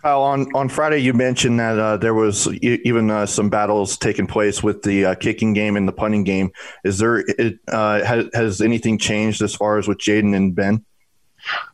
Kyle, 0.03 0.23
on, 0.23 0.47
on 0.55 0.69
Friday, 0.69 0.99
you 0.99 1.13
mentioned 1.13 1.59
that 1.59 1.79
uh, 1.79 1.97
there 1.97 2.15
was 2.15 2.47
even 2.63 3.11
uh, 3.11 3.27
some 3.27 3.51
battles 3.51 3.97
taking 3.97 4.29
place 4.29 4.63
with 4.63 4.83
the 4.83 5.07
uh, 5.07 5.15
kicking 5.17 5.53
game 5.55 5.77
and 5.77 5.89
the 5.89 5.93
punting 5.93 6.23
game. 6.23 6.53
Is 6.85 6.99
there 6.99 7.25
uh, 7.67 8.05
has, 8.05 8.27
has, 8.33 8.61
anything 8.61 8.99
changed 8.99 9.43
as 9.43 9.57
far 9.57 9.77
as 9.77 9.89
with 9.89 9.99
Jaden 9.99 10.37
and 10.37 10.55
Ben? 10.55 10.85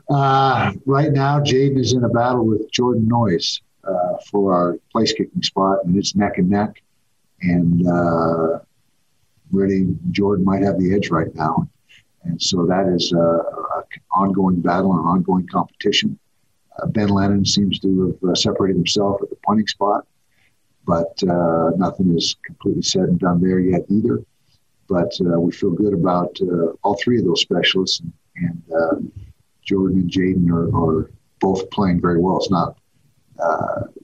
Uh, 0.09 0.73
right 0.87 1.13
now, 1.13 1.39
Jaden 1.41 1.79
is 1.79 1.93
in 1.93 2.03
a 2.03 2.09
battle 2.09 2.47
with 2.47 2.71
Jordan 2.73 3.07
Noyes 3.07 3.61
uh, 3.85 4.17
for 4.31 4.55
our 4.55 4.79
place 4.91 5.13
kicking 5.13 5.43
spot, 5.43 5.81
and 5.85 5.97
it's 5.97 6.17
neck 6.17 6.39
and 6.39 6.49
neck. 6.49 6.83
And 7.43 7.87
really, 9.53 9.95
Jordan 10.11 10.45
might 10.45 10.63
have 10.63 10.79
the 10.79 10.95
edge 10.95 11.11
right 11.11 11.35
now, 11.35 11.69
and 12.25 12.41
so 12.41 12.67
that 12.67 12.89
is 12.89 13.13
an 13.13 13.41
ongoing 14.13 14.61
battle 14.61 14.93
and 14.93 15.07
ongoing 15.07 15.47
competition. 15.47 16.19
Uh, 16.79 16.87
ben 16.87 17.09
Lennon 17.09 17.45
seems 17.45 17.79
to 17.81 18.19
have 18.23 18.31
uh, 18.31 18.35
separated 18.35 18.77
himself 18.77 19.23
at 19.23 19.31
the 19.31 19.37
punting 19.37 19.67
spot, 19.67 20.07
but 20.87 21.23
uh, 21.29 21.71
nothing 21.77 22.17
is 22.17 22.37
completely 22.45 22.83
said 22.83 23.05
and 23.05 23.19
done 23.19 23.41
there 23.41 23.61
yet 23.61 23.85
either. 23.89 24.25
But 24.89 25.13
uh, 25.21 25.41
we 25.41 25.53
feel 25.53 25.71
good 25.71 25.95
about 25.95 26.37
uh, 26.43 26.73
all 26.83 26.99
three 27.03 27.19
of 27.19 27.25
those 27.25 27.41
specialists, 27.41 28.01
and, 28.01 28.13
and 28.37 28.63
uh, 28.75 28.97
Jordan 29.63 30.01
and 30.01 30.11
Jaden 30.11 30.51
are, 30.51 30.75
are, 30.77 31.11
both 31.41 31.69
playing 31.71 32.01
very 32.01 32.19
well. 32.19 32.39
It's 32.39 32.51
not 32.51 32.79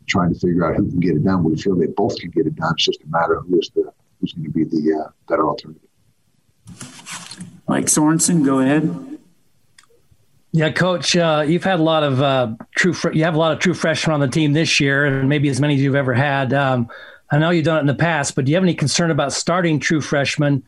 trying 0.07 0.35
to 0.35 0.39
figure 0.39 0.67
out 0.67 0.77
who 0.77 0.91
can 0.91 1.01
get 1.01 1.17
it 1.17 1.25
done. 1.25 1.43
We 1.43 1.57
feel 1.57 1.75
they 1.75 1.87
both 1.87 2.19
can 2.19 2.31
get 2.31 2.47
it 2.47 2.55
done. 2.57 2.73
It's 2.75 2.85
just 2.85 3.01
a 3.03 3.07
matter 3.07 3.35
of 3.35 3.47
who 3.47 3.59
is 3.59 3.71
the 3.75 3.91
who's 4.21 4.33
going 4.33 4.45
to 4.45 4.51
be 4.51 4.65
the 4.65 5.13
better 5.29 5.47
alternative. 5.47 5.89
Mike 7.69 7.87
Sorensen, 7.87 8.45
go 8.45 8.61
ahead. 8.61 9.19
Yeah, 10.53 10.71
coach, 10.73 11.17
uh, 11.17 11.45
you've 11.47 11.63
had 11.63 11.79
a 11.79 11.83
lot 11.83 12.03
of 12.03 12.21
uh, 12.21 12.55
true. 12.75 12.93
Fr- 12.93 13.13
you 13.13 13.23
have 13.23 13.37
a 13.37 13.39
lot 13.39 13.53
of 13.53 13.61
true 13.61 13.75
freshmen 13.75 14.15
on 14.15 14.21
the 14.21 14.27
team 14.27 14.53
this 14.53 14.81
year, 14.81 15.05
and 15.07 15.29
maybe 15.29 15.49
as 15.49 15.61
many 15.61 15.75
as 15.75 15.81
you've 15.81 15.95
ever 15.95 16.13
had. 16.13 16.53
Um, 16.53 16.89
I 17.31 17.39
know 17.39 17.51
you've 17.51 17.65
done 17.65 17.77
it 17.77 17.81
in 17.83 17.87
the 17.87 17.95
past, 17.95 18.35
but 18.35 18.45
do 18.45 18.51
you 18.51 18.57
have 18.57 18.65
any 18.65 18.75
concern 18.75 19.13
about 19.13 19.33
starting 19.33 19.79
true 19.79 20.01
freshmen? 20.01 20.65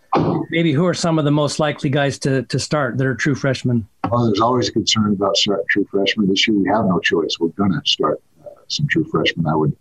Maybe 0.50 0.72
who 0.72 0.86
are 0.86 0.94
some 0.94 1.18
of 1.18 1.24
the 1.24 1.32
most 1.32 1.58
likely 1.58 1.90
guys 1.90 2.20
to 2.20 2.44
to 2.44 2.58
start 2.60 2.98
that 2.98 3.06
are 3.06 3.16
true 3.16 3.34
freshmen? 3.34 3.88
Well, 4.08 4.26
there's 4.26 4.40
always 4.40 4.68
a 4.68 4.72
concern 4.72 5.12
about 5.12 5.36
starting 5.36 5.66
true 5.68 5.86
freshmen. 5.90 6.28
This 6.28 6.46
year, 6.46 6.56
we 6.56 6.68
have 6.68 6.84
no 6.84 7.00
choice. 7.00 7.36
We're 7.40 7.48
going 7.48 7.72
to 7.72 7.80
start 7.84 8.22
uh, 8.44 8.50
some 8.68 8.86
true 8.86 9.04
freshmen. 9.10 9.48
I 9.48 9.56
would, 9.56 9.76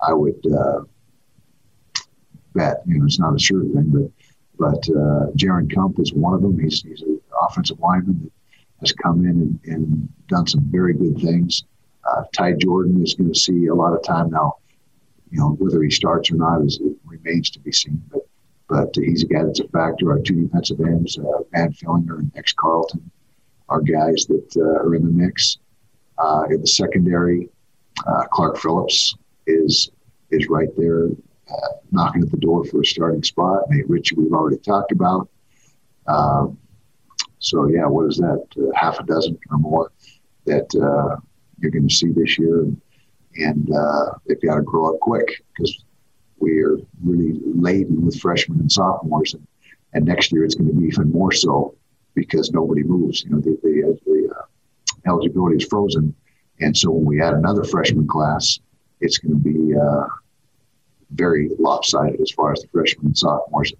I 0.00 0.14
would 0.14 0.46
uh, 0.46 0.80
bet. 2.54 2.82
You 2.86 2.98
know, 2.98 3.04
it's 3.04 3.18
not 3.18 3.34
a 3.34 3.38
sure 3.38 3.62
thing, 3.62 3.90
but 3.90 4.10
but 4.58 4.88
uh, 4.90 5.26
Jaren 5.36 5.72
Kump 5.72 5.98
is 5.98 6.12
one 6.12 6.34
of 6.34 6.42
them. 6.42 6.58
He's 6.58 6.82
he's 6.82 7.02
an 7.02 7.20
offensive 7.48 7.80
lineman 7.80 8.22
that 8.22 8.32
has 8.80 8.92
come 8.92 9.24
in 9.24 9.30
and, 9.30 9.60
and 9.64 10.08
done 10.28 10.46
some 10.46 10.62
very 10.70 10.94
good 10.94 11.18
things. 11.18 11.64
Uh, 12.08 12.24
Ty 12.32 12.54
Jordan 12.54 13.02
is 13.02 13.14
going 13.14 13.32
to 13.32 13.38
see 13.38 13.66
a 13.66 13.74
lot 13.74 13.94
of 13.94 14.02
time 14.02 14.30
now. 14.30 14.56
You 15.30 15.38
know, 15.40 15.50
whether 15.58 15.82
he 15.82 15.90
starts 15.90 16.30
or 16.30 16.36
not 16.36 16.62
is, 16.62 16.78
it 16.80 16.96
remains 17.04 17.50
to 17.50 17.60
be 17.60 17.72
seen. 17.72 18.02
But 18.10 18.22
but 18.68 18.94
he's 18.94 19.22
a 19.22 19.26
guy 19.26 19.44
that's 19.44 19.60
a 19.60 19.68
factor. 19.68 20.10
Our 20.10 20.20
two 20.20 20.42
defensive 20.42 20.80
ends, 20.80 21.18
uh, 21.18 21.42
Van 21.52 21.72
Fillinger 21.72 22.20
and 22.20 22.32
ex 22.36 22.52
Carlton, 22.52 23.10
are 23.68 23.80
guys 23.80 24.26
that 24.26 24.56
uh, 24.56 24.82
are 24.82 24.94
in 24.94 25.04
the 25.04 25.10
mix. 25.10 25.58
Uh, 26.18 26.44
in 26.50 26.60
the 26.60 26.66
secondary, 26.66 27.48
uh, 28.06 28.24
Clark 28.30 28.58
Phillips 28.58 29.16
is 29.46 29.90
is 30.30 30.48
right 30.48 30.68
there, 30.76 31.08
knocking 31.90 32.22
at 32.22 32.30
the 32.30 32.36
door 32.38 32.64
for 32.64 32.80
a 32.80 32.86
starting 32.86 33.22
spot. 33.22 33.64
Nate 33.68 33.88
we've 33.88 34.32
already 34.32 34.58
talked 34.58 34.92
about. 34.92 35.28
Um, 36.06 36.58
so 37.38 37.66
yeah, 37.66 37.86
what 37.86 38.06
is 38.06 38.16
that? 38.18 38.44
Uh, 38.56 38.70
half 38.74 38.98
a 39.00 39.04
dozen 39.04 39.38
or 39.50 39.58
more 39.58 39.92
that 40.46 40.74
uh, 40.74 41.20
you're 41.58 41.70
going 41.70 41.88
to 41.88 41.94
see 41.94 42.12
this 42.12 42.38
year, 42.38 42.62
and, 42.62 42.80
and 43.36 43.70
uh, 43.74 44.10
they've 44.26 44.40
got 44.42 44.56
to 44.56 44.62
grow 44.62 44.92
up 44.92 45.00
quick 45.00 45.42
because 45.48 45.84
we 46.38 46.60
are 46.62 46.76
really 47.04 47.40
laden 47.44 48.04
with 48.04 48.20
freshmen 48.20 48.60
and 48.60 48.70
sophomores, 48.70 49.34
and, 49.34 49.46
and 49.92 50.04
next 50.04 50.32
year 50.32 50.44
it's 50.44 50.54
going 50.54 50.68
to 50.68 50.74
be 50.74 50.86
even 50.86 51.10
more 51.10 51.32
so 51.32 51.76
because 52.14 52.50
nobody 52.50 52.82
moves. 52.82 53.22
You 53.22 53.30
know, 53.30 53.40
the, 53.40 53.58
the, 53.62 53.98
the 54.04 54.34
uh, 54.34 55.10
eligibility 55.10 55.56
is 55.56 55.66
frozen, 55.66 56.14
and 56.60 56.76
so 56.76 56.90
when 56.90 57.04
we 57.04 57.20
add 57.20 57.34
another 57.34 57.64
freshman 57.64 58.06
class, 58.06 58.58
it's 59.00 59.18
going 59.18 59.32
to 59.32 59.42
be 59.42 59.76
uh, 59.76 60.06
very 61.14 61.50
lopsided 61.58 62.20
as 62.20 62.30
far 62.30 62.52
as 62.52 62.60
the 62.60 62.68
freshmen 62.68 63.06
and 63.06 63.18
sophomores 63.18 63.70
you 63.70 63.78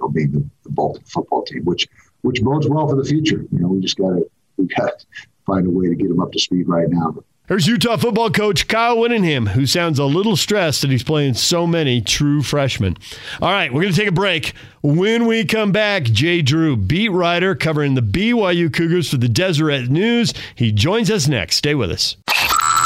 know, 0.00 0.08
being 0.08 0.32
the, 0.32 0.50
the 0.64 1.00
football 1.06 1.42
team, 1.44 1.64
which 1.64 1.88
which 2.22 2.42
bodes 2.42 2.68
well 2.68 2.88
for 2.88 2.96
the 2.96 3.04
future. 3.04 3.44
You 3.50 3.58
know, 3.58 3.68
we 3.68 3.80
just 3.80 3.96
got 3.96 4.10
to 4.10 4.30
we 4.56 4.66
got 4.66 4.98
to 4.98 5.06
find 5.46 5.66
a 5.66 5.70
way 5.70 5.88
to 5.88 5.94
get 5.94 6.08
them 6.08 6.20
up 6.20 6.32
to 6.32 6.38
speed 6.38 6.68
right 6.68 6.88
now. 6.88 7.14
There's 7.50 7.66
Utah 7.66 7.96
football 7.96 8.30
coach 8.30 8.68
Kyle 8.68 8.96
Whittingham, 8.96 9.44
who 9.46 9.66
sounds 9.66 9.98
a 9.98 10.04
little 10.04 10.36
stressed 10.36 10.82
that 10.82 10.90
he's 10.90 11.02
playing 11.02 11.34
so 11.34 11.66
many 11.66 12.00
true 12.00 12.44
freshmen. 12.44 12.96
All 13.42 13.50
right, 13.50 13.72
we're 13.72 13.82
going 13.82 13.92
to 13.92 13.98
take 13.98 14.08
a 14.08 14.12
break. 14.12 14.52
When 14.82 15.26
we 15.26 15.44
come 15.44 15.72
back, 15.72 16.04
Jay 16.04 16.42
Drew, 16.42 16.76
beat 16.76 17.08
writer 17.08 17.56
covering 17.56 17.94
the 17.94 18.02
BYU 18.02 18.72
Cougars 18.72 19.10
for 19.10 19.16
the 19.16 19.28
Deseret 19.28 19.90
News. 19.90 20.32
He 20.54 20.70
joins 20.70 21.10
us 21.10 21.26
next. 21.26 21.56
Stay 21.56 21.74
with 21.74 21.90
us. 21.90 22.16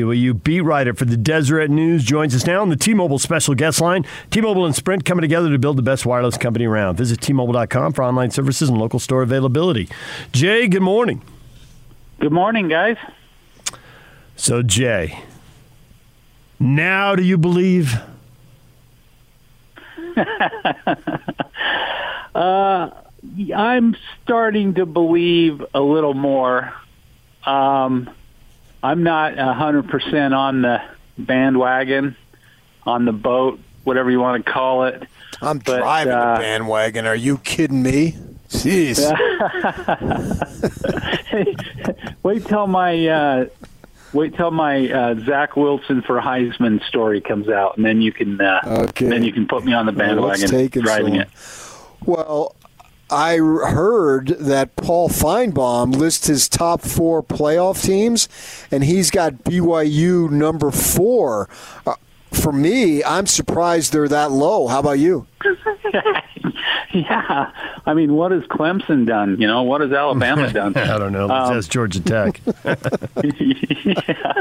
BYU 0.00 0.42
beat 0.42 0.62
writer 0.62 0.94
for 0.94 1.04
the 1.04 1.16
Deseret 1.16 1.68
News 1.68 2.04
joins 2.04 2.34
us 2.34 2.46
now 2.46 2.62
on 2.62 2.70
the 2.70 2.76
T-Mobile 2.76 3.18
special 3.18 3.54
guest 3.54 3.80
line. 3.80 4.06
T-Mobile 4.30 4.64
and 4.64 4.74
Sprint 4.74 5.04
coming 5.04 5.20
together 5.20 5.50
to 5.50 5.58
build 5.58 5.76
the 5.76 5.82
best 5.82 6.06
wireless 6.06 6.38
company 6.38 6.64
around. 6.64 6.96
Visit 6.96 7.20
T-Mobile.com 7.20 7.92
for 7.92 8.02
online 8.02 8.30
services 8.30 8.70
and 8.70 8.78
local 8.78 8.98
store 8.98 9.22
availability. 9.22 9.88
Jay, 10.32 10.68
good 10.68 10.82
morning. 10.82 11.20
Good 12.18 12.32
morning, 12.32 12.68
guys. 12.68 12.96
So, 14.36 14.62
Jay, 14.62 15.22
now 16.58 17.14
do 17.14 17.22
you 17.22 17.36
believe? 17.36 17.94
uh, 22.34 22.90
I'm 23.54 23.96
starting 24.22 24.74
to 24.74 24.86
believe 24.86 25.62
a 25.74 25.80
little 25.80 26.14
more. 26.14 26.72
Um, 27.44 28.08
I'm 28.82 29.02
not 29.02 29.38
a 29.38 29.52
hundred 29.52 29.88
percent 29.88 30.34
on 30.34 30.62
the 30.62 30.82
bandwagon, 31.18 32.16
on 32.84 33.04
the 33.04 33.12
boat, 33.12 33.60
whatever 33.84 34.10
you 34.10 34.20
want 34.20 34.44
to 34.44 34.52
call 34.52 34.84
it. 34.84 35.02
I'm 35.42 35.58
But, 35.58 35.78
driving 35.78 36.12
uh, 36.12 36.34
the 36.34 36.40
bandwagon. 36.40 37.06
Are 37.06 37.14
you 37.14 37.38
kidding 37.38 37.82
me? 37.82 38.16
Jeez. 38.48 38.98
wait 42.22 42.46
till 42.46 42.66
my 42.66 43.06
uh, 43.06 43.46
wait 44.12 44.34
till 44.36 44.50
my 44.50 44.90
uh, 44.90 45.14
Zach 45.24 45.56
Wilson 45.56 46.02
for 46.02 46.20
Heisman 46.20 46.82
story 46.84 47.20
comes 47.20 47.48
out, 47.48 47.76
and 47.76 47.86
then 47.86 48.00
you 48.00 48.12
can 48.12 48.40
uh, 48.40 48.60
Okay. 48.88 49.08
then 49.08 49.22
you 49.22 49.32
can 49.32 49.46
put 49.46 49.64
me 49.64 49.72
on 49.72 49.86
the 49.86 49.92
Well, 49.92 50.08
bandwagon 50.08 50.48
take 50.48 50.76
it 50.76 50.82
driving 50.82 51.14
slow. 51.14 51.22
it. 51.22 51.28
Well, 52.06 52.56
I 53.10 53.36
heard 53.36 54.28
that 54.38 54.76
Paul 54.76 55.08
Finebaum 55.08 55.94
lists 55.96 56.26
his 56.28 56.48
top 56.48 56.80
four 56.82 57.22
playoff 57.22 57.82
teams, 57.84 58.28
and 58.70 58.84
he's 58.84 59.10
got 59.10 59.34
BYU 59.44 60.30
number 60.30 60.70
four. 60.70 61.48
Uh, 61.86 61.94
for 62.32 62.52
me, 62.52 63.02
I'm 63.02 63.26
surprised 63.26 63.92
they're 63.92 64.08
that 64.08 64.30
low. 64.30 64.68
How 64.68 64.78
about 64.80 64.98
you? 65.00 65.26
yeah, 66.92 67.50
I 67.86 67.94
mean, 67.94 68.14
what 68.14 68.32
has 68.32 68.42
Clemson 68.44 69.06
done? 69.06 69.40
You 69.40 69.46
know, 69.46 69.62
what 69.62 69.80
has 69.80 69.92
Alabama 69.92 70.52
done? 70.52 70.76
I 70.76 70.98
don't 70.98 71.12
know. 71.12 71.26
Let's 71.26 71.50
Um, 71.50 71.56
ask 71.56 71.70
Georgia 71.70 72.00
Tech. 72.00 72.40
yeah, 73.24 74.34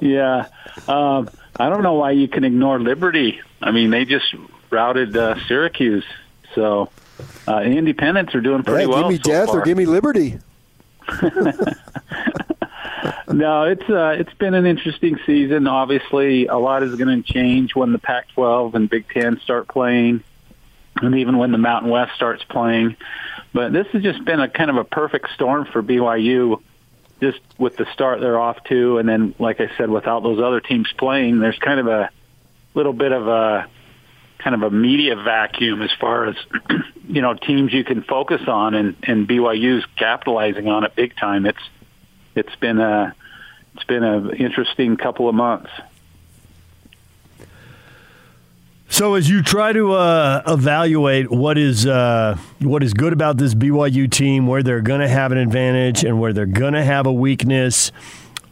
yeah. 0.00 0.46
Um, 0.88 1.28
I 1.58 1.68
don't 1.68 1.82
know 1.82 1.94
why 1.94 2.12
you 2.12 2.28
can 2.28 2.44
ignore 2.44 2.80
Liberty. 2.80 3.40
I 3.62 3.70
mean, 3.70 3.90
they 3.90 4.04
just 4.04 4.34
routed 4.70 5.16
uh, 5.16 5.36
Syracuse, 5.46 6.04
so 6.54 6.88
uh, 7.46 7.60
the 7.60 7.70
Independents 7.70 8.34
are 8.34 8.40
doing 8.40 8.62
pretty 8.62 8.82
Yeah, 8.84 8.88
well. 8.90 9.02
give 9.02 9.10
me 9.12 9.16
so 9.24 9.30
death 9.30 9.46
far. 9.48 9.60
or 9.60 9.64
give 9.64 9.76
me 9.76 9.86
liberty. 9.86 10.38
no, 13.32 13.64
it's 13.64 13.88
uh, 13.88 14.16
it's 14.18 14.32
been 14.34 14.54
an 14.54 14.66
interesting 14.66 15.18
season. 15.26 15.66
Obviously, 15.66 16.46
a 16.46 16.56
lot 16.56 16.82
is 16.82 16.94
going 16.96 17.22
to 17.22 17.32
change 17.32 17.74
when 17.74 17.92
the 17.92 17.98
Pac-12 17.98 18.74
and 18.74 18.88
Big 18.88 19.06
Ten 19.08 19.40
start 19.40 19.68
playing, 19.68 20.22
and 21.02 21.14
even 21.16 21.36
when 21.38 21.52
the 21.52 21.58
Mountain 21.58 21.90
West 21.90 22.12
starts 22.14 22.42
playing. 22.44 22.96
But 23.52 23.72
this 23.72 23.86
has 23.88 24.02
just 24.02 24.24
been 24.24 24.40
a 24.40 24.48
kind 24.48 24.70
of 24.70 24.76
a 24.76 24.84
perfect 24.84 25.28
storm 25.34 25.66
for 25.66 25.82
BYU, 25.82 26.60
just 27.20 27.38
with 27.58 27.76
the 27.76 27.86
start 27.92 28.20
they're 28.20 28.38
off 28.38 28.62
to, 28.64 28.98
and 28.98 29.08
then, 29.08 29.34
like 29.38 29.60
I 29.60 29.70
said, 29.76 29.90
without 29.90 30.22
those 30.22 30.40
other 30.40 30.60
teams 30.60 30.90
playing, 30.98 31.38
there's 31.40 31.58
kind 31.58 31.78
of 31.80 31.86
a 31.86 32.10
little 32.74 32.92
bit 32.92 33.12
of 33.12 33.28
a 33.28 33.68
kind 34.44 34.54
of 34.54 34.62
a 34.62 34.70
media 34.70 35.16
vacuum 35.16 35.80
as 35.80 35.90
far 35.98 36.26
as 36.26 36.36
you 37.08 37.22
know 37.22 37.34
teams 37.34 37.72
you 37.72 37.82
can 37.82 38.02
focus 38.02 38.42
on, 38.46 38.74
and 38.74 38.94
and 39.02 39.26
BYU's 39.26 39.84
capitalizing 39.96 40.68
on 40.68 40.84
it 40.84 40.94
big 40.94 41.16
time. 41.16 41.46
It's 41.46 41.58
it's 42.36 42.54
been 42.56 42.78
a 42.78 43.14
it's 43.74 43.84
been 43.84 44.04
an 44.04 44.36
interesting 44.36 44.98
couple 44.98 45.28
of 45.28 45.34
months. 45.34 45.70
So, 48.90 49.14
as 49.14 49.28
you 49.28 49.42
try 49.42 49.72
to 49.72 49.94
uh, 49.94 50.42
evaluate 50.46 51.30
what 51.30 51.56
is 51.56 51.86
uh, 51.86 52.38
what 52.60 52.82
is 52.82 52.92
good 52.92 53.14
about 53.14 53.38
this 53.38 53.54
BYU 53.54 54.10
team, 54.10 54.46
where 54.46 54.62
they're 54.62 54.82
going 54.82 55.00
to 55.00 55.08
have 55.08 55.32
an 55.32 55.38
advantage 55.38 56.04
and 56.04 56.20
where 56.20 56.34
they're 56.34 56.46
going 56.46 56.74
to 56.74 56.84
have 56.84 57.06
a 57.06 57.12
weakness, 57.12 57.90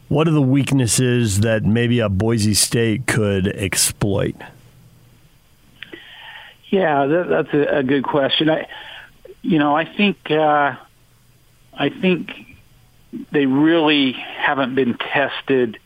what 0.08 0.26
are 0.26 0.32
the 0.32 0.42
weaknesses 0.42 1.40
that 1.40 1.64
maybe 1.64 2.00
a 2.00 2.08
Boise 2.08 2.54
State 2.54 3.06
could 3.06 3.46
exploit? 3.48 4.34
Yeah, 6.72 7.04
that, 7.04 7.28
that's 7.28 7.52
a, 7.52 7.78
a 7.78 7.82
good 7.82 8.02
question. 8.02 8.48
I, 8.48 8.66
you 9.42 9.58
know, 9.58 9.76
I 9.76 9.84
think 9.84 10.16
uh, 10.30 10.76
I 11.74 11.88
think 12.00 12.30
they 13.30 13.44
really 13.44 14.12
haven't 14.12 14.74
been 14.74 14.96
tested 14.96 15.78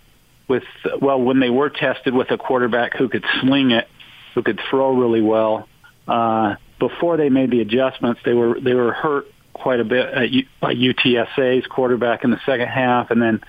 with 0.46 0.62
well 1.02 1.20
when 1.20 1.40
they 1.40 1.50
were 1.50 1.70
tested 1.70 2.14
with 2.14 2.30
a 2.30 2.38
quarterback 2.38 2.96
who 2.96 3.08
could 3.08 3.24
sling 3.40 3.72
it, 3.72 3.88
who 4.34 4.44
could 4.44 4.60
throw 4.70 4.94
really 4.94 5.22
well. 5.22 5.68
Uh, 6.06 6.54
before 6.78 7.16
they 7.16 7.30
made 7.30 7.50
the 7.50 7.60
adjustments, 7.62 8.20
they 8.24 8.32
were 8.32 8.60
they 8.60 8.74
were 8.74 8.92
hurt 8.92 9.26
quite 9.54 9.80
a 9.80 9.84
bit 9.84 10.06
at, 10.06 10.30
U- 10.30 10.46
by 10.60 10.72
UTSA's 10.72 11.66
quarterback 11.66 12.22
in 12.22 12.30
the 12.30 12.40
second 12.46 12.68
half, 12.68 13.10
and 13.10 13.20
then 13.20 13.40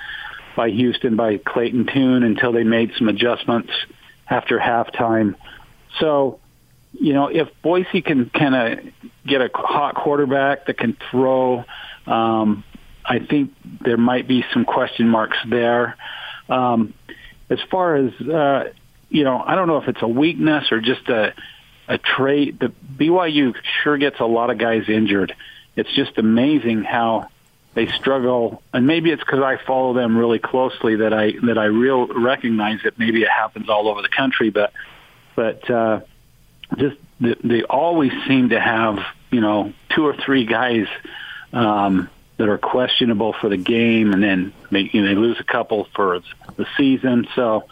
by 0.56 0.72
Houston 0.72 1.16
by 1.16 1.38
Clayton 1.38 1.86
Tune 1.86 2.24
until 2.24 2.52
they 2.52 2.64
made 2.64 2.94
some 2.98 3.10
adjustments 3.10 3.72
after 4.28 4.58
halftime. 4.58 5.36
So 6.00 6.40
you 7.00 7.14
know, 7.14 7.28
if 7.28 7.50
Boise 7.62 8.02
can 8.02 8.30
kind 8.30 8.56
of 8.56 8.80
get 9.26 9.42
a 9.42 9.50
hot 9.54 9.96
quarterback 9.96 10.66
that 10.66 10.78
can 10.78 10.98
throw, 11.12 11.64
um, 12.06 12.64
I 13.06 13.20
think 13.20 13.54
there 13.82 13.98
might 13.98 14.28
be 14.28 14.44
some 14.54 14.66
question 14.66 15.08
marks 15.08 15.38
there. 15.48 15.96
Um, 16.50 16.94
as 17.50 17.60
far 17.70 17.96
as 17.96 18.14
uh, 18.22 18.72
you 19.10 19.24
know, 19.24 19.42
I 19.46 19.56
don't 19.56 19.68
know 19.68 19.78
if 19.78 19.88
it's 19.88 20.02
a 20.02 20.08
weakness 20.08 20.72
or 20.72 20.82
just 20.82 21.08
a 21.08 21.34
a 21.88 21.98
trait. 21.98 22.60
The 22.60 22.74
BYU 22.98 23.56
sure 23.84 23.98
gets 23.98 24.20
a 24.20 24.26
lot 24.26 24.50
of 24.50 24.58
guys 24.58 24.90
injured. 24.90 25.34
It's 25.76 25.94
just 25.96 26.18
amazing 26.18 26.84
how 26.84 27.30
they 27.74 27.88
struggle, 27.88 28.64
and 28.74 28.88
maybe 28.88 29.12
it's 29.12 29.24
because 29.24 29.42
I 29.42 29.58
follow 29.66 29.94
them 29.94 30.18
really 30.18 30.40
closely 30.40 30.98
that 30.98 31.14
I 31.14 31.34
that 31.44 31.58
I 31.58 31.66
real 31.66 32.08
recognize 32.08 32.80
it. 32.84 32.98
Maybe 32.98 33.22
it 33.22 33.30
happens 33.30 33.70
all 33.70 33.88
over 33.88 34.02
the 34.02 34.10
country, 34.10 34.50
but 34.50 34.74
but. 35.36 35.70
Uh, 35.70 36.02
just 36.76 36.98
they, 37.20 37.64
always 37.64 38.12
seem 38.28 38.50
to 38.50 38.60
have 38.60 39.00
you 39.32 39.42
know 39.42 39.74
two 39.90 40.06
or 40.06 40.16
three 40.16 40.46
guys 40.46 40.88
um, 41.54 42.10
that 42.38 42.50
are 42.50 42.58
questionable 42.58 43.34
for 43.34 43.50
the 43.50 43.58
game, 43.58 44.14
and 44.14 44.24
then 44.24 44.54
they, 44.72 44.90
you 44.92 45.02
know, 45.02 45.08
they 45.08 45.16
lose 45.16 45.40
a 45.40 45.44
couple 45.44 45.88
for 45.96 46.22
the 46.56 46.66
season. 46.78 47.28
So 47.36 47.66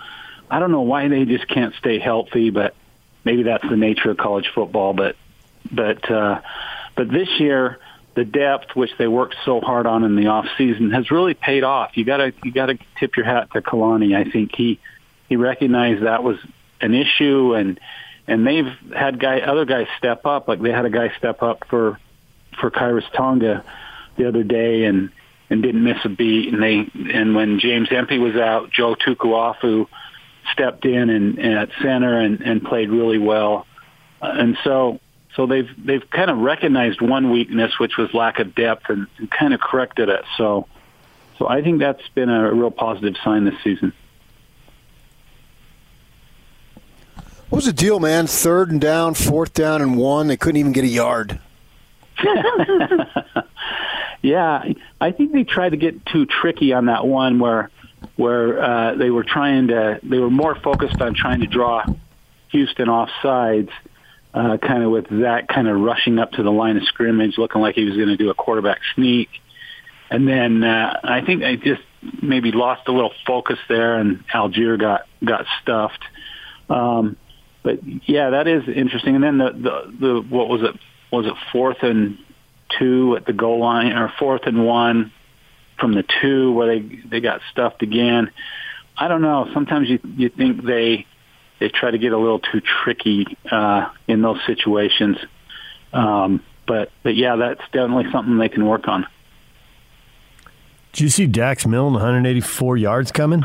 I 0.50 0.60
don't 0.60 0.72
know 0.72 0.82
why 0.82 1.08
they 1.08 1.26
just 1.26 1.48
can't 1.48 1.74
stay 1.76 2.00
healthy, 2.00 2.50
but 2.50 2.76
maybe 3.24 3.44
that's 3.44 3.68
the 3.68 3.78
nature 3.78 4.12
of 4.12 4.18
college 4.18 4.50
football. 4.54 4.94
But 4.94 5.16
but 5.72 6.10
uh, 6.10 6.42
but 6.96 7.10
this 7.10 7.30
year 7.40 7.80
the 8.16 8.26
depth, 8.26 8.76
which 8.76 8.92
they 8.98 9.08
worked 9.08 9.36
so 9.44 9.60
hard 9.60 9.86
on 9.86 10.04
in 10.04 10.16
the 10.16 10.28
off 10.28 10.48
season, 10.58 10.92
has 10.92 11.12
really 11.12 11.34
paid 11.34 11.64
off. 11.64 11.98
You 11.98 12.06
gotta 12.06 12.34
you 12.44 12.52
gotta 12.52 12.80
tip 12.98 13.18
your 13.18 13.26
hat 13.26 13.52
to 13.52 13.62
Kalani. 13.62 14.16
I 14.16 14.30
think 14.30 14.56
he 14.56 14.80
he 15.28 15.36
recognized 15.36 16.04
that 16.04 16.24
was 16.24 16.38
an 16.82 16.94
issue 16.94 17.54
and 17.54 17.80
and 18.28 18.46
they've 18.46 18.72
had 18.96 19.20
guy 19.20 19.40
other 19.40 19.66
guys 19.66 19.88
step 19.98 20.26
up. 20.26 20.48
Like 20.48 20.62
they 20.62 20.72
had 20.72 20.86
a 20.86 20.90
guy 20.90 21.12
step 21.18 21.44
up 21.44 21.64
for 21.70 22.00
for 22.60 22.72
Khyiris 22.72 23.12
Tonga 23.16 23.64
the 24.18 24.28
other 24.28 24.44
day 24.44 24.86
and 24.86 25.12
and 25.50 25.62
didn't 25.62 25.84
miss 25.84 25.98
a 26.04 26.10
beat. 26.10 26.54
And 26.54 26.62
they 26.62 26.90
and 27.14 27.36
when 27.36 27.60
James 27.60 27.90
Empey 27.92 28.18
was 28.18 28.36
out, 28.36 28.72
Joe 28.72 28.96
Tukuafu 28.96 29.88
stepped 30.52 30.86
in 30.86 31.10
and, 31.10 31.38
and 31.40 31.54
at 31.54 31.70
center 31.82 32.20
and, 32.20 32.42
and 32.42 32.64
played 32.64 32.90
really 32.90 33.18
well. 33.18 33.68
Uh, 34.22 34.32
and 34.34 34.58
so 34.64 35.00
so 35.36 35.46
they've 35.46 35.70
they've 35.78 36.10
kind 36.10 36.32
of 36.32 36.38
recognized 36.38 37.02
one 37.02 37.32
weakness, 37.32 37.74
which 37.80 37.98
was 37.98 38.14
lack 38.14 38.40
of 38.40 38.56
depth, 38.56 38.90
and, 38.90 39.08
and 39.18 39.30
kind 39.30 39.54
of 39.54 39.60
corrected 39.60 40.10
it. 40.10 40.24
So 40.38 40.68
so 41.38 41.48
I 41.48 41.62
think 41.62 41.80
that's 41.80 42.08
been 42.14 42.30
a 42.30 42.54
real 42.54 42.72
positive 42.72 43.16
sign 43.24 43.46
this 43.46 43.56
season. 43.64 43.94
What 47.50 47.58
was 47.58 47.66
the 47.66 47.74
deal, 47.74 48.00
man? 48.00 48.28
Third 48.28 48.72
and 48.72 48.82
down, 48.82 49.14
fourth 49.14 49.54
down 49.54 49.82
and 49.82 49.98
one. 49.98 50.28
They 50.28 50.38
couldn't 50.38 50.58
even 50.58 50.72
get 50.72 50.84
a 50.84 50.88
yard. 50.88 51.40
yeah, 54.22 54.64
I 55.00 55.12
think 55.12 55.32
they 55.32 55.44
tried 55.44 55.70
to 55.70 55.78
get 55.78 56.06
too 56.06 56.26
tricky 56.26 56.74
on 56.74 56.86
that 56.88 57.06
one 57.06 57.40
where 57.40 57.70
where 58.16 58.64
uh, 58.64 58.96
they 58.96 59.10
were 59.10 59.24
trying 59.24 59.68
to 59.68 60.00
they 60.02 60.18
were 60.18 60.30
more 60.30 60.56
focused 60.56 61.02
on 61.02 61.14
trying 61.14 61.42
to 61.42 61.48
draw 61.48 61.86
Houston 62.50 62.90
off 62.90 63.10
sides, 63.22 63.70
uh, 64.34 64.58
kind 64.58 64.84
of 64.84 64.92
with 64.92 65.08
that 65.10 65.48
kind 65.48 65.68
of 65.68 65.80
rushing 65.80 66.18
up 66.18 66.32
to 66.32 66.44
the 66.44 66.52
line 66.52 66.78
of 66.78 66.84
scrimmage, 66.86 67.38
looking 67.38 67.62
like 67.62 67.76
he 67.76 67.86
was 67.86 67.96
going 67.96 68.10
to 68.10 68.18
do 68.18 68.30
a 68.30 68.34
quarterback 68.34 68.80
sneak. 68.96 69.30
And 70.10 70.28
then 70.28 70.64
uh, 70.64 71.00
I 71.04 71.22
think 71.22 71.42
they 71.42 71.58
just 71.58 71.82
maybe 72.22 72.52
lost 72.52 72.88
a 72.88 72.92
little 72.92 73.14
focus 73.28 73.60
there, 73.68 73.98
and 73.98 74.26
Allgeier 74.30 74.80
got 74.80 75.08
got 75.24 75.46
stuffed. 75.62 76.04
Um, 76.70 77.18
but 77.66 77.80
yeah, 78.08 78.30
that 78.30 78.48
is 78.48 78.64
interesting. 78.70 79.16
And 79.16 79.24
then 79.24 79.38
the 79.40 79.52
the, 79.52 79.98
the 80.00 80.22
what 80.22 80.48
was 80.48 80.62
it? 80.62 80.80
Was 81.12 81.26
it 81.26 81.34
fourth 81.52 81.82
and 81.82 82.20
two 82.78 83.16
at 83.18 83.26
the 83.26 83.34
goal 83.34 83.60
line, 83.60 83.92
or 83.92 84.14
fourth 84.20 84.44
and 84.46 84.66
one 84.66 85.12
from 85.80 85.94
the 85.94 86.04
two 86.22 86.52
where 86.54 86.68
they 86.68 87.02
they 87.10 87.20
got 87.20 87.42
stuffed 87.52 87.82
again? 87.82 88.30
I 88.96 89.08
don't 89.08 89.24
know. 89.24 89.50
Sometimes 89.52 89.90
you 89.90 90.00
you 90.16 90.30
think 90.30 90.64
they 90.64 91.08
they 91.60 91.70
try 91.70 91.90
to 91.90 91.98
get 91.98 92.14
a 92.14 92.18
little 92.20 92.40
too 92.40 92.62
tricky 92.62 93.26
uh, 93.52 93.90
in 94.08 94.22
those 94.22 94.40
situations. 94.46 95.18
Um, 95.92 96.44
but 96.68 96.92
but 97.02 97.16
yeah, 97.16 97.36
that's 97.36 97.62
definitely 97.74 98.12
something 98.12 98.38
they 98.38 98.50
can 98.50 98.68
work 98.68 98.88
on. 98.88 99.08
Did 100.94 101.02
you 101.02 101.10
see 101.10 101.26
Dax 101.26 101.66
Milne 101.66 101.94
184 101.94 102.78
yards 102.78 103.12
coming? 103.12 103.44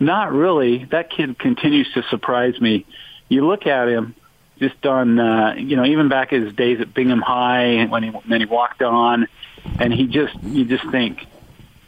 Not 0.00 0.32
really. 0.32 0.84
That 0.84 1.10
kid 1.10 1.38
continues 1.38 1.92
to 1.94 2.02
surprise 2.04 2.60
me. 2.60 2.86
You 3.28 3.46
look 3.46 3.66
at 3.66 3.88
him 3.88 4.14
just 4.58 4.84
on, 4.86 5.18
uh, 5.18 5.54
you 5.56 5.76
know, 5.76 5.84
even 5.84 6.08
back 6.08 6.30
his 6.30 6.52
days 6.54 6.80
at 6.80 6.94
Bingham 6.94 7.20
High 7.20 7.86
when 7.86 8.02
he 8.02 8.10
when 8.10 8.40
he 8.40 8.46
walked 8.46 8.82
on, 8.82 9.28
and 9.78 9.92
he 9.92 10.06
just 10.06 10.34
you 10.42 10.64
just 10.64 10.88
think, 10.90 11.26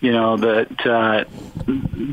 you 0.00 0.12
know, 0.12 0.36
that 0.36 0.86
uh, 0.86 1.24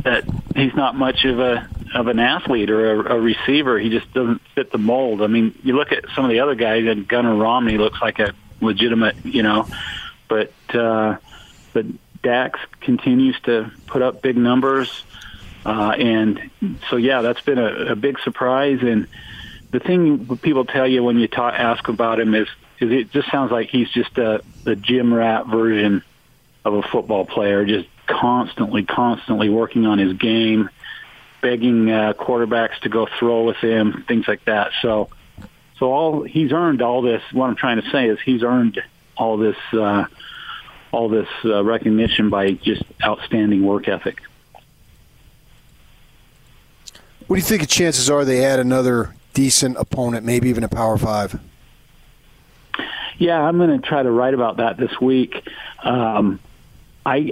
that 0.04 0.24
he's 0.56 0.74
not 0.76 0.96
much 0.96 1.26
of 1.26 1.39
a 1.39 1.68
of 1.96 2.08
an 2.08 2.20
athlete 2.20 2.70
or 2.70 3.02
a, 3.02 3.16
a 3.16 3.20
receiver. 3.20 3.80
He 3.80 3.89
just 3.89 4.12
doesn't 4.14 4.41
fit 4.56 4.72
the 4.72 4.78
mold. 4.78 5.22
I 5.22 5.28
mean, 5.28 5.58
you 5.64 5.76
look 5.76 5.91
at 5.91 6.06
some 6.16 6.26
of 6.26 6.32
the 6.32 6.39
other 6.39 6.56
guys, 6.56 6.86
and 6.88 7.08
Gunnar 7.08 7.36
Romney 7.36 7.78
looks 7.78 8.02
like 8.02 8.20
a 8.20 8.34
legitimate, 8.62 9.16
you 9.24 9.44
know, 9.44 9.68
but 10.28 10.54
uh, 10.74 11.18
but 11.74 11.86
Dax 12.22 12.60
continues 12.82 13.39
to 13.41 13.72
put 13.88 14.02
up 14.02 14.22
big 14.22 14.38
numbers. 14.38 15.04
Uh, 15.66 15.95
and 15.97 16.49
so, 16.89 16.97
yeah, 16.97 17.22
that's 17.22 17.41
been 17.41 17.57
a, 17.57 17.91
a 17.91 17.95
big 17.95 18.20
surprise. 18.20 18.80
And 18.82 19.07
the 19.72 19.80
thing 19.80 20.38
people 20.38 20.66
tell 20.66 20.88
you 20.88 21.03
when 21.03 21.18
you 21.18 21.28
talk, 21.28 21.53
ask 21.53 21.88
about 21.88 22.20
him 22.20 22.36
is, 22.36 22.47
is 22.80 22.91
it 22.91 23.11
just 23.11 23.32
sounds 23.32 23.51
like 23.51 23.70
he's 23.70 23.89
just 23.89 24.18
a, 24.18 24.41
a 24.66 24.76
gym 24.76 25.14
rat 25.14 25.47
version 25.47 26.03
of 26.66 26.74
a 26.74 26.82
football 26.82 27.26
player, 27.26 27.66
just 27.66 27.88
constantly, 28.07 28.84
constantly 28.84 29.49
working 29.49 29.86
on 29.86 29.99
his 29.99 30.14
game, 30.14 30.70
begging 31.41 31.89
uh, 31.89 32.14
quarterbacks 32.14 32.80
to 32.82 32.89
go 32.89 33.07
throw 33.20 33.43
with 33.43 33.57
him, 33.57 34.03
things 34.07 34.28
like 34.28 34.43
that. 34.45 34.72
So, 34.82 35.09
so 35.78 35.91
all 35.91 36.24
he's 36.24 36.51
earned 36.51 36.82
all 36.82 37.01
this. 37.01 37.22
What 37.32 37.47
I'm 37.47 37.55
trying 37.55 37.82
to 37.82 37.89
say 37.89 38.07
is 38.09 38.20
he's 38.20 38.43
earned 38.43 38.82
all 39.16 39.38
this, 39.38 39.57
uh, 39.72 40.05
all 40.91 41.09
this 41.09 41.30
uh, 41.45 41.64
recognition 41.64 42.30
by 42.30 42.51
just 42.51 42.84
outstanding 43.03 43.64
work 43.66 43.88
ethic. 43.88 44.22
What 47.34 47.38
do 47.38 47.46
you 47.46 47.50
think 47.50 47.62
the 47.64 47.68
chances 47.68 48.12
are 48.12 48.24
they 48.26 48.46
add 48.46 48.60
another 48.60 49.16
decent 49.34 49.78
opponent, 49.78 50.24
maybe 50.24 50.50
even 50.50 50.64
a 50.64 50.70
Power 50.70 51.00
Five? 51.00 51.42
Yeah, 53.18 53.42
I'm 53.42 53.58
going 53.58 53.82
to 53.82 53.88
try 53.88 54.04
to 54.04 54.12
write 54.12 54.36
about 54.36 54.58
that 54.58 54.78
this 54.78 55.02
week. 55.02 55.42
Um, 55.84 56.40
I 57.04 57.32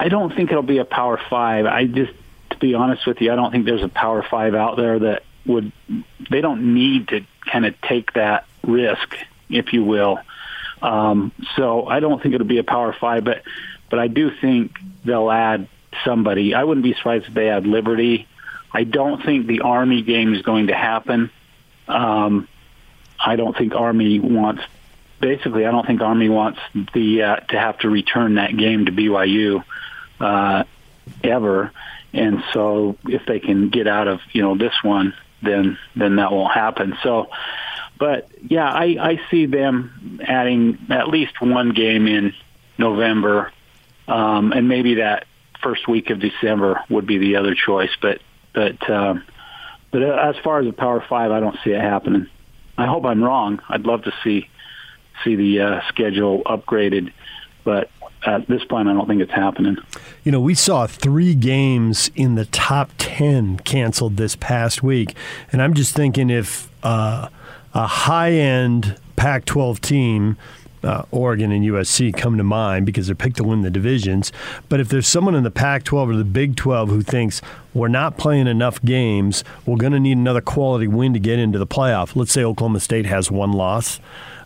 I 0.00 0.08
don't 0.08 0.34
think 0.34 0.52
it'll 0.52 0.62
be 0.62 0.78
a 0.78 0.86
Power 0.86 1.20
Five. 1.28 1.66
I 1.66 1.84
just, 1.84 2.14
to 2.48 2.56
be 2.56 2.72
honest 2.72 3.06
with 3.06 3.20
you, 3.20 3.30
I 3.30 3.36
don't 3.36 3.52
think 3.52 3.66
there's 3.66 3.82
a 3.82 3.90
Power 3.90 4.22
Five 4.22 4.54
out 4.54 4.78
there 4.78 4.98
that 5.00 5.22
would. 5.44 5.70
They 6.30 6.40
don't 6.40 6.72
need 6.72 7.08
to 7.08 7.20
kind 7.44 7.66
of 7.66 7.78
take 7.82 8.14
that 8.14 8.46
risk, 8.66 9.18
if 9.50 9.74
you 9.74 9.84
will. 9.84 10.18
Um, 10.80 11.30
so 11.56 11.86
I 11.86 12.00
don't 12.00 12.22
think 12.22 12.34
it'll 12.34 12.46
be 12.46 12.56
a 12.56 12.64
Power 12.64 12.96
Five, 12.98 13.24
but 13.24 13.42
but 13.90 13.98
I 13.98 14.08
do 14.08 14.30
think 14.30 14.78
they'll 15.04 15.30
add 15.30 15.68
somebody. 16.06 16.54
I 16.54 16.64
wouldn't 16.64 16.84
be 16.84 16.94
surprised 16.94 17.26
if 17.26 17.34
they 17.34 17.50
add 17.50 17.66
Liberty. 17.66 18.28
I 18.72 18.84
don't 18.84 19.22
think 19.24 19.46
the 19.46 19.60
Army 19.60 20.02
game 20.02 20.34
is 20.34 20.42
going 20.42 20.68
to 20.68 20.74
happen. 20.74 21.30
Um, 21.88 22.48
I 23.18 23.36
don't 23.36 23.56
think 23.56 23.74
Army 23.74 24.18
wants. 24.18 24.62
Basically, 25.20 25.66
I 25.66 25.70
don't 25.70 25.86
think 25.86 26.00
Army 26.00 26.28
wants 26.28 26.58
the 26.94 27.22
uh, 27.22 27.36
to 27.36 27.58
have 27.58 27.78
to 27.80 27.90
return 27.90 28.34
that 28.36 28.56
game 28.56 28.86
to 28.86 28.92
BYU 28.92 29.62
uh, 30.20 30.64
ever. 31.22 31.70
And 32.12 32.42
so, 32.52 32.96
if 33.06 33.24
they 33.26 33.40
can 33.40 33.68
get 33.68 33.86
out 33.86 34.08
of 34.08 34.20
you 34.32 34.42
know 34.42 34.56
this 34.56 34.74
one, 34.82 35.14
then 35.42 35.78
then 35.94 36.16
that 36.16 36.32
won't 36.32 36.52
happen. 36.52 36.96
So, 37.02 37.28
but 37.98 38.30
yeah, 38.42 38.70
I, 38.70 38.96
I 39.00 39.20
see 39.30 39.46
them 39.46 40.20
adding 40.22 40.86
at 40.90 41.08
least 41.08 41.40
one 41.40 41.70
game 41.70 42.06
in 42.06 42.34
November, 42.78 43.52
um, 44.08 44.52
and 44.52 44.68
maybe 44.68 44.94
that 44.94 45.26
first 45.62 45.86
week 45.86 46.10
of 46.10 46.18
December 46.18 46.82
would 46.88 47.06
be 47.06 47.18
the 47.18 47.36
other 47.36 47.54
choice. 47.54 47.92
But 48.00 48.20
but 48.54 48.90
um, 48.90 49.24
but 49.90 50.02
as 50.02 50.36
far 50.42 50.60
as 50.60 50.66
the 50.66 50.72
Power 50.72 51.04
Five, 51.08 51.30
I 51.30 51.40
don't 51.40 51.56
see 51.64 51.70
it 51.70 51.80
happening. 51.80 52.26
I 52.78 52.86
hope 52.86 53.04
I'm 53.04 53.22
wrong. 53.22 53.60
I'd 53.68 53.84
love 53.84 54.04
to 54.04 54.12
see 54.24 54.48
see 55.24 55.36
the 55.36 55.60
uh, 55.60 55.80
schedule 55.88 56.42
upgraded, 56.44 57.12
but 57.64 57.90
at 58.24 58.46
this 58.48 58.64
point, 58.64 58.88
I 58.88 58.94
don't 58.94 59.06
think 59.06 59.20
it's 59.20 59.32
happening. 59.32 59.76
You 60.24 60.32
know, 60.32 60.40
we 60.40 60.54
saw 60.54 60.86
three 60.86 61.34
games 61.34 62.10
in 62.14 62.34
the 62.34 62.46
top 62.46 62.90
ten 62.98 63.58
canceled 63.58 64.16
this 64.16 64.36
past 64.36 64.82
week, 64.82 65.14
and 65.52 65.60
I'm 65.60 65.74
just 65.74 65.94
thinking 65.94 66.30
if 66.30 66.70
uh, 66.82 67.28
a 67.74 67.86
high 67.86 68.32
end 68.32 68.96
Pac 69.16 69.44
12 69.44 69.80
team 69.80 70.36
uh, 70.82 71.02
Oregon 71.10 71.52
and 71.52 71.64
USC 71.64 72.16
come 72.16 72.36
to 72.36 72.44
mind 72.44 72.86
because 72.86 73.06
they're 73.06 73.14
picked 73.14 73.36
to 73.36 73.44
win 73.44 73.62
the 73.62 73.70
divisions. 73.70 74.32
But 74.68 74.80
if 74.80 74.88
there's 74.88 75.06
someone 75.06 75.34
in 75.34 75.44
the 75.44 75.50
Pac 75.50 75.84
12 75.84 76.10
or 76.10 76.16
the 76.16 76.24
Big 76.24 76.56
12 76.56 76.88
who 76.88 77.02
thinks 77.02 77.40
we're 77.74 77.88
not 77.88 78.18
playing 78.18 78.46
enough 78.46 78.82
games, 78.82 79.44
we're 79.66 79.76
going 79.76 79.92
to 79.92 80.00
need 80.00 80.16
another 80.16 80.40
quality 80.40 80.86
win 80.86 81.12
to 81.14 81.18
get 81.18 81.38
into 81.38 81.58
the 81.58 81.66
playoff. 81.66 82.16
Let's 82.16 82.32
say 82.32 82.44
Oklahoma 82.44 82.80
State 82.80 83.06
has 83.06 83.30
one 83.30 83.52
loss. 83.52 84.00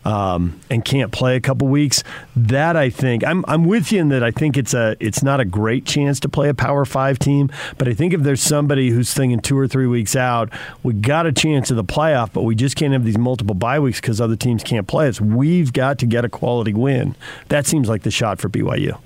Um, 0.06 0.60
and 0.70 0.84
can't 0.84 1.10
play 1.10 1.34
a 1.34 1.40
couple 1.40 1.66
weeks. 1.66 2.04
That 2.36 2.76
I 2.76 2.90
think 2.90 3.26
I'm 3.26 3.44
I'm 3.48 3.64
with 3.64 3.90
you 3.90 4.00
in 4.00 4.10
that 4.10 4.22
I 4.22 4.30
think 4.30 4.56
it's 4.56 4.72
a 4.72 4.94
it's 5.00 5.20
not 5.20 5.40
a 5.40 5.44
great 5.44 5.84
chance 5.84 6.20
to 6.20 6.28
play 6.28 6.48
a 6.48 6.54
Power 6.54 6.84
Five 6.84 7.18
team, 7.18 7.50
but 7.76 7.88
I 7.88 7.92
think 7.92 8.14
if 8.14 8.20
there's 8.20 8.40
somebody 8.40 8.90
who's 8.90 9.12
thinking 9.12 9.40
two 9.40 9.58
or 9.58 9.66
three 9.66 9.88
weeks 9.88 10.14
out, 10.14 10.52
we 10.84 10.92
got 10.92 11.26
a 11.26 11.32
chance 11.32 11.72
of 11.72 11.76
the 11.76 11.82
playoff, 11.82 12.32
but 12.32 12.42
we 12.42 12.54
just 12.54 12.76
can't 12.76 12.92
have 12.92 13.04
these 13.04 13.18
multiple 13.18 13.56
bye 13.56 13.80
weeks 13.80 14.00
because 14.00 14.20
other 14.20 14.36
teams 14.36 14.62
can't 14.62 14.86
play 14.86 15.08
us. 15.08 15.20
We've 15.20 15.72
got 15.72 15.98
to 15.98 16.06
get 16.06 16.24
a 16.24 16.28
quality 16.28 16.72
win. 16.72 17.16
That 17.48 17.66
seems 17.66 17.88
like 17.88 18.04
the 18.04 18.12
shot 18.12 18.38
for 18.38 18.48
BYU. 18.48 18.96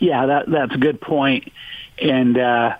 Yeah, 0.00 0.26
that 0.26 0.50
that's 0.50 0.74
a 0.74 0.78
good 0.78 1.00
point. 1.00 1.52
and 2.02 2.36
uh, 2.36 2.76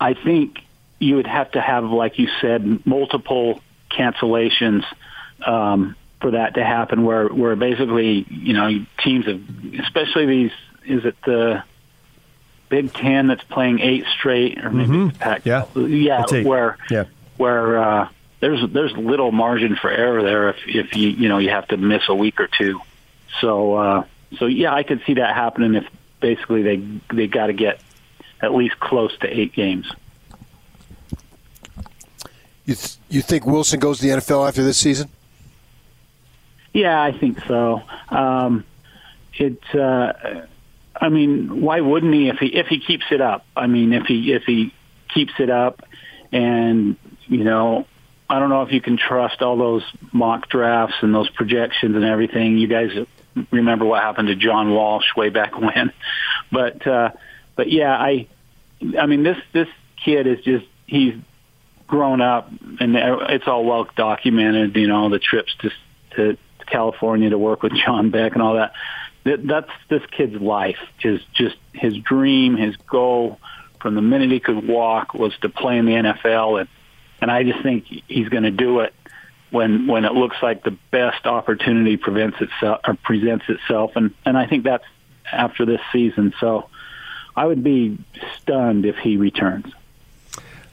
I 0.00 0.14
think 0.14 0.58
you 0.98 1.16
would 1.16 1.26
have 1.26 1.52
to 1.52 1.60
have, 1.60 1.84
like 1.84 2.18
you 2.18 2.28
said, 2.40 2.84
multiple 2.84 3.60
cancellations 3.90 4.84
um, 5.46 5.96
for 6.20 6.32
that 6.32 6.54
to 6.54 6.64
happen. 6.64 7.04
Where 7.04 7.28
where 7.28 7.56
basically, 7.56 8.26
you 8.28 8.52
know, 8.52 8.84
teams 9.02 9.26
of, 9.26 9.40
especially 9.80 10.26
these, 10.26 10.52
is 10.84 11.04
it 11.04 11.16
the 11.24 11.62
Big 12.68 12.92
Ten 12.92 13.26
that's 13.26 13.42
playing 13.44 13.80
eight 13.80 14.04
straight, 14.18 14.64
or 14.64 14.70
maybe 14.70 14.90
Mhm. 14.92 15.08
it's 15.10 15.18
Pac? 15.18 15.44
Yeah. 15.46 15.64
yeah, 15.74 16.22
It's 16.28 16.46
where 16.46 16.76
Yeah. 16.90 17.04
where 17.36 17.78
uh, 17.82 18.08
there's 18.40 18.70
there's 18.70 18.92
little 18.92 19.32
margin 19.32 19.76
for 19.76 19.90
error 19.90 20.22
there 20.22 20.50
if 20.50 20.56
if 20.66 20.96
you 20.96 21.08
you 21.08 21.28
know 21.28 21.38
you 21.38 21.50
have 21.50 21.66
to 21.68 21.76
miss 21.76 22.02
a 22.08 22.14
week 22.14 22.38
or 22.40 22.46
two. 22.48 22.80
So 23.40 23.74
uh, 23.74 24.04
so 24.38 24.46
yeah, 24.46 24.72
I 24.74 24.82
could 24.82 25.02
see 25.06 25.14
that 25.14 25.34
happening 25.34 25.74
if 25.74 25.84
basically 26.20 26.62
they 26.62 26.76
they 27.14 27.26
got 27.26 27.46
to 27.48 27.52
get 27.52 27.80
at 28.42 28.54
least 28.54 28.78
close 28.78 29.16
to 29.18 29.26
eight 29.28 29.52
games. 29.52 29.90
You 32.66 32.74
th- 32.74 32.96
you 33.08 33.20
think 33.22 33.46
Wilson 33.46 33.80
goes 33.80 33.98
to 33.98 34.06
the 34.06 34.12
NFL 34.12 34.46
after 34.46 34.62
this 34.62 34.78
season? 34.78 35.08
Yeah, 36.72 37.00
I 37.00 37.16
think 37.16 37.44
so. 37.46 37.82
Um, 38.08 38.64
it. 39.34 39.62
Uh, 39.74 40.12
I 41.00 41.08
mean, 41.08 41.62
why 41.62 41.80
wouldn't 41.80 42.12
he 42.12 42.28
if 42.28 42.38
he 42.38 42.46
if 42.46 42.66
he 42.66 42.78
keeps 42.78 43.06
it 43.10 43.20
up? 43.20 43.44
I 43.56 43.66
mean, 43.66 43.92
if 43.92 44.06
he 44.06 44.32
if 44.32 44.44
he 44.44 44.72
keeps 45.12 45.32
it 45.38 45.50
up, 45.50 45.82
and 46.30 46.96
you 47.26 47.44
know, 47.44 47.86
I 48.28 48.38
don't 48.38 48.50
know 48.50 48.62
if 48.62 48.72
you 48.72 48.80
can 48.80 48.96
trust 48.96 49.42
all 49.42 49.56
those 49.56 49.82
mock 50.12 50.48
drafts 50.48 50.96
and 51.00 51.14
those 51.14 51.30
projections 51.30 51.96
and 51.96 52.04
everything. 52.04 52.58
You 52.58 52.68
guys 52.68 53.06
remember 53.50 53.84
what 53.84 54.02
happened 54.02 54.28
to 54.28 54.36
John 54.36 54.72
Walsh 54.72 55.16
way 55.16 55.30
back 55.30 55.58
when, 55.58 55.92
but 56.52 56.86
uh, 56.86 57.10
but 57.56 57.70
yeah, 57.70 57.96
I 57.96 58.26
I 58.98 59.06
mean 59.06 59.22
this 59.22 59.38
this 59.52 59.68
kid 60.04 60.26
is 60.26 60.44
just 60.44 60.66
he's 60.86 61.14
grown 61.86 62.20
up, 62.20 62.50
and 62.78 62.94
it's 62.94 63.48
all 63.48 63.64
well 63.64 63.88
documented. 63.96 64.76
You 64.76 64.86
know, 64.86 65.08
the 65.08 65.18
trips 65.18 65.54
to 65.60 65.70
to 66.16 66.38
California 66.70 67.30
to 67.30 67.38
work 67.38 67.62
with 67.62 67.72
John 67.74 68.10
Beck 68.10 68.32
and 68.32 68.42
all 68.42 68.54
that. 68.54 68.72
that 69.24 69.46
that's 69.46 69.70
this 69.88 70.02
kid's 70.10 70.40
life. 70.40 70.78
Is 71.02 71.20
just 71.32 71.56
his 71.72 71.96
dream, 71.98 72.56
his 72.56 72.76
goal 72.76 73.38
from 73.80 73.94
the 73.94 74.02
minute 74.02 74.30
he 74.30 74.40
could 74.40 74.66
walk 74.66 75.14
was 75.14 75.36
to 75.38 75.48
play 75.48 75.78
in 75.78 75.86
the 75.86 75.92
NFL, 75.92 76.60
and 76.60 76.68
and 77.20 77.30
I 77.30 77.42
just 77.42 77.62
think 77.62 77.84
he's 78.08 78.28
going 78.28 78.44
to 78.44 78.50
do 78.50 78.80
it 78.80 78.94
when 79.50 79.86
when 79.86 80.04
it 80.04 80.12
looks 80.12 80.36
like 80.42 80.62
the 80.62 80.76
best 80.90 81.26
opportunity 81.26 81.96
prevents 81.96 82.40
itself 82.40 82.80
or 82.86 82.94
presents 82.94 83.44
itself, 83.48 83.92
and 83.96 84.14
and 84.24 84.36
I 84.38 84.46
think 84.46 84.64
that's 84.64 84.84
after 85.30 85.64
this 85.64 85.80
season. 85.92 86.32
So 86.40 86.68
I 87.36 87.46
would 87.46 87.62
be 87.62 87.98
stunned 88.40 88.84
if 88.84 88.96
he 88.96 89.16
returns. 89.16 89.72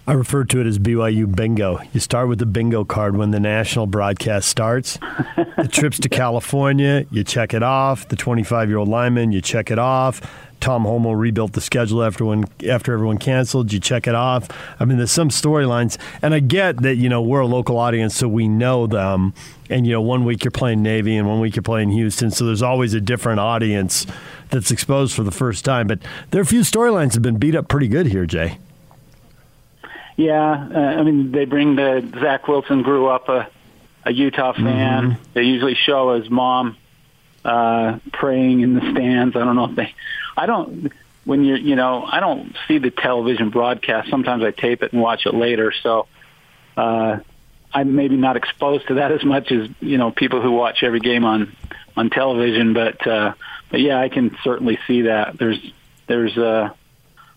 I 0.08 0.14
refer 0.14 0.46
to 0.46 0.62
it 0.62 0.68
as 0.68 0.80
BYU 0.80 1.36
bingo. 1.36 1.82
You 1.92 2.00
start 2.00 2.30
with 2.30 2.40
the 2.40 2.46
bingo 2.46 2.86
card 2.86 3.18
when 3.18 3.32
the 3.32 3.42
national 3.42 3.88
broadcast 3.88 4.48
starts. 4.48 4.98
the 5.36 5.68
trips 5.72 6.00
to 6.00 6.08
California, 6.08 7.06
you 7.12 7.26
check 7.26 7.54
it 7.54 7.62
off. 7.62 8.08
The 8.08 8.16
25 8.16 8.70
year 8.70 8.78
old 8.78 8.88
lineman, 8.88 9.34
you 9.34 9.42
check 9.42 9.70
it 9.70 9.78
off. 9.78 10.22
Tom 10.62 10.86
Holmoe 10.86 11.12
rebuilt 11.12 11.52
the 11.52 11.62
schedule 11.62 12.02
after 12.04 12.24
when 12.24 12.46
after 12.68 12.94
everyone 12.94 13.18
canceled. 13.18 13.74
You 13.74 13.82
check 13.82 14.08
it 14.08 14.16
off. 14.16 14.48
I 14.80 14.86
mean, 14.86 14.98
there's 14.98 15.12
some 15.12 15.30
storylines, 15.30 15.98
and 16.22 16.34
I 16.34 16.40
get 16.40 16.82
that 16.84 16.96
you 16.96 17.10
know 17.10 17.22
we're 17.22 17.42
a 17.42 17.46
local 17.46 17.78
audience, 17.78 18.16
so 18.16 18.30
we 18.30 18.48
know 18.48 18.88
them. 18.88 19.34
And 19.70 19.86
you 19.86 19.92
know, 19.92 20.02
one 20.02 20.24
week 20.24 20.46
you're 20.46 20.52
playing 20.52 20.82
Navy, 20.82 21.18
and 21.18 21.28
one 21.28 21.42
week 21.42 21.58
you're 21.58 21.64
playing 21.64 21.92
Houston, 21.92 22.32
so 22.32 22.46
there's 22.46 22.64
always 22.64 22.94
a 22.94 23.02
different 23.02 23.40
audience 23.40 24.08
that's 24.50 24.72
exposed 24.72 25.14
for 25.14 25.24
the 25.24 25.32
first 25.32 25.66
time. 25.66 25.86
But 25.86 26.00
there 26.32 26.40
are 26.40 26.44
a 26.44 26.48
few 26.48 26.62
storylines 26.62 27.08
that 27.10 27.16
have 27.16 27.24
been 27.24 27.38
beat 27.38 27.56
up 27.56 27.68
pretty 27.68 27.90
good 27.90 28.08
here, 28.08 28.26
Jay. 28.26 28.58
Yeah, 30.18 30.68
uh, 30.74 30.80
I 30.80 31.04
mean, 31.04 31.32
they 31.32 31.46
bring 31.46 31.76
the 31.76 32.06
Zach 32.20 32.48
Wilson 32.48 32.82
grew 32.82 33.06
up 33.08 33.30
a, 33.30 33.48
a 34.04 34.12
Utah 34.12 34.54
fan. 34.54 35.12
Mm-hmm. 35.12 35.24
They 35.34 35.44
usually 35.44 35.76
show 35.76 36.20
his 36.20 36.30
mom 36.30 36.76
uh, 37.46 38.00
praying 38.12 38.62
in 38.62 38.74
the 38.74 38.82
stands. 38.92 39.36
I 39.36 39.46
don't 39.46 39.56
know 39.56 39.66
if 39.66 39.76
they. 39.76 39.94
I 40.36 40.48
don't. 40.48 40.92
When 41.24 41.44
you're, 41.44 41.58
you 41.58 41.76
know, 41.76 42.04
I 42.04 42.20
don't 42.20 42.56
see 42.68 42.80
the 42.80 42.90
television 42.90 43.52
broadcast. 43.52 44.10
Sometimes 44.10 44.44
I 44.44 44.52
tape 44.52 44.82
it 44.82 44.92
and 44.92 45.02
watch 45.02 45.26
it 45.26 45.36
later. 45.36 45.72
So 45.84 46.08
uh, 46.76 47.20
I'm 47.72 47.96
maybe 47.96 48.18
not 48.18 48.38
exposed 48.38 48.88
to 48.88 48.96
that 48.96 49.12
as 49.12 49.24
much 49.24 49.52
as 49.52 49.70
you 49.82 49.98
know 50.00 50.10
people 50.10 50.42
who 50.42 50.52
watch 50.52 50.82
every 50.82 51.00
game 51.00 51.26
on 51.26 51.56
on 51.96 52.10
television. 52.10 52.74
But 52.74 53.06
uh, 53.06 53.34
but 53.70 53.82
yeah, 53.82 54.00
I 54.00 54.10
can 54.10 54.36
certainly 54.44 54.80
see 54.88 55.04
that. 55.04 55.38
There's 55.38 55.60
there's 56.08 56.36
uh, 56.38 56.72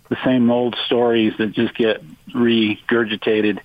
the 0.09 0.17
same 0.25 0.51
old 0.51 0.77
stories 0.87 1.35
that 1.39 1.53
just 1.53 1.75
get 1.75 2.03
regurgitated. 2.35 3.61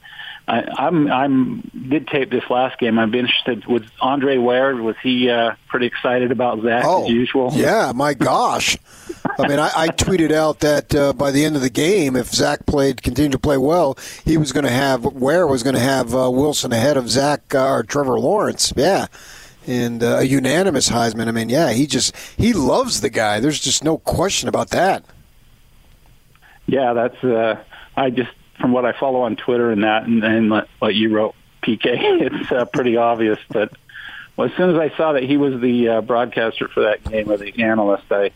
I, 0.47 0.63
I'm 0.77 1.11
I'm 1.11 1.61
did 1.89 2.07
tape 2.07 2.29
this 2.29 2.43
last 2.49 2.77
game. 2.77 2.99
I'd 2.99 3.11
be 3.11 3.19
interested. 3.19 3.65
Was 3.65 3.81
Andre 3.99 4.37
Ware 4.37 4.75
was 4.75 4.95
he 5.01 5.29
uh, 5.29 5.55
pretty 5.67 5.87
excited 5.87 6.31
about 6.31 6.61
Zach 6.61 6.83
oh, 6.85 7.05
as 7.05 7.09
usual? 7.09 7.51
Yeah, 7.53 7.91
my 7.95 8.13
gosh. 8.13 8.77
I 9.39 9.47
mean, 9.47 9.57
I, 9.57 9.71
I 9.75 9.87
tweeted 9.87 10.31
out 10.31 10.59
that 10.59 10.93
uh, 10.93 11.13
by 11.13 11.31
the 11.31 11.43
end 11.43 11.55
of 11.55 11.63
the 11.63 11.69
game, 11.71 12.15
if 12.15 12.27
Zach 12.27 12.67
played, 12.67 13.01
continued 13.01 13.31
to 13.31 13.39
play 13.39 13.57
well, 13.57 13.97
he 14.23 14.37
was 14.37 14.51
going 14.51 14.65
to 14.65 14.71
have 14.71 15.03
Ware 15.03 15.47
was 15.47 15.63
going 15.63 15.75
to 15.75 15.81
have 15.81 16.13
uh, 16.13 16.29
Wilson 16.29 16.71
ahead 16.71 16.95
of 16.95 17.09
Zach 17.09 17.55
uh, 17.55 17.67
or 17.67 17.83
Trevor 17.83 18.19
Lawrence. 18.19 18.71
Yeah, 18.75 19.07
and 19.65 20.03
uh, 20.03 20.17
a 20.17 20.23
unanimous 20.23 20.89
Heisman. 20.89 21.27
I 21.27 21.31
mean, 21.31 21.49
yeah, 21.49 21.71
he 21.71 21.87
just 21.87 22.15
he 22.37 22.53
loves 22.53 23.01
the 23.01 23.09
guy. 23.09 23.39
There's 23.39 23.59
just 23.59 23.83
no 23.83 23.97
question 23.97 24.47
about 24.47 24.69
that. 24.69 25.03
Yeah, 26.67 26.93
that's. 26.93 27.23
Uh, 27.23 27.63
I 27.97 28.09
just 28.11 28.31
from 28.59 28.71
what 28.71 28.85
I 28.85 28.93
follow 28.93 29.21
on 29.21 29.35
Twitter 29.35 29.71
and 29.71 29.83
that, 29.83 30.03
and, 30.03 30.23
and 30.23 30.49
what 30.79 30.95
you 30.95 31.15
wrote, 31.15 31.35
PK, 31.63 31.81
it's 31.85 32.51
uh, 32.51 32.65
pretty 32.65 32.97
obvious 32.97 33.39
that. 33.49 33.71
Well, 34.37 34.49
as 34.49 34.57
soon 34.57 34.75
as 34.75 34.77
I 34.77 34.95
saw 34.97 35.13
that 35.13 35.23
he 35.23 35.37
was 35.37 35.61
the 35.61 35.87
uh, 35.87 36.01
broadcaster 36.01 36.67
for 36.67 36.83
that 36.83 37.05
game 37.05 37.31
or 37.31 37.37
the 37.37 37.63
analyst, 37.63 38.11
I 38.11 38.31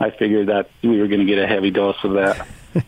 I 0.00 0.10
figured 0.10 0.46
that 0.48 0.70
we 0.82 0.98
were 0.98 1.08
going 1.08 1.20
to 1.20 1.26
get 1.26 1.38
a 1.38 1.46
heavy 1.46 1.70
dose 1.70 2.02
of 2.04 2.14
that. 2.14 2.46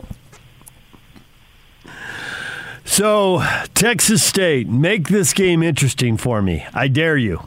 so, 2.84 3.42
Texas 3.74 4.22
State, 4.22 4.66
make 4.66 5.08
this 5.08 5.34
game 5.34 5.62
interesting 5.62 6.16
for 6.16 6.40
me. 6.40 6.64
I 6.72 6.88
dare 6.88 7.18
you. 7.18 7.42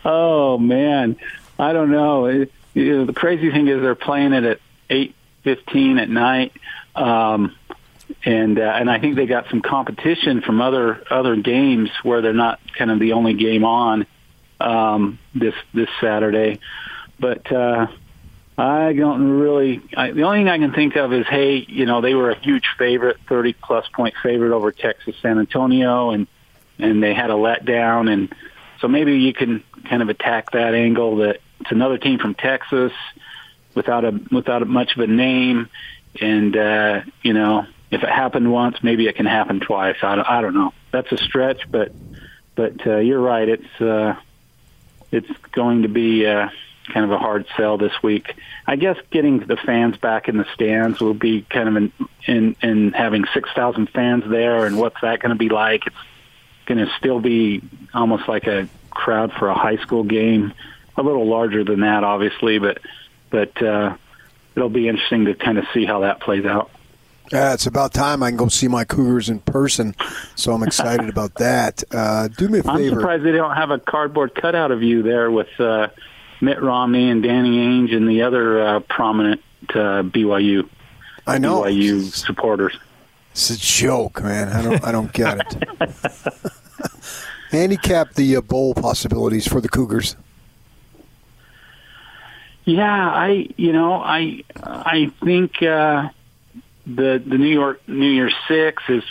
oh 0.06 0.58
man, 0.60 1.16
I 1.58 1.74
don't 1.74 1.92
know. 1.92 2.26
It, 2.26 2.52
you 2.74 2.98
know, 2.98 3.06
the 3.06 3.14
crazy 3.14 3.52
thing 3.52 3.68
is 3.68 3.82
they're 3.82 3.96
playing 3.96 4.34
it 4.34 4.44
at 4.44 4.60
eight 4.90 5.16
fifteen 5.48 5.98
at 5.98 6.10
night, 6.10 6.52
um, 6.94 7.56
and 8.26 8.60
uh, 8.60 8.64
and 8.64 8.90
I 8.90 9.00
think 9.00 9.16
they 9.16 9.28
got 9.28 9.48
some 9.50 9.62
competition 9.62 10.42
from 10.42 10.60
other 10.60 11.02
other 11.10 11.38
games 11.38 11.90
where 12.04 12.22
they're 12.22 12.34
not 12.34 12.60
kind 12.78 12.92
of 12.92 13.00
the 13.00 13.14
only 13.14 13.34
game 13.34 13.64
on 13.64 14.06
um, 14.60 15.20
this 15.34 15.54
this 15.74 15.88
Saturday. 16.02 16.60
But 17.18 17.50
uh, 17.50 17.88
I 18.58 18.92
don't 18.92 19.40
really. 19.40 19.82
I, 19.96 20.12
the 20.12 20.24
only 20.24 20.40
thing 20.40 20.50
I 20.50 20.58
can 20.58 20.74
think 20.74 20.98
of 20.98 21.14
is, 21.14 21.26
hey, 21.28 21.66
you 21.66 21.86
know, 21.86 22.02
they 22.02 22.14
were 22.14 22.32
a 22.32 22.38
huge 22.38 22.66
favorite, 22.78 23.18
thirty 23.30 23.54
plus 23.54 23.88
point 23.94 24.16
favorite 24.22 24.54
over 24.54 24.74
Texas 24.74 25.16
San 25.22 25.40
Antonio, 25.40 26.12
and 26.12 26.28
and 26.78 27.02
they 27.02 27.14
had 27.14 27.30
a 27.30 27.36
letdown, 27.36 28.12
and 28.12 28.36
so 28.82 28.90
maybe 28.90 29.18
you 29.18 29.34
can 29.34 29.64
kind 29.90 30.02
of 30.02 30.10
attack 30.10 30.52
that 30.52 30.76
angle 30.76 31.18
that 31.18 31.40
it's 31.62 31.72
another 31.72 31.98
team 31.98 32.20
from 32.20 32.36
Texas 32.36 32.92
without 33.78 34.04
a 34.04 34.20
without 34.32 34.68
much 34.68 34.98
of 34.98 35.04
a 35.04 35.08
name, 35.08 35.70
and 36.20 36.58
uh, 36.58 37.02
you 37.22 37.34
know 37.34 37.66
if 37.92 38.04
it 38.04 38.10
happened 38.10 38.52
once, 38.52 38.78
maybe 38.84 39.08
it 39.08 39.16
can 39.16 39.28
happen 39.28 39.62
twice. 39.62 39.96
I 40.02 40.16
don't, 40.16 40.28
I 40.28 40.42
don't 40.42 40.56
know. 40.56 40.74
That's 40.92 41.12
a 41.12 41.18
stretch, 41.18 41.72
but 41.72 41.94
but 42.56 42.86
uh, 42.86 42.98
you're 42.98 43.22
right. 43.22 43.48
It's 43.48 43.82
uh, 43.82 44.16
it's 45.12 45.30
going 45.52 45.84
to 45.84 45.88
be 45.88 46.26
uh, 46.26 46.50
kind 46.92 47.06
of 47.06 47.12
a 47.12 47.20
hard 47.20 47.46
sell 47.56 47.78
this 47.78 47.94
week. 48.02 48.34
I 48.66 48.76
guess 48.76 48.98
getting 49.12 49.40
the 49.40 49.58
fans 49.58 49.96
back 49.98 50.28
in 50.28 50.38
the 50.38 50.46
stands 50.56 51.00
will 51.00 51.14
be 51.14 51.44
kind 51.44 51.70
of 51.70 51.76
in 51.78 51.94
in, 52.26 52.56
in 52.62 52.92
having 52.94 53.26
six 53.34 53.50
thousand 53.56 53.92
fans 53.92 54.24
there, 54.28 54.66
and 54.66 54.78
what's 54.78 55.00
that 55.02 55.20
going 55.20 55.30
to 55.30 55.38
be 55.38 55.50
like? 55.50 55.86
It's 55.86 55.96
going 56.66 56.86
to 56.86 56.92
still 56.98 57.20
be 57.20 57.62
almost 57.94 58.28
like 58.28 58.48
a 58.48 58.68
crowd 58.90 59.32
for 59.34 59.48
a 59.48 59.54
high 59.54 59.78
school 59.78 60.04
game 60.04 60.54
a 60.98 61.04
little 61.04 61.28
larger 61.28 61.64
than 61.64 61.82
that, 61.82 62.04
obviously, 62.04 62.58
but 62.58 62.80
but 63.30 63.62
uh, 63.62 63.96
it'll 64.56 64.70
be 64.70 64.88
interesting 64.88 65.26
to 65.26 65.36
kind 65.36 65.58
of 65.58 65.66
see 65.74 65.86
how 65.86 66.02
that 66.02 66.20
plays 66.20 66.46
out. 66.46 66.72
Yeah, 67.32 67.54
it's 67.54 67.66
about 67.66 67.94
time 67.94 68.24
I 68.24 68.30
can 68.30 68.38
go 68.38 68.48
see 68.48 68.70
my 68.70 68.86
Cougars 68.86 69.30
in 69.30 69.40
person, 69.40 69.96
so 70.36 70.54
I'm 70.54 70.64
excited 70.64 71.10
about 71.10 71.34
that. 71.40 71.84
Uh, 71.92 72.30
do 72.30 72.48
me 72.48 72.60
a 72.60 72.64
favor. 72.64 72.78
I'm 72.78 72.90
surprised 72.90 73.24
they 73.24 73.32
don't 73.32 73.56
have 73.56 73.70
a 73.70 73.80
cardboard 73.80 74.34
cutout 74.34 74.72
of 74.72 74.82
you 74.82 75.04
there 75.04 75.30
with 75.30 75.50
uh, 75.60 75.90
Mitt 76.40 76.62
Romney 76.62 77.10
and 77.10 77.22
Danny 77.22 77.58
Ainge 77.58 77.94
and 77.96 78.08
the 78.08 78.22
other 78.22 78.62
uh, 78.62 78.80
prominent 78.82 79.42
uh, 79.70 80.04
BYU. 80.04 80.70
I 81.26 81.38
know 81.38 81.64
BYU 81.64 82.04
supporters. 82.04 82.78
It's 83.32 83.50
a 83.50 83.58
joke, 83.58 84.24
man. 84.24 84.48
I 84.50 84.62
don't. 84.64 84.84
I 84.86 84.92
don't 84.92 85.12
get 85.14 85.40
it. 85.40 85.92
Handicap 87.52 88.14
the 88.14 88.38
uh, 88.38 88.42
bowl 88.42 88.74
possibilities 88.74 89.48
for 89.48 89.62
the 89.62 89.70
Cougars. 89.70 90.16
Yeah, 92.68 93.10
I 93.10 93.48
you 93.56 93.72
know 93.72 93.94
I 93.94 94.44
I 94.62 95.10
think 95.24 95.64
uh, 95.64 96.10
the 96.86 97.24
the 97.26 97.38
New 97.38 97.48
York 97.48 97.80
New 97.88 98.10
Year's 98.10 98.36
Six 98.50 98.84
is 98.90 99.04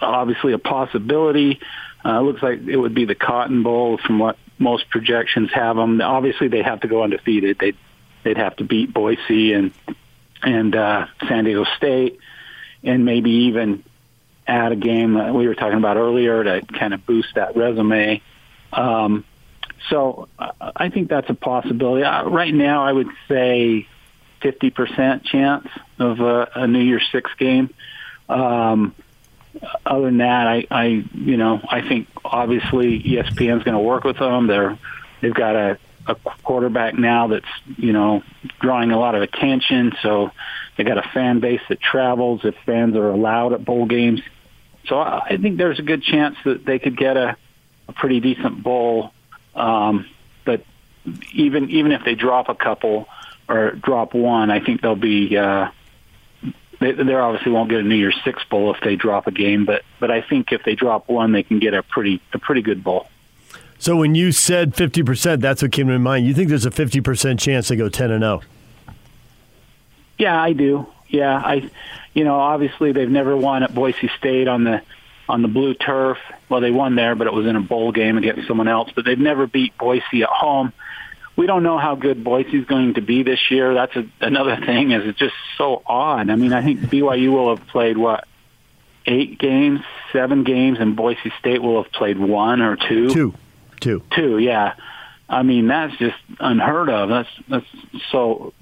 obviously 0.00 0.52
a 0.52 0.58
possibility. 0.58 1.58
Uh, 2.04 2.20
looks 2.20 2.40
like 2.40 2.60
it 2.60 2.76
would 2.76 2.94
be 2.94 3.06
the 3.06 3.16
Cotton 3.16 3.64
Bowl 3.64 3.98
from 3.98 4.20
what 4.20 4.38
most 4.60 4.88
projections 4.90 5.50
have 5.52 5.74
them. 5.74 6.00
Obviously, 6.00 6.46
they 6.46 6.62
have 6.62 6.82
to 6.82 6.88
go 6.88 7.02
undefeated. 7.02 7.58
They 7.58 7.72
they'd 8.22 8.36
have 8.36 8.54
to 8.58 8.64
beat 8.64 8.94
Boise 8.94 9.54
and 9.54 9.72
and 10.44 10.76
uh, 10.76 11.06
San 11.26 11.42
Diego 11.42 11.64
State, 11.76 12.20
and 12.84 13.04
maybe 13.04 13.30
even 13.48 13.82
add 14.46 14.70
a 14.70 14.76
game 14.76 15.14
that 15.14 15.34
we 15.34 15.48
were 15.48 15.56
talking 15.56 15.78
about 15.78 15.96
earlier 15.96 16.44
to 16.44 16.64
kind 16.64 16.94
of 16.94 17.04
boost 17.04 17.34
that 17.34 17.56
resume. 17.56 18.22
Um, 18.72 19.24
so 19.88 20.28
I 20.60 20.90
think 20.90 21.08
that's 21.08 21.30
a 21.30 21.34
possibility. 21.34 22.04
Uh, 22.04 22.28
right 22.28 22.52
now, 22.52 22.84
I 22.84 22.92
would 22.92 23.08
say 23.28 23.86
50% 24.42 25.24
chance 25.24 25.68
of 25.98 26.20
a, 26.20 26.50
a 26.54 26.66
New 26.66 26.80
Year's 26.80 27.06
Six 27.10 27.30
game. 27.38 27.72
Um, 28.28 28.94
other 29.84 30.04
than 30.04 30.18
that, 30.18 30.46
I, 30.46 30.66
I, 30.70 30.84
you 31.14 31.36
know, 31.36 31.60
I 31.68 31.86
think 31.86 32.08
obviously 32.24 33.02
ESPN's 33.02 33.64
going 33.64 33.74
to 33.74 33.80
work 33.80 34.04
with 34.04 34.18
them. 34.18 34.46
They're, 34.46 34.78
they've 35.20 35.34
got 35.34 35.56
a, 35.56 35.78
a 36.06 36.14
quarterback 36.44 36.94
now 36.94 37.28
that's, 37.28 37.48
you 37.76 37.92
know, 37.92 38.22
drawing 38.60 38.92
a 38.92 38.98
lot 38.98 39.14
of 39.14 39.22
attention. 39.22 39.92
So 40.02 40.30
they 40.76 40.84
got 40.84 40.98
a 40.98 41.08
fan 41.12 41.40
base 41.40 41.60
that 41.68 41.80
travels 41.80 42.42
if 42.44 42.54
fans 42.64 42.96
are 42.96 43.10
allowed 43.10 43.52
at 43.52 43.64
bowl 43.64 43.86
games. 43.86 44.20
So 44.86 44.98
I 44.98 45.36
think 45.40 45.58
there's 45.58 45.78
a 45.78 45.82
good 45.82 46.02
chance 46.02 46.36
that 46.44 46.64
they 46.64 46.78
could 46.78 46.96
get 46.96 47.16
a, 47.16 47.36
a 47.88 47.92
pretty 47.92 48.20
decent 48.20 48.62
bowl 48.62 49.12
um, 49.54 50.06
but 50.44 50.64
even 51.32 51.70
even 51.70 51.92
if 51.92 52.04
they 52.04 52.14
drop 52.14 52.48
a 52.48 52.54
couple 52.54 53.08
or 53.48 53.72
drop 53.72 54.14
one, 54.14 54.50
I 54.50 54.60
think 54.60 54.80
they'll 54.80 54.96
be 54.96 55.36
uh, 55.36 55.70
they, 56.80 56.92
they 56.92 57.14
obviously 57.14 57.52
won't 57.52 57.70
get 57.70 57.80
a 57.80 57.82
New 57.82 57.94
Year's 57.94 58.18
Six 58.24 58.42
bowl 58.44 58.74
if 58.74 58.80
they 58.82 58.96
drop 58.96 59.26
a 59.26 59.30
game, 59.30 59.64
but 59.64 59.82
but 59.98 60.10
I 60.10 60.22
think 60.22 60.52
if 60.52 60.64
they 60.64 60.74
drop 60.74 61.08
one, 61.08 61.32
they 61.32 61.42
can 61.42 61.58
get 61.58 61.74
a 61.74 61.82
pretty 61.82 62.20
a 62.32 62.38
pretty 62.38 62.62
good 62.62 62.82
bowl. 62.82 63.08
So 63.78 63.96
when 63.96 64.14
you 64.14 64.30
said 64.30 64.74
50%, 64.74 65.40
that's 65.40 65.62
what 65.62 65.72
came 65.72 65.88
to 65.88 65.98
mind. 65.98 66.26
You 66.26 66.34
think 66.34 66.50
there's 66.50 66.66
a 66.66 66.70
50% 66.70 67.38
chance 67.38 67.68
they 67.68 67.76
go 67.76 67.88
10 67.88 68.10
and 68.10 68.22
oh? 68.22 68.40
0? 68.40 68.50
Yeah, 70.18 70.38
I 70.38 70.52
do. 70.52 70.86
Yeah, 71.08 71.34
I, 71.34 71.70
you 72.12 72.24
know, 72.24 72.38
obviously 72.38 72.92
they've 72.92 73.08
never 73.08 73.34
won 73.34 73.62
at 73.62 73.74
Boise 73.74 74.10
State 74.18 74.48
on 74.48 74.64
the 74.64 74.82
on 75.30 75.42
the 75.42 75.48
blue 75.48 75.74
turf. 75.74 76.18
Well, 76.48 76.60
they 76.60 76.70
won 76.70 76.96
there, 76.96 77.14
but 77.14 77.26
it 77.26 77.32
was 77.32 77.46
in 77.46 77.56
a 77.56 77.60
bowl 77.60 77.92
game 77.92 78.18
against 78.18 78.48
someone 78.48 78.68
else. 78.68 78.90
But 78.94 79.04
they've 79.04 79.18
never 79.18 79.46
beat 79.46 79.76
Boise 79.78 80.22
at 80.22 80.28
home. 80.28 80.72
We 81.36 81.46
don't 81.46 81.62
know 81.62 81.78
how 81.78 81.94
good 81.94 82.22
Boise's 82.22 82.66
going 82.66 82.94
to 82.94 83.00
be 83.00 83.22
this 83.22 83.50
year. 83.50 83.74
That's 83.74 83.96
a, 83.96 84.06
another 84.20 84.56
thing. 84.66 84.90
Is 84.92 85.06
it's 85.06 85.18
just 85.18 85.34
so 85.56 85.82
odd. 85.86 86.30
I 86.30 86.36
mean, 86.36 86.52
I 86.52 86.62
think 86.62 86.80
BYU 86.80 87.32
will 87.32 87.56
have 87.56 87.66
played 87.68 87.96
what 87.96 88.26
eight 89.06 89.38
games, 89.38 89.80
seven 90.12 90.44
games, 90.44 90.78
and 90.80 90.96
Boise 90.96 91.32
State 91.38 91.62
will 91.62 91.82
have 91.82 91.92
played 91.92 92.18
one 92.18 92.60
or 92.60 92.76
two. 92.76 93.08
Two, 93.10 93.34
two, 93.80 94.02
two. 94.14 94.38
Yeah. 94.38 94.74
I 95.28 95.44
mean, 95.44 95.68
that's 95.68 95.96
just 95.96 96.18
unheard 96.40 96.90
of. 96.90 97.08
That's 97.08 97.28
that's 97.48 97.66
so 98.10 98.52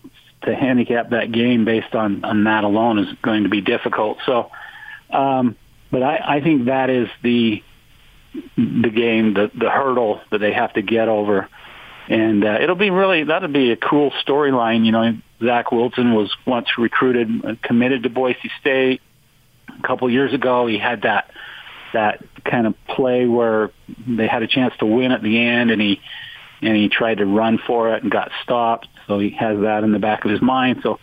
to 0.42 0.54
handicap 0.54 1.10
that 1.10 1.32
game 1.32 1.64
based 1.64 1.94
on 1.94 2.24
on 2.24 2.44
that 2.44 2.64
alone 2.64 2.98
is 2.98 3.08
going 3.22 3.44
to 3.44 3.48
be 3.48 3.60
difficult. 3.60 4.18
So, 4.26 4.50
um, 5.10 5.56
but 5.90 6.02
I, 6.02 6.36
I 6.36 6.40
think 6.40 6.66
that 6.66 6.90
is 6.90 7.08
the 7.22 7.62
the 8.56 8.90
game, 8.90 9.34
the 9.34 9.50
the 9.54 9.70
hurdle 9.70 10.20
that 10.30 10.38
they 10.38 10.52
have 10.52 10.72
to 10.74 10.82
get 10.82 11.08
over, 11.08 11.48
and 12.08 12.44
uh, 12.44 12.58
it'll 12.60 12.76
be 12.76 12.90
really 12.90 13.24
that'll 13.24 13.48
be 13.48 13.72
a 13.72 13.76
cool 13.76 14.12
storyline. 14.26 14.84
You 14.84 14.92
know, 14.92 15.18
Zach 15.42 15.72
Wilson 15.72 16.14
was 16.14 16.34
once 16.46 16.68
recruited, 16.76 17.44
uh, 17.44 17.54
committed 17.62 18.02
to 18.02 18.10
Boise 18.10 18.50
State 18.60 19.00
a 19.68 19.86
couple 19.86 20.10
years 20.10 20.34
ago. 20.34 20.66
He 20.66 20.78
had 20.78 21.02
that 21.02 21.30
that 21.94 22.22
kind 22.44 22.66
of 22.66 22.74
play 22.86 23.26
where 23.26 23.70
they 24.06 24.26
had 24.26 24.42
a 24.42 24.46
chance 24.46 24.74
to 24.78 24.86
win 24.86 25.12
at 25.12 25.22
the 25.22 25.38
end, 25.38 25.70
and 25.70 25.80
he 25.80 26.00
and 26.60 26.76
he 26.76 26.88
tried 26.88 27.18
to 27.18 27.26
run 27.26 27.58
for 27.66 27.94
it 27.94 28.02
and 28.02 28.12
got 28.12 28.30
stopped. 28.42 28.88
So 29.06 29.18
he 29.18 29.30
has 29.30 29.60
that 29.60 29.84
in 29.84 29.92
the 29.92 29.98
back 29.98 30.24
of 30.24 30.30
his 30.30 30.42
mind. 30.42 30.80
So 30.82 30.98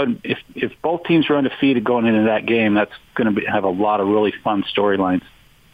would, 0.00 0.20
if 0.24 0.38
if 0.54 0.72
both 0.82 1.04
teams 1.04 1.28
are 1.30 1.36
undefeated 1.36 1.84
going 1.84 2.06
into 2.06 2.24
that 2.24 2.46
game, 2.46 2.74
that's 2.74 2.92
going 3.14 3.34
to 3.34 3.40
have 3.42 3.64
a 3.64 3.68
lot 3.68 4.00
of 4.00 4.08
really 4.08 4.32
fun 4.42 4.64
storylines. 4.64 5.22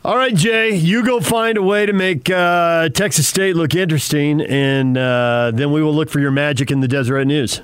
All 0.05 0.17
right, 0.17 0.35
Jay, 0.35 0.75
you 0.75 1.05
go 1.05 1.21
find 1.21 1.59
a 1.59 1.63
way 1.63 1.85
to 1.85 1.93
make 1.93 2.31
uh, 2.31 2.89
Texas 2.91 3.27
State 3.27 3.57
look 3.57 3.75
interesting, 3.75 4.41
and 4.41 4.97
uh, 4.97 5.51
then 5.53 5.73
we 5.73 5.83
will 5.83 5.95
look 5.95 6.09
for 6.09 6.21
your 6.21 6.31
magic 6.31 6.71
in 6.71 6.81
the 6.81 6.89
Deseret 6.89 7.27
News. 7.27 7.61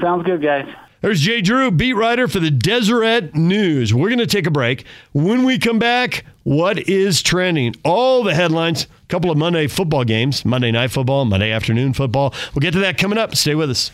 Sounds 0.00 0.24
good, 0.24 0.42
guys. 0.42 0.66
There's 1.00 1.20
Jay 1.20 1.42
Drew, 1.42 1.70
beat 1.70 1.92
writer 1.92 2.26
for 2.26 2.40
the 2.40 2.50
Deseret 2.50 3.34
News. 3.34 3.94
We're 3.94 4.08
going 4.08 4.18
to 4.18 4.26
take 4.26 4.46
a 4.46 4.50
break. 4.50 4.84
When 5.12 5.44
we 5.44 5.58
come 5.58 5.78
back, 5.78 6.24
what 6.42 6.88
is 6.88 7.22
trending? 7.22 7.74
All 7.84 8.24
the 8.24 8.34
headlines, 8.34 8.84
a 8.84 9.06
couple 9.06 9.30
of 9.30 9.38
Monday 9.38 9.68
football 9.68 10.04
games, 10.04 10.44
Monday 10.44 10.72
night 10.72 10.90
football, 10.90 11.24
Monday 11.24 11.52
afternoon 11.52 11.92
football. 11.92 12.34
We'll 12.54 12.62
get 12.62 12.72
to 12.72 12.80
that 12.80 12.98
coming 12.98 13.18
up. 13.18 13.36
Stay 13.36 13.54
with 13.54 13.70
us. 13.70 13.92